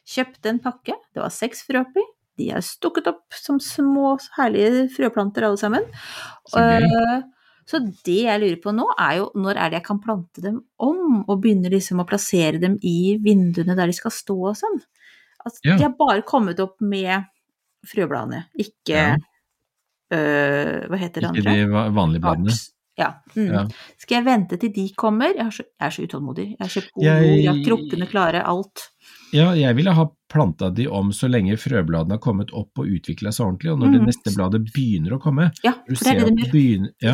kjøpte 0.07 0.47
en 0.53 0.61
pakke, 0.63 0.95
det 1.15 1.21
var 1.23 1.31
seks 1.35 1.65
frø 1.67 1.81
oppi. 1.83 2.05
De 2.39 2.51
er 2.53 2.61
stukket 2.61 3.07
opp 3.09 3.33
som 3.33 3.59
små, 3.59 4.19
herlige 4.37 4.87
frøplanter 4.95 5.43
alle 5.49 5.57
sammen. 5.59 5.85
Så. 6.49 6.61
Eh, 6.61 7.23
Så 7.67 7.81
det 8.07 8.23
jeg 8.29 8.39
lurer 8.41 8.61
på 8.63 8.71
nå, 8.73 8.85
er 8.97 9.17
jo 9.19 9.25
når 9.35 9.57
er 9.59 9.71
det 9.73 9.79
jeg 9.81 9.87
kan 9.89 9.99
plante 9.99 10.41
dem 10.41 10.61
om, 10.79 11.25
og 11.27 11.41
begynne 11.43 11.67
liksom 11.73 11.99
å 11.99 12.07
plassere 12.07 12.61
dem 12.63 12.77
i 12.87 13.17
vinduene 13.19 13.75
der 13.75 13.87
de 13.91 13.93
skal 13.97 14.13
stå 14.15 14.37
og 14.53 14.55
sånn. 14.55 14.77
Altså, 15.45 15.59
Ja. 15.65 15.77
De 15.77 15.83
har 15.83 15.97
bare 15.99 16.23
kommet 16.23 16.61
opp 16.63 16.77
med 16.81 17.25
frøbladene, 17.85 18.45
ikke 18.55 18.95
Ja. 18.95 19.17
øh, 20.13 20.87
Hva 20.89 20.97
heter 21.01 21.21
det 21.21 21.29
andre? 21.33 21.43
Ikke 21.43 21.57
de 21.67 21.95
vanlige 21.99 22.21
bladene? 22.23 22.47
Arts. 22.55 22.73
Ja. 22.99 23.11
Mm. 23.37 23.49
Ja. 23.53 23.63
Skal 24.01 24.17
jeg 24.17 24.25
vente 24.25 24.57
til 24.59 24.71
de 24.73 24.87
kommer? 24.97 25.35
Jeg 25.37 25.53
så, 25.53 25.65
jeg 25.69 25.87
er 25.87 25.91
så 25.93 26.05
utålmodig. 26.07 26.47
Jeg 26.57 26.63
har 26.65 26.69
kjøpt 26.73 26.93
god 26.95 27.05
Jeg- 27.05 27.25
jord, 27.27 27.39
jeg 27.43 27.49
har 27.53 27.65
krukkene 27.67 28.07
klare, 28.09 28.43
alt. 28.47 28.87
Ja, 29.37 29.51
jeg 29.55 29.77
ville 29.77 29.93
ha 29.93 30.07
planta 30.33 30.71
de 30.75 30.87
om 30.89 31.11
så 31.13 31.29
lenge 31.29 31.59
frøbladene 31.61 32.17
har 32.17 32.19
kommet 32.25 32.51
opp 32.57 32.79
og 32.79 32.87
utvikla 32.89 33.31
seg 33.33 33.45
ordentlig, 33.47 33.73
og 33.73 33.79
når 33.81 33.93
det 33.93 34.01
Mm. 34.01 34.07
neste 34.07 34.33
bladet 34.35 34.73
begynner 34.73 35.13
å 35.13 35.21
komme, 35.21 35.51
Ja, 35.63 35.75
du 35.87 35.95
for 35.95 36.05
det 36.05 36.17
er 36.23 36.25
det 36.31 36.37
det 36.37 36.53
begynner, 36.53 36.91
ja, 37.03 37.13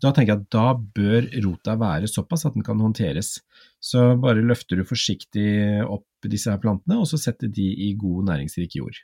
da 0.00 0.12
tenker 0.12 0.26
jeg 0.34 0.40
at 0.40 0.50
da 0.50 0.74
bør 0.74 1.28
rota 1.44 1.76
være 1.76 2.06
såpass 2.08 2.46
at 2.46 2.54
den 2.54 2.62
kan 2.62 2.78
håndteres. 2.78 3.40
Så 3.82 4.16
bare 4.20 4.36
løfter 4.40 4.76
du 4.76 4.84
forsiktig 4.84 5.82
opp 5.90 6.06
disse 6.22 6.46
her 6.50 6.58
plantene, 6.58 6.96
og 7.00 7.06
så 7.06 7.18
setter 7.18 7.48
de 7.52 7.74
i 7.74 7.94
god 7.98 8.24
næringsrik 8.26 8.70
jord. 8.76 8.94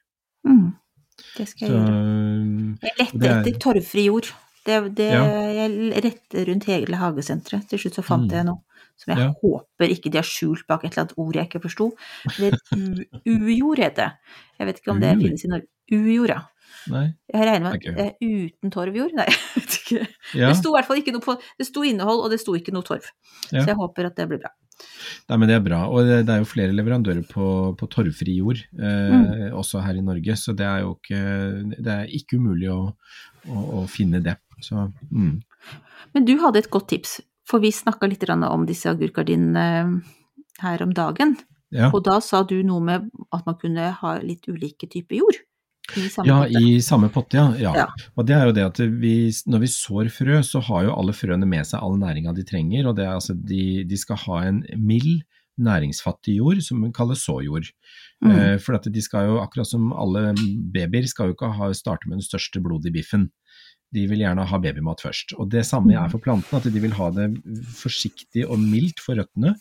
Mm. 0.46 0.74
Det 1.36 1.48
skal 1.48 1.68
Så, 1.68 1.74
jeg 1.74 1.86
gjøre. 1.86 2.78
Jeg 2.80 2.92
lette 2.98 3.26
er- 3.26 3.42
etter 3.44 3.58
torvfri 3.58 4.04
jord. 4.06 4.30
Det, 4.70 4.80
det, 5.00 5.08
Ja. 5.12 5.24
Jeg 5.60 6.04
rette 6.06 6.44
rundt 6.48 6.68
hele 6.70 7.00
hagesenteret. 7.00 7.66
Til 7.70 7.78
slutt 7.82 7.98
så 7.98 8.04
fant 8.06 8.28
Mm. 8.30 8.36
jeg 8.38 8.46
noe 8.46 8.62
som 9.00 9.14
jeg 9.14 9.18
Ja. 9.24 9.32
håper 9.42 9.88
ikke 9.94 10.10
de 10.12 10.18
har 10.20 10.28
skjult 10.28 10.66
bak 10.68 10.84
et 10.84 10.92
eller 10.92 11.06
annet 11.06 11.18
ord 11.18 11.34
jeg 11.38 11.48
ikke 11.48 11.62
forsto. 11.66 11.90
Det 12.38 12.52
er 12.52 12.58
ujord 13.34 13.78
heter 13.80 14.02
det. 14.06 14.12
Jeg 14.60 14.66
vet 14.70 14.80
ikke 14.82 14.92
om 14.94 15.00
det 15.00 15.12
finnes 15.18 15.44
i 15.44 15.48
Norge. 15.48 15.66
Ujord, 15.90 16.28
ja. 16.30 16.40
nei, 16.92 17.06
Jeg 17.32 17.46
regner 17.48 17.64
med 17.64 17.72
at 17.74 17.96
det 17.96 18.04
er 18.06 18.14
uten 18.22 18.70
torvjord. 18.70 19.14
Nei, 19.16 19.26
jeg 19.32 19.62
vet 19.64 19.76
ikke. 19.80 20.06
ja, 20.38 20.48
Det 20.52 20.56
sto 20.60 20.70
i 20.70 20.76
hvert 20.78 20.86
fall 20.86 21.00
ikke 21.02 21.12
noe 21.16 21.24
på 21.24 21.34
Det 21.58 21.66
sto 21.66 21.82
innhold, 21.82 22.20
og 22.24 22.30
det 22.30 22.38
sto 22.40 22.54
ikke 22.54 22.72
noe 22.76 22.86
torv. 22.86 23.08
Så 23.50 23.64
jeg 23.66 23.74
håper 23.80 24.06
at 24.06 24.16
det 24.20 24.28
blir 24.30 24.38
bra. 24.44 24.52
nei, 25.28 25.36
men 25.36 25.48
det 25.50 25.56
er 25.58 25.64
bra. 25.64 25.80
Og 25.90 26.06
det, 26.06 26.20
det 26.28 26.32
er 26.36 26.38
jo 26.44 26.48
flere 26.52 26.72
leverandører 26.76 27.24
på, 27.28 27.48
på 27.76 27.88
torvfri 27.90 28.36
jord, 28.38 28.62
eh, 28.80 29.50
også 29.52 29.82
her 29.84 29.98
i 29.98 30.04
Norge, 30.04 30.36
så 30.40 30.54
det 30.56 30.64
er 30.68 30.84
jo 30.86 30.94
ikke, 30.96 31.20
det 31.76 31.92
er 31.96 32.06
ikke 32.20 32.38
umulig 32.40 32.70
å, 32.72 32.78
å, 33.48 33.64
å 33.80 33.82
finne 33.90 34.22
det. 34.24 34.36
Så, 34.64 34.88
mm. 35.10 35.36
Men 36.14 36.26
du 36.28 36.36
hadde 36.42 36.62
et 36.62 36.70
godt 36.72 36.90
tips, 36.92 37.18
for 37.48 37.62
vi 37.62 37.72
snakka 37.74 38.08
litt 38.10 38.24
om 38.30 38.66
disse 38.68 38.90
agurkgardinene 38.90 40.02
her 40.60 40.82
om 40.82 40.94
dagen. 40.94 41.36
ja. 41.70 41.90
Og 41.94 42.02
da 42.04 42.20
sa 42.24 42.42
du 42.42 42.60
noe 42.66 42.82
med 42.82 43.10
at 43.32 43.46
man 43.46 43.58
kunne 43.60 43.92
ha 44.00 44.18
litt 44.22 44.48
ulike 44.48 44.88
typer 44.90 45.20
jord. 45.22 45.40
I 45.96 46.06
samme 46.10 46.28
Ja, 46.28 46.38
potte. 46.44 46.60
i 46.62 46.80
samme 46.82 47.08
potte, 47.10 47.36
ja. 47.36 47.46
ja. 47.58 47.72
Ja. 47.82 47.86
Og 48.14 48.26
det 48.26 48.36
er 48.36 48.46
jo 48.46 48.54
det 48.54 48.66
at 48.68 48.78
vi, 49.02 49.14
når 49.50 49.64
vi 49.64 49.70
sår 49.72 50.10
frø, 50.14 50.38
så 50.46 50.62
har 50.68 50.86
jo 50.86 50.94
alle 50.94 51.14
frøene 51.16 51.48
med 51.48 51.66
seg 51.66 51.82
all 51.82 51.98
næringa 51.98 52.34
de 52.36 52.44
trenger. 52.46 52.86
Og 52.86 52.96
det 52.98 53.06
er 53.06 53.16
altså 53.16 53.34
de, 53.34 53.82
de 53.88 53.98
skal 53.98 54.20
ha 54.26 54.44
en 54.50 54.62
mild, 54.78 55.24
næringsfattig 55.60 56.38
jord 56.38 56.62
som 56.64 56.84
vi 56.84 56.92
kaller 56.96 57.18
såjord. 57.18 57.66
Mm. 58.24 58.30
Eh, 58.30 58.56
for 58.62 58.78
at 58.78 58.86
de 58.92 59.02
skal 59.02 59.28
jo, 59.28 59.40
akkurat 59.42 59.68
som 59.68 59.90
alle 59.92 60.30
babyer, 60.72 61.08
skal 61.10 61.30
jo 61.30 61.36
ikke 61.36 61.52
ha, 61.58 61.72
starte 61.76 62.08
med 62.08 62.20
den 62.20 62.24
største 62.28 62.62
blodet 62.64 62.92
i 62.92 62.94
biffen. 63.00 63.28
De 63.94 64.04
vil 64.06 64.22
gjerne 64.22 64.44
ha 64.46 64.58
babymat 64.62 65.02
først. 65.02 65.34
Og 65.40 65.48
det 65.50 65.64
samme 65.66 65.96
er 65.98 66.10
for 66.12 66.22
plantene, 66.22 66.60
at 66.60 66.68
de 66.70 66.82
vil 66.82 66.94
ha 66.94 67.08
det 67.14 67.26
forsiktig 67.74 68.44
og 68.46 68.60
mildt 68.62 69.02
for 69.02 69.18
røttene. 69.18 69.56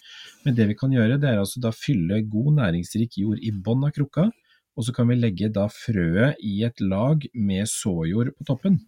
Men 0.45 0.57
det 0.57 0.69
vi 0.69 0.77
kan 0.77 0.93
gjøre, 0.93 1.17
det 1.21 1.31
er 1.31 1.41
altså 1.41 1.61
da 1.63 1.73
fylle 1.73 2.21
god 2.29 2.53
næringsrik 2.59 3.17
jord 3.21 3.41
i 3.41 3.53
bånn 3.53 3.87
av 3.87 3.95
krukka, 3.95 4.29
og 4.77 4.85
så 4.85 4.93
kan 4.95 5.09
vi 5.09 5.17
legge 5.17 5.49
da 5.51 5.65
frøet 5.73 6.39
i 6.45 6.61
et 6.67 6.79
lag 6.79 7.25
med 7.33 7.67
såjord 7.67 8.31
på 8.37 8.47
toppen. 8.47 8.79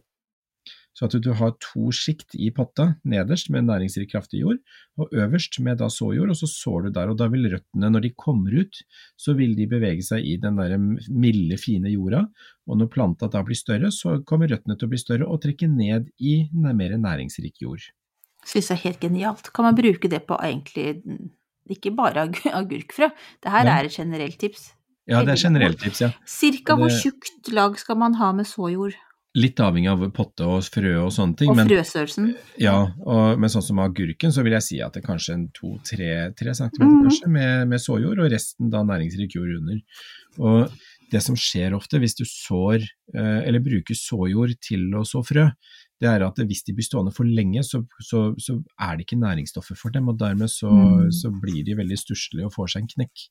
Så 1.01 1.07
at 1.09 1.23
du 1.25 1.31
har 1.33 1.55
to 1.57 1.89
sjikt 1.89 2.35
i 2.37 2.51
potta, 2.53 2.91
nederst 3.09 3.49
med 3.49 3.65
næringsrik 3.65 4.11
kraftig 4.11 4.43
jord, 4.43 4.59
og 5.01 5.09
øverst 5.17 5.57
med 5.65 5.79
da 5.81 5.87
såjord, 5.89 6.29
og 6.29 6.37
så 6.37 6.45
sår 6.45 6.85
du 6.85 6.89
der. 6.93 7.09
Og 7.09 7.17
da 7.17 7.25
vil 7.33 7.49
røttene, 7.49 7.89
når 7.89 8.03
de 8.05 8.11
kommer 8.13 8.53
ut, 8.61 8.83
så 9.17 9.33
vil 9.33 9.55
de 9.57 9.65
bevege 9.71 10.05
seg 10.05 10.21
i 10.21 10.35
den 10.37 10.61
der 10.61 10.77
milde, 10.77 11.57
fine 11.57 11.89
jorda. 11.89 12.27
Og 12.69 12.77
når 12.77 12.91
planta 12.93 13.31
da 13.33 13.41
blir 13.41 13.57
større, 13.57 13.89
så 13.89 14.19
kommer 14.21 14.51
røttene 14.53 14.77
til 14.77 14.85
å 14.85 14.93
bli 14.93 15.01
større 15.01 15.25
og 15.25 15.41
trekke 15.41 15.65
ned 15.71 16.13
i 16.21 16.35
mer 16.53 16.93
næringsrik 17.01 17.57
jord. 17.65 17.89
Synes 18.45 18.69
jeg 18.69 18.77
er 18.77 18.85
helt 18.85 19.01
genialt. 19.01 19.49
Kan 19.53 19.65
man 19.65 19.77
bruke 19.77 20.09
det 20.09 20.21
på 20.29 20.37
egentlig 20.37 21.01
ikke 21.71 21.95
bare 21.97 22.29
agurkfrø? 22.61 23.09
Det 23.41 23.51
her 23.51 23.65
Ja. 23.65 23.79
er 23.79 23.85
et 23.89 23.97
generelt 23.97 24.37
tips. 24.37 24.73
Ja, 25.09 25.25
det 25.25 25.33
er 25.33 25.49
generelt 25.49 25.79
tips, 25.81 26.01
ja. 26.01 26.11
Cirka 26.29 26.75
hvor 26.77 26.89
tjukt 26.93 27.49
lag 27.51 27.77
skal 27.77 27.97
man 27.97 28.13
ha 28.21 28.31
med 28.31 28.45
såjord? 28.45 28.93
Litt 29.39 29.59
avhengig 29.63 29.87
av 29.87 30.01
potte 30.11 30.43
og 30.43 30.65
frø 30.67 30.89
og 31.05 31.11
sånne 31.15 31.37
ting. 31.39 31.51
Og 31.53 31.59
frøstørrelsen? 31.63 32.31
Ja, 32.59 32.75
og, 32.99 33.39
men 33.39 33.51
sånn 33.53 33.63
som 33.63 33.79
agurken, 33.79 34.33
så 34.35 34.43
vil 34.43 34.57
jeg 34.57 34.65
si 34.65 34.79
at 34.83 34.97
det 34.97 35.03
er 35.03 35.07
kanskje 35.07 35.37
en 35.37 35.45
to-tre 35.55 36.09
centimeter 36.35 36.89
mm. 36.89 37.03
kanskje, 37.05 37.29
med, 37.31 37.69
med 37.71 37.83
såjord, 37.83 38.19
og 38.19 38.31
resten 38.33 38.73
da 38.73 38.83
næringsrik 38.83 39.37
jord 39.37 39.53
under. 39.61 39.79
Og 40.41 40.75
det 41.11 41.21
som 41.23 41.37
skjer 41.39 41.75
ofte 41.75 41.99
hvis 42.03 42.17
du 42.19 42.25
sår, 42.27 42.83
eh, 43.15 43.39
eller 43.47 43.63
bruker 43.63 43.95
såjord 43.95 44.57
til 44.63 44.89
å 44.99 45.05
så 45.07 45.23
frø, 45.23 45.47
det 46.01 46.09
er 46.09 46.23
at 46.25 46.39
hvis 46.49 46.63
de 46.67 46.73
blir 46.75 46.87
stående 46.87 47.13
for 47.13 47.29
lenge, 47.29 47.63
så, 47.67 47.83
så, 48.01 48.31
så 48.41 48.57
er 48.81 48.97
det 48.97 49.05
ikke 49.05 49.21
næringsstoffer 49.21 49.77
for 49.77 49.93
dem, 49.93 50.09
og 50.11 50.19
dermed 50.19 50.51
så, 50.51 50.71
Mm. 50.71 51.11
så 51.13 51.29
blir 51.43 51.63
de 51.67 51.77
veldig 51.77 51.97
stusslige 51.99 52.47
og 52.47 52.55
får 52.55 52.73
seg 52.73 52.83
en 52.83 52.91
knekk. 52.95 53.27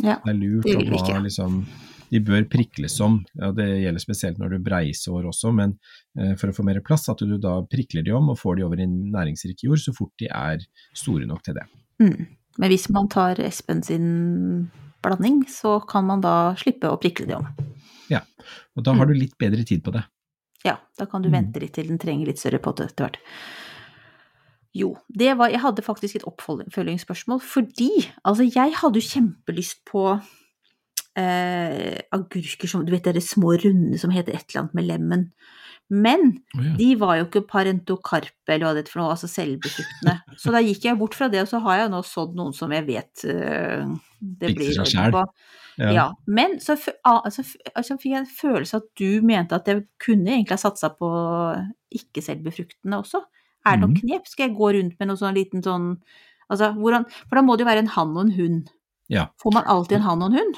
Ja. 0.00 0.20
Det 0.24 0.30
er 0.32 0.38
lurt 0.38 0.64
Det 0.64 0.76
å 0.76 1.00
ha 1.06 1.18
liksom 1.20 1.66
De 2.12 2.20
bør 2.20 2.44
prikles 2.48 3.00
om, 3.00 3.24
ja, 3.40 3.50
det 3.56 3.64
gjelder 3.82 3.98
spesielt 4.00 4.36
når 4.38 4.50
du 4.50 4.58
breisår 4.60 5.24
også, 5.24 5.48
men 5.56 5.78
eh, 6.18 6.34
for 6.36 6.48
å 6.48 6.52
få 6.52 6.62
mer 6.64 6.80
plass, 6.84 7.08
at 7.08 7.18
du 7.24 7.38
da 7.40 7.62
prikler 7.64 8.04
de 8.04 8.12
om 8.12 8.28
og 8.28 8.36
får 8.38 8.56
de 8.58 8.64
over 8.66 8.80
i 8.80 8.86
næringsrik 8.86 9.62
jord 9.64 9.80
så 9.80 9.94
fort 9.96 10.12
de 10.20 10.28
er 10.28 10.60
store 10.92 11.24
nok 11.26 11.42
til 11.42 11.54
det. 11.54 11.64
Mm. 12.02 12.26
Men 12.58 12.68
hvis 12.70 12.90
man 12.92 13.08
tar 13.08 13.40
Espen 13.40 13.80
sin 13.82 14.70
blanding, 15.02 15.46
så 15.48 15.78
kan 15.88 16.04
man 16.04 16.20
da 16.20 16.54
slippe 16.60 16.84
å 16.92 17.00
prikle 17.00 17.26
de 17.26 17.34
om. 17.40 17.48
Ja, 18.10 18.20
Og 18.76 18.84
da 18.84 18.92
har 18.92 19.06
Mm. 19.06 19.14
du 19.14 19.18
litt 19.20 19.38
bedre 19.38 19.64
tid 19.64 19.82
på 19.82 19.92
det. 19.92 20.04
Ja, 20.64 20.76
da 20.98 21.06
kan 21.06 21.22
du 21.22 21.30
Mm. 21.30 21.32
vente 21.32 21.60
litt 21.60 21.72
til 21.72 21.86
den 21.88 21.98
trenger 21.98 22.26
litt 22.26 22.38
større 22.38 22.58
potte 22.60 22.84
etter 22.84 23.08
hvert. 23.08 23.16
Jo, 24.74 24.94
det 25.12 25.34
var 25.36 25.52
Jeg 25.52 25.60
hadde 25.60 25.82
faktisk 25.84 26.16
et 26.16 26.24
oppfølgingsspørsmål 26.24 27.42
fordi 27.44 27.90
altså, 28.24 28.46
jeg 28.48 28.72
hadde 28.80 29.00
jo 29.00 29.08
kjempelyst 29.08 29.82
på 29.90 30.06
eh, 31.18 31.98
agurker 32.12 32.70
som 32.70 32.86
Du 32.86 32.92
vet 32.94 33.04
de 33.04 33.20
små 33.20 33.52
runde 33.60 34.00
som 34.00 34.14
heter 34.14 34.32
et 34.38 34.46
eller 34.48 34.62
annet 34.64 34.78
med 34.78 34.88
lemen. 34.88 35.26
Men 35.92 36.22
oh, 36.56 36.62
ja. 36.64 36.72
de 36.78 36.86
var 36.96 37.18
jo 37.18 37.26
ikke 37.26 37.42
parentokarpe 37.50 38.54
eller 38.54 38.64
hva 38.64 38.70
det 38.72 38.84
heter 38.86 38.94
for 38.94 39.02
noe, 39.02 39.12
altså 39.12 39.28
selvbefruktende. 39.28 40.14
Så 40.40 40.54
da 40.54 40.62
gikk 40.64 40.86
jeg 40.88 40.96
bort 40.96 41.16
fra 41.18 41.28
det, 41.28 41.42
og 41.44 41.50
så 41.50 41.60
har 41.66 41.82
jeg 41.82 41.90
nå 41.92 42.00
sådd 42.08 42.38
noen 42.38 42.54
som 42.56 42.72
jeg 42.72 42.86
vet 42.88 43.24
eh, 43.28 43.84
det 44.22 44.54
blir 44.56 44.72
seg. 44.78 45.12
Ja. 45.76 45.90
Ja, 45.92 46.06
men 46.28 46.58
så 46.64 46.78
altså, 47.04 47.44
f- 47.44 47.72
altså 47.74 47.98
fikk 48.00 48.12
jeg 48.14 48.22
en 48.22 48.32
følelse 48.40 48.80
at 48.80 48.88
du 49.00 49.20
mente 49.24 49.56
at 49.56 49.68
jeg 49.68 49.84
kunne 50.00 50.32
egentlig 50.32 50.56
ha 50.56 50.60
satsa 50.64 50.92
på 50.96 51.08
ikke-selvbefruktende 51.96 53.00
også. 53.02 53.22
Er 53.66 53.76
det 53.76 53.80
noen 53.80 53.92
Mhm. 53.94 54.00
knep? 54.00 54.26
Skal 54.26 54.48
jeg 54.48 54.56
gå 54.56 54.72
rundt 54.74 54.98
med 54.98 55.08
noe 55.08 55.16
sånn 55.16 55.34
liten 55.34 55.62
sånn 55.62 55.96
Altså, 56.50 56.74
hvordan 56.76 57.06
For 57.28 57.36
da 57.36 57.42
må 57.42 57.56
det 57.56 57.64
jo 57.64 57.70
være 57.70 57.78
en 57.78 57.86
hann 57.86 58.16
og 58.16 58.26
en 58.26 58.32
hund. 58.36 58.68
Ja. 59.08 59.26
Får 59.42 59.52
man 59.54 59.64
alltid 59.64 59.96
en 59.96 60.02
hann 60.02 60.22
og 60.22 60.32
en 60.32 60.38
hund? 60.38 60.56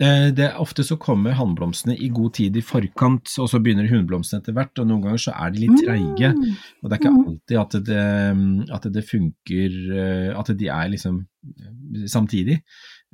Eh, 0.00 0.30
Det 0.30 0.44
er 0.52 0.58
Ofte 0.60 0.82
så 0.84 0.98
kommer 0.98 1.32
hannblomstene 1.32 1.96
i 1.98 2.08
god 2.08 2.34
tid 2.34 2.56
i 2.56 2.60
forkant, 2.60 3.30
og 3.38 3.48
så 3.48 3.60
begynner 3.62 3.88
hunnblomstene 3.88 4.42
etter 4.42 4.52
hvert, 4.52 4.78
og 4.78 4.86
noen 4.88 5.02
ganger 5.02 5.18
så 5.18 5.32
er 5.40 5.50
de 5.50 5.60
litt 5.60 5.78
treige. 5.84 6.34
Mm. 6.34 6.56
Og 6.82 6.90
det 6.90 6.92
er 6.92 7.00
ikke 7.00 7.14
Mhm. 7.14 7.26
alltid 7.26 7.60
at 7.60 7.84
det, 7.84 8.72
at 8.74 8.92
det 8.92 9.04
funker, 9.08 9.70
eh, 9.96 10.38
at 10.38 10.46
de 10.58 10.66
er 10.68 10.88
liksom 10.90 11.26
eh, 11.46 12.06
samtidig. 12.06 12.60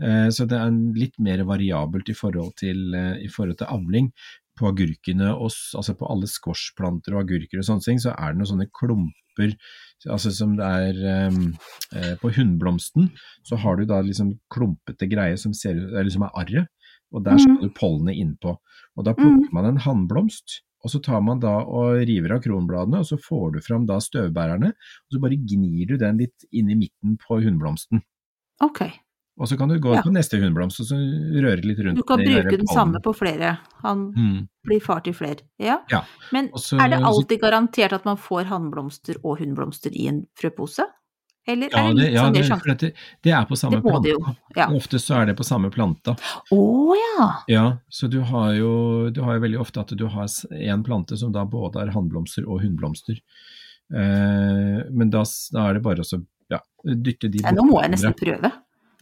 Så 0.01 0.49
det 0.49 0.59
er 0.59 0.71
litt 0.99 1.15
mer 1.21 1.45
variabelt 1.45 2.09
i 2.09 2.15
forhold 2.15 2.57
til, 2.57 2.95
i 3.23 3.29
forhold 3.29 3.59
til 3.59 3.67
avling. 3.69 4.11
På 4.63 4.71
agurkene, 4.71 5.33
og, 5.35 5.51
altså 5.79 5.97
på 5.99 6.07
alle 6.13 6.29
squashplanter 6.31 7.17
og 7.17 7.25
agurker 7.25 7.59
og 7.61 7.67
sånne 7.67 7.87
ting, 7.89 7.99
så 8.03 8.15
er 8.15 8.33
det 8.33 8.41
noen 8.41 8.53
sånne 8.55 8.71
klumper 8.79 9.57
altså 10.13 10.29
som 10.35 10.57
det 10.59 10.67
er 10.67 11.29
um, 11.33 11.55
eh, 11.97 12.11
På 12.21 12.29
hunnblomsten 12.37 13.07
så 13.49 13.57
har 13.63 13.79
du 13.79 13.87
da 13.89 14.01
liksom 14.05 14.35
klumpete 14.53 15.09
greier 15.09 15.39
som 15.41 15.55
ser 15.57 15.79
ut, 15.79 15.95
eller 15.95 16.11
som 16.13 16.27
er 16.27 16.35
arret, 16.43 16.69
og 17.13 17.25
der 17.25 17.39
skal 17.41 17.55
Mhm. 17.57 17.63
du 17.63 17.71
pollenet 17.79 18.19
innpå. 18.21 18.57
Og 18.97 19.05
da 19.07 19.15
plukker 19.17 19.53
man 19.57 19.67
en 19.71 19.81
hannblomst, 19.81 20.61
og 20.85 20.91
så 20.91 21.01
tar 21.03 21.23
man 21.23 21.41
da 21.41 21.55
og 21.65 22.03
river 22.09 22.35
av 22.37 22.43
kronbladene, 22.43 22.99
og 23.01 23.07
så 23.09 23.17
får 23.17 23.53
du 23.55 23.61
fram 23.61 23.87
da 23.87 23.99
støvbærerne, 24.01 24.69
og 24.75 25.09
så 25.15 25.21
bare 25.23 25.39
gnir 25.39 25.87
du 25.89 25.97
den 25.97 26.19
litt 26.19 26.45
inn 26.53 26.71
i 26.71 26.75
midten 26.75 27.17
på 27.23 27.41
hunnblomsten. 27.45 28.03
Ok. 28.61 28.83
Og 29.41 29.49
så 29.49 29.57
kan 29.57 29.69
du 29.69 29.79
gå 29.81 29.95
Ja. 29.95 30.03
på 30.05 30.11
neste 30.13 30.37
hundeblomst 30.39 30.81
og 30.81 30.87
så 30.87 30.97
røre 31.43 31.65
litt 31.65 31.79
rundt 31.81 31.97
Du 31.97 32.03
kan 32.05 32.19
bruke 32.21 32.57
den 32.59 32.67
samme 32.69 33.01
på 33.01 33.15
flere. 33.17 33.59
Han 33.83 34.13
Mm. 34.13 34.49
blir 34.67 34.81
far 34.83 35.01
til 35.01 35.15
flere. 35.15 35.41
Ja. 35.59 35.81
Ja. 35.91 36.03
Men 36.33 36.51
Også, 36.51 36.79
er 36.79 36.89
det 36.91 37.01
alltid 37.03 37.41
garantert 37.41 37.93
at 37.93 38.05
man 38.05 38.17
får 38.17 38.45
hannblomster 38.45 39.17
og 39.25 39.39
hunnblomster 39.41 39.91
i 39.93 40.07
en 40.09 40.27
frøpose? 40.37 40.85
Eller 41.49 41.71
Ja, 41.73 41.79
er 41.89 41.89
det 41.89 41.97
det, 41.97 42.05
litt 42.05 42.13
ja 42.15 42.23
sånn 42.23 42.35
det, 42.35 42.45
for 42.47 42.69
dette, 42.75 42.93
det 43.23 43.33
er 43.33 43.45
på 43.47 43.57
samme 43.59 43.83
Det 43.83 44.03
det 44.05 44.13
jo. 44.13 44.19
planta. 44.21 44.37
Ja. 44.55 44.67
Ofte 44.69 44.99
så 45.01 45.17
er 45.23 45.27
det 45.27 45.37
på 45.37 45.45
samme 45.45 45.71
planta. 45.73 46.15
Å 46.53 46.95
ja! 46.95 47.33
Ja, 47.49 47.79
så 47.91 48.09
du 48.09 48.21
har 48.21 48.53
jo, 48.55 49.11
du 49.11 49.23
har 49.23 49.35
jo 49.35 49.41
veldig 49.41 49.59
ofte 49.59 49.81
at 49.81 49.89
du 49.97 50.07
har 50.07 50.27
én 50.27 50.71
en 50.71 50.85
plante 50.85 51.17
som 51.19 51.33
da 51.33 51.45
både 51.45 51.81
er 51.83 51.91
hannblomster 51.91 52.47
og 52.47 52.61
hunnblomster. 52.63 53.19
Eh, 53.93 54.85
men 54.91 55.11
da, 55.11 55.25
da 55.53 55.67
er 55.71 55.75
det 55.75 55.83
bare 55.83 56.05
å 56.05 56.25
ja, 56.53 56.61
dytte 56.85 57.29
de 57.31 57.43
Nei, 57.43 57.53
nå 57.57 57.65
må 57.67 57.81
jeg 57.83 57.91
nesten 57.97 58.15
prøve. 58.15 58.53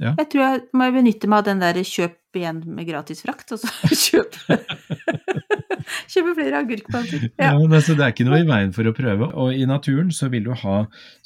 Ja. 0.00 0.14
Jeg 0.18 0.30
tror 0.32 0.42
jeg 0.46 0.60
må 0.72 0.86
benytte 0.94 1.28
meg 1.28 1.42
av 1.42 1.44
den 1.50 1.58
der 1.60 1.74
kjøp 1.84 2.16
igjen 2.38 2.62
med 2.64 2.86
gratis 2.88 3.20
frakt, 3.22 3.52
og 3.52 3.58
så 3.60 3.68
kjøpe 4.06 4.56
Kjøpe 6.10 6.34
flere 6.36 6.60
agurkplanter. 6.62 7.22
Ja, 7.40 7.50
Ja. 7.50 7.52
altså, 7.66 7.94
det 7.98 8.04
er 8.04 8.12
ikke 8.12 8.26
noe 8.28 8.38
i 8.42 8.46
veien 8.46 8.72
for 8.74 8.86
å 8.86 8.92
prøve. 8.94 9.28
Og 9.34 9.54
i 9.56 9.64
naturen 9.66 10.10
så 10.14 10.28
vil 10.30 10.44
du 10.46 10.52
ha, 10.54 10.76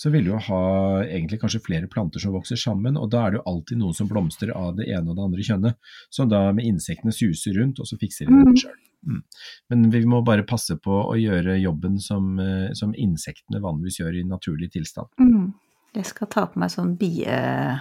så 0.00 0.10
vil 0.14 0.24
du 0.30 0.34
ha 0.46 0.60
egentlig 1.04 1.40
kanskje 1.42 1.60
flere 1.64 1.88
planter 1.90 2.22
som 2.22 2.32
vokser 2.34 2.56
sammen, 2.60 2.96
og 2.96 3.10
da 3.12 3.26
er 3.26 3.34
det 3.34 3.40
jo 3.40 3.46
alltid 3.52 3.80
noen 3.82 3.96
som 3.96 4.08
blomstrer 4.10 4.54
av 4.56 4.76
det 4.78 4.86
ene 4.88 5.10
og 5.10 5.18
det 5.18 5.26
andre 5.26 5.46
kjønnet, 5.48 5.78
som 6.10 6.30
da 6.32 6.46
med 6.56 6.64
insektene 6.70 7.12
suser 7.14 7.58
rundt, 7.60 7.80
og 7.82 7.86
så 7.90 7.98
fikser 8.00 8.26
de 8.30 8.32
Mm. 8.34 8.52
det 8.54 8.62
sjøl. 8.64 8.78
Mm. 9.06 9.22
Men 9.70 9.90
vi 9.90 10.04
må 10.08 10.22
bare 10.24 10.42
passe 10.48 10.76
på 10.80 10.90
å 11.12 11.14
gjøre 11.18 11.58
jobben 11.60 11.98
som, 12.00 12.38
eh, 12.40 12.72
som 12.72 12.94
insektene 12.94 13.60
vanligvis 13.60 13.98
gjør 14.00 14.20
i 14.20 14.24
naturlig 14.24 14.70
tilstand. 14.72 15.08
Mm. 15.20 15.52
Jeg 15.94 16.06
skal 16.06 16.26
ta 16.26 16.46
på 16.46 16.58
meg 16.58 16.70
sånn 16.70 16.96
bie, 16.98 17.80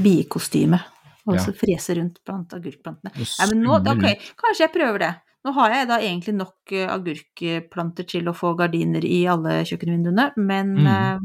biekostyme 0.00 0.80
og 1.26 1.34
Ja. 1.36 1.40
så 1.44 1.54
frese 1.56 1.96
rundt 1.96 2.18
blant 2.24 2.50
agurkplantene. 2.52 3.12
Nei, 3.16 3.46
men 3.50 3.62
nå, 3.64 3.78
summe 3.78 3.94
ok, 3.96 4.20
kanskje 4.36 4.66
jeg 4.66 4.72
prøver 4.74 4.98
det. 4.98 5.14
Nå 5.44 5.52
har 5.54 5.70
jeg 5.70 5.88
da 5.88 5.98
egentlig 6.00 6.34
nok 6.34 6.72
eh, 6.72 6.88
agurkplanter 6.88 8.06
til 8.08 8.24
å 8.28 8.34
få 8.36 8.54
gardiner 8.56 9.04
i 9.04 9.24
alle 9.28 9.62
kjøkkenvinduene, 9.64 10.32
men 10.36 10.74
Mhm. 10.74 10.86
eh, 10.86 11.18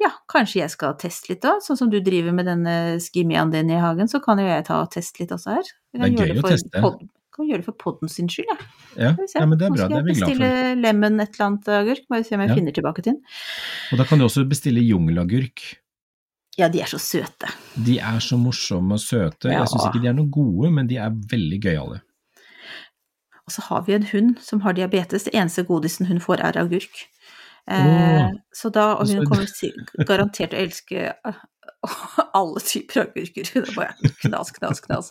ja, 0.00 0.10
kanskje 0.28 0.60
jeg 0.62 0.70
skal 0.70 0.94
teste 0.94 1.28
litt 1.28 1.42
da, 1.42 1.58
sånn 1.60 1.76
som 1.76 1.90
du 1.90 2.00
driver 2.00 2.32
med 2.32 2.46
denne 2.46 2.96
skimiaen 3.00 3.50
din 3.52 3.70
i 3.70 3.78
hagen, 3.80 4.08
så 4.08 4.22
kan 4.22 4.38
jo 4.38 4.44
jeg 4.46 4.64
ta 4.64 4.80
og 4.82 4.90
teste 4.90 5.20
litt 5.20 5.30
også 5.30 5.52
her. 5.54 5.62
Jeg 5.94 6.00
Det 6.16 6.20
er 6.20 6.26
gøy 6.26 6.38
å 6.38 6.40
for 6.40 6.48
teste. 6.50 6.80
pod- 6.80 7.08
kan 7.32 7.46
gjøre 7.46 7.56
det 7.58 7.64
for 7.64 7.72
podden 7.78 8.08
sin 8.10 8.26
skyld, 8.26 8.46
jeg. 8.48 8.58
Ja, 8.96 9.02
Ja, 9.16 9.16
ja, 9.40 9.46
men 9.46 9.56
det 9.58 9.64
er 9.66 9.70
Nå 9.70 9.76
bra, 9.76 9.84
skal 9.86 9.88
det 9.88 9.96
er 9.98 10.02
vi 10.02 10.12
jeg 10.12 10.16
glad 10.18 10.28
for. 10.28 10.44
bestille 10.44 10.82
lemon 10.82 11.20
et 11.20 11.28
eller 11.40 11.46
annet 11.46 11.64
agurk, 11.68 12.08
bare 12.10 12.24
se 12.24 12.34
om 12.34 12.40
jeg 12.40 12.48
Ja. 12.48 12.54
finner 12.54 12.72
tilbake 12.72 13.02
til 13.02 13.12
den. 13.14 13.22
Og 13.92 13.98
da 13.98 14.04
kan 14.04 14.18
du 14.18 14.24
også 14.24 14.48
bestille 14.48 14.80
jungelagurk. 14.82 15.76
Ja, 16.58 16.68
de 16.68 16.80
er 16.82 16.90
så 16.90 16.98
søte. 16.98 17.48
De 17.78 17.98
er 18.02 18.18
så 18.20 18.36
morsomme 18.40 18.96
og 18.98 19.00
søte. 19.02 19.48
Ja. 19.52 19.60
Jeg 19.62 19.70
syns 19.70 19.86
ikke 19.90 20.02
de 20.02 20.08
er 20.10 20.16
noe 20.18 20.30
gode, 20.34 20.70
men 20.74 20.88
de 20.90 20.96
er 21.00 21.14
veldig 21.30 21.60
gøyale. 21.62 22.00
Og 23.46 23.54
så 23.54 23.62
har 23.68 23.82
vi 23.86 23.94
en 23.96 24.08
hund 24.12 24.34
som 24.44 24.60
har 24.66 24.74
diabetes. 24.76 25.24
Det 25.26 25.34
eneste 25.34 25.64
godisen 25.66 26.06
hun 26.10 26.20
får, 26.22 26.42
er 26.50 26.58
agurk. 26.60 27.04
Eh, 27.70 28.30
så 28.56 28.70
da, 28.74 28.92
og 28.98 29.06
hun 29.08 29.22
Altså, 29.22 29.30
kommer 29.30 30.06
garantert 30.08 30.54
å 30.54 30.60
elske 30.62 31.06
eh, 31.14 31.40
alle 32.38 32.60
typer 32.66 33.04
agurker. 33.06 33.46
Det 33.46 33.62
er 33.62 33.74
bare 33.76 34.10
knas, 34.22 34.50
knas, 34.58 34.80
knas. 34.84 35.10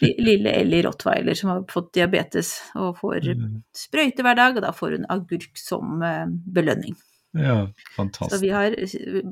Lille 0.00 0.52
Ellie 0.62 0.82
Rottweiler 0.86 1.36
som 1.38 1.52
har 1.52 1.64
fått 1.70 1.92
diabetes 1.96 2.54
og 2.74 2.96
får 3.02 3.28
Mm. 3.36 3.62
sprøyte 3.76 4.24
hver 4.24 4.36
dag, 4.38 4.56
og 4.56 4.62
da 4.64 4.72
får 4.72 4.96
hun 4.96 5.06
agurk 5.12 5.56
som 5.60 6.02
eh, 6.02 6.26
belønning. 6.56 6.96
Ja, 7.36 7.66
fantastisk. 7.96 8.34
Så 8.36 8.40
vi 8.40 8.48
har 8.48 8.72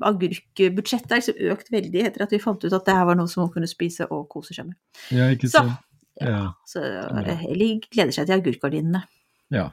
agurkbudsjettet 0.04 1.12
er 1.12 1.20
liksom 1.22 1.38
økt 1.54 1.70
veldig 1.72 2.02
etter 2.06 2.22
at 2.26 2.32
vi 2.34 2.38
fant 2.42 2.64
ut 2.64 2.72
at 2.76 2.84
det 2.86 2.94
her 2.94 3.06
var 3.08 3.16
noe 3.18 3.28
som 3.30 3.44
hun 3.46 3.52
kunne 3.54 3.70
spise 3.70 4.06
og 4.12 4.28
kose 4.32 4.54
seg 4.54 4.66
med. 4.68 4.76
Ja, 5.14 5.30
ikke 5.32 5.48
Så, 5.48 5.62
sant. 5.62 5.78
Ja. 6.20 6.52
Så 6.68 6.82
Eli 7.50 7.80
gleder 7.92 8.12
seg 8.12 8.26
til 8.28 8.36
agurkgardinene. 8.38 9.02
ja. 9.52 9.70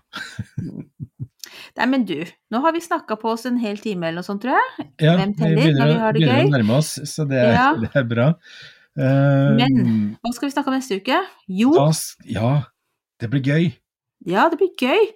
Nei, 1.77 1.85
men 1.89 2.03
du, 2.07 2.15
nå 2.53 2.59
har 2.63 2.73
vi 2.73 2.81
snakka 2.81 3.15
på 3.19 3.29
oss 3.33 3.43
en 3.49 3.57
hel 3.61 3.77
time 3.81 4.07
eller 4.07 4.21
noe 4.21 4.25
sånt, 4.27 4.41
tror 4.43 4.55
jeg. 4.55 4.85
ja 5.03 5.15
Hvem 5.19 5.33
vi 5.33 5.37
teller 5.41 5.57
begynner, 5.59 5.79
når 5.79 5.91
vi 5.91 5.99
har 6.01 6.13
det 6.15 6.21
begynner 6.23 6.47
å 6.47 6.53
nærme 6.55 6.77
oss, 6.79 6.91
så 7.09 7.25
det 7.29 7.41
Ja. 7.43 7.67
det 7.81 7.89
er 7.99 8.03
bra. 8.09 8.27
Eh, 8.97 9.53
Men- 9.59 10.17
Hva 10.23 10.33
skal 10.33 10.47
vi 10.49 10.53
snakke 10.55 10.67
om 10.71 10.73
neste 10.77 10.97
uke? 11.01 11.19
Jo, 11.47 11.73
da 11.73 11.91
ja, 12.25 12.63
det 13.19 13.29
blir 13.29 13.41
gøy. 13.41 13.73
ja, 14.25 14.49
det 14.49 14.57
blir 14.59 14.73
gøy. 14.79 15.07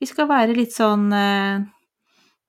Vi 0.00 0.06
skal 0.06 0.28
være 0.28 0.54
litt 0.56 0.72
sånn 0.72 1.12
eh, 1.12 1.64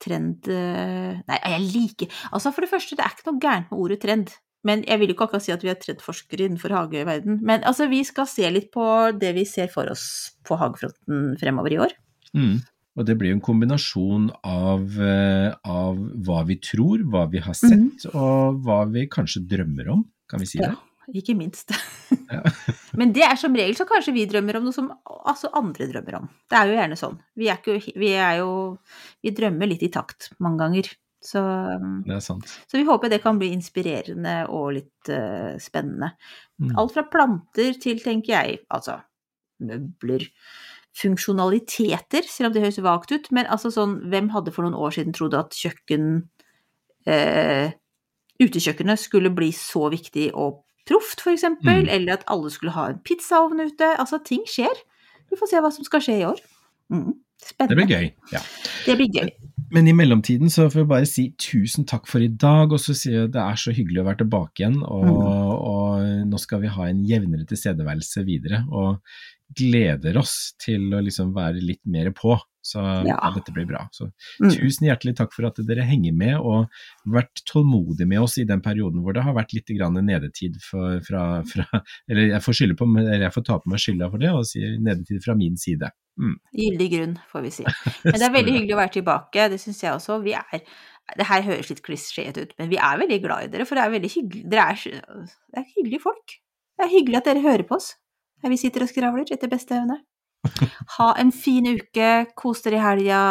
trend 0.03 0.49
eh, 0.51 1.15
Nei, 1.25 1.37
jeg 1.39 1.61
liker 1.71 2.17
Altså, 2.31 2.51
for 2.51 2.65
det 2.65 2.71
første, 2.71 2.97
det 2.97 3.05
er 3.05 3.15
ikke 3.15 3.29
noe 3.31 3.41
gærent 3.43 3.71
med 3.71 3.81
ordet 3.85 4.01
trend. 4.03 4.33
Men 4.65 4.81
jeg 4.87 4.99
vil 4.99 5.11
jo 5.11 5.15
ikke 5.15 5.27
akkurat 5.27 5.45
si 5.45 5.53
at 5.53 5.63
vi 5.63 5.69
er 5.69 5.77
trendforskere 5.77 6.47
innenfor 6.47 6.73
hageverden. 6.73 7.37
Men 7.45 7.65
altså, 7.69 7.85
vi 7.91 8.01
skal 8.07 8.25
se 8.29 8.49
litt 8.49 8.71
på 8.73 8.85
det 9.13 9.35
vi 9.37 9.45
ser 9.45 9.69
for 9.73 9.91
oss 9.91 10.07
på 10.47 10.57
hagefronten 10.57 11.35
fremover 11.41 11.75
i 11.75 11.81
år. 11.85 11.93
Mm. 12.33 12.63
Og 12.95 13.05
det 13.05 13.17
blir 13.19 13.33
jo 13.33 13.37
en 13.37 13.43
kombinasjon 13.43 14.29
av, 14.47 14.87
eh, 15.03 15.51
av 15.67 15.99
hva 16.25 16.41
vi 16.47 16.57
tror, 16.63 17.03
hva 17.11 17.25
vi 17.29 17.43
har 17.43 17.57
sett, 17.57 18.07
mm. 18.07 18.15
og 18.15 18.61
hva 18.65 18.81
vi 18.89 19.05
kanskje 19.11 19.43
drømmer 19.51 19.91
om. 19.97 20.05
Kan 20.31 20.41
vi 20.41 20.49
si 20.49 20.61
det? 20.61 20.71
Ja, 20.71 20.94
ikke 21.13 21.35
minst. 21.37 21.73
Ja. 22.31 22.41
Men 22.99 23.13
det 23.15 23.25
er 23.27 23.37
som 23.39 23.55
regel 23.55 23.75
så 23.77 23.87
kanskje 23.89 24.15
vi 24.15 24.27
drømmer 24.29 24.59
om 24.59 24.67
noe 24.67 24.75
som 24.75 24.91
altså 25.05 25.51
andre 25.57 25.87
drømmer 25.91 26.19
om. 26.21 26.29
Det 26.49 26.59
er 26.59 26.69
jo 26.69 26.77
gjerne 26.79 26.99
sånn. 26.99 27.17
Vi 27.37 27.49
er, 27.51 27.59
ikke, 27.61 27.95
vi 27.99 28.11
er 28.17 28.39
jo 28.41 28.51
Vi 29.25 29.33
drømmer 29.35 29.69
litt 29.69 29.85
i 29.85 29.91
takt 29.93 30.31
mange 30.43 30.63
ganger. 30.63 30.91
Så, 31.25 31.41
så 32.21 32.77
vi 32.77 32.83
håper 32.85 33.09
det 33.09 33.23
kan 33.23 33.39
bli 33.41 33.49
inspirerende 33.55 34.43
og 34.53 34.75
litt 34.75 35.09
uh, 35.09 35.55
spennende. 35.61 36.11
Mm. 36.61 36.75
Alt 36.77 36.93
fra 36.93 37.03
planter 37.09 37.79
til, 37.81 37.97
tenker 38.03 38.35
jeg, 38.35 38.59
altså 38.69 38.99
møbler. 39.65 40.27
Funksjonaliteter, 40.95 42.27
selv 42.29 42.51
om 42.51 42.53
det 42.55 42.61
høres 42.67 42.77
vagt 42.85 43.15
ut. 43.15 43.31
Men 43.33 43.49
altså 43.51 43.73
sånn, 43.73 43.97
hvem 44.11 44.29
hadde 44.35 44.53
for 44.53 44.67
noen 44.67 44.77
år 44.77 44.93
siden 44.99 45.17
trodd 45.17 45.33
at 45.39 45.57
kjøkken 45.57 46.11
eh, 47.09 47.73
Utekjøkkenet 48.35 48.99
skulle 48.99 49.31
bli 49.31 49.47
så 49.55 49.87
viktig 49.93 50.29
og 50.35 50.64
proft, 50.85 51.25
eksempel. 51.31 51.83
Mm. 51.85 51.89
Eller 51.97 52.13
at 52.19 52.25
alle 52.31 52.51
skulle 52.53 52.75
ha 52.75 52.89
en 52.91 52.99
pizzaovn 53.05 53.61
ute. 53.65 53.91
Altså, 53.99 54.21
ting 54.23 54.45
skjer. 54.49 54.83
Vi 55.31 55.37
får 55.39 55.51
se 55.51 55.61
hva 55.65 55.71
som 55.73 55.87
skal 55.87 56.03
skje 56.05 56.19
i 56.21 56.25
år. 56.27 56.39
Mm, 56.93 57.13
Det 57.59 57.75
blir 57.75 57.89
gøy. 57.89 58.07
Ja. 58.31 58.39
Det 58.85 58.95
blir 58.99 59.09
gøy. 59.11 59.29
Men 59.73 59.87
i 59.89 59.93
mellomtiden 59.97 60.49
så 60.53 60.67
får 60.69 60.83
vi 60.83 60.89
bare 60.91 61.07
si 61.09 61.23
tusen 61.41 61.85
takk 61.89 62.05
for 62.07 62.21
i 62.21 62.29
dag, 62.29 62.71
og 62.71 62.79
så 62.79 62.93
sier 62.95 63.23
jeg 63.25 63.31
det 63.33 63.41
er 63.41 63.57
så 63.59 63.73
hyggelig 63.75 64.03
å 64.03 64.05
være 64.07 64.21
tilbake 64.21 64.61
igjen. 64.61 64.77
Og, 64.85 65.05
Mm. 65.05 65.53
og 65.57 66.27
nå 66.31 66.39
skal 66.39 66.61
vi 66.61 66.67
ha 66.67 66.85
en 66.87 67.03
jevnere 67.03 67.45
tilstedeværelse 67.49 68.23
videre, 68.25 68.61
og 68.71 69.01
gleder 69.57 70.17
oss 70.17 70.53
til 70.61 70.93
å 70.93 71.01
liksom 71.03 71.33
være 71.35 71.61
litt 71.61 71.81
mer 71.85 72.11
på. 72.11 72.37
Så 72.65 72.81
ja. 73.05 73.15
Ja. 73.15 73.31
dette 73.35 73.53
blir 73.53 73.67
bra. 73.69 73.85
Så 73.93 74.09
Mm. 74.41 74.49
tusen 74.51 74.87
hjertelig 74.87 75.15
takk 75.15 75.33
for 75.33 75.45
at 75.47 75.59
dere 75.67 75.85
henger 75.85 76.13
med 76.13 76.35
og 76.37 76.67
vært 77.05 77.43
tålmodige 77.45 78.07
med 78.09 78.19
oss 78.19 78.37
i 78.37 78.43
den 78.43 78.61
perioden 78.61 79.03
hvor 79.03 79.13
det 79.13 79.23
har 79.23 79.35
vært 79.37 79.53
litt 79.53 79.69
grann 79.77 79.93
nedetid 79.93 80.57
for, 80.61 80.99
fra, 81.05 81.43
fra 81.45 81.65
Eller 82.09 82.33
jeg 82.33 82.41
får, 82.41 82.75
på, 82.75 82.87
jeg 83.05 83.31
får 83.33 83.45
ta 83.45 83.59
på 83.59 83.69
meg 83.71 83.79
skylda 83.79 84.09
for 84.11 84.17
det 84.21 84.31
og 84.33 84.45
si 84.49 84.59
nedetid 84.61 85.23
fra 85.23 85.35
min 85.35 85.57
side. 85.57 85.91
Mm. 86.19 86.35
Gyldig 86.55 86.89
grunn, 86.91 87.15
får 87.31 87.45
vi 87.45 87.51
si. 87.51 87.65
Men 88.03 88.19
det 88.19 88.27
er 88.27 88.35
veldig 88.35 88.55
hyggelig 88.57 88.75
å 88.75 88.81
være 88.81 88.95
tilbake, 88.97 89.49
det 89.51 89.59
syns 89.61 89.83
jeg 89.83 89.93
også. 89.93 90.21
Vi 90.25 90.33
er 90.33 90.63
Det 91.15 91.27
her 91.29 91.43
høres 91.45 91.69
litt 91.69 91.83
klisjéete 91.85 92.41
ut, 92.41 92.53
men 92.57 92.69
vi 92.71 92.79
er 92.81 92.97
veldig 92.97 93.19
glad 93.21 93.43
i 93.45 93.49
dere, 93.53 93.65
for 93.69 93.77
det 93.77 93.83
er 93.83 93.91
veldig 93.93 94.09
hyggelig 94.09 94.47
Dere 94.49 94.63
er, 94.73 95.03
det 95.53 95.59
er 95.61 95.67
hyggelige 95.75 96.01
folk. 96.01 96.33
Det 96.79 96.87
er 96.87 96.89
hyggelig 96.89 97.19
at 97.19 97.27
dere 97.29 97.43
hører 97.45 97.63
på 97.69 97.77
oss 97.77 97.91
vi 98.49 98.57
sitter 98.59 98.85
og 98.85 98.91
skravler 98.91 99.31
etter 99.31 99.51
beste 99.51 99.77
evne. 99.77 100.01
Ha 100.97 101.09
en 101.21 101.31
fin 101.35 101.67
uke, 101.75 102.11
kos 102.37 102.61
dere 102.65 102.79
i 102.79 102.83
helga, 102.83 103.21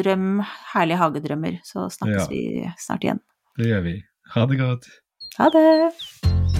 drøm 0.00 0.40
herlige 0.74 1.00
hagedrømmer, 1.02 1.60
så 1.66 1.88
snakkes 1.92 2.24
Ja. 2.24 2.30
vi 2.30 2.72
snart 2.78 3.04
igjen. 3.04 3.20
Det 3.58 3.66
gjør 3.72 3.84
vi. 3.88 3.96
Ha 4.34 4.46
det 4.46 4.58
godt. 4.62 4.90
Ha 5.38 5.48
det! 5.54 6.59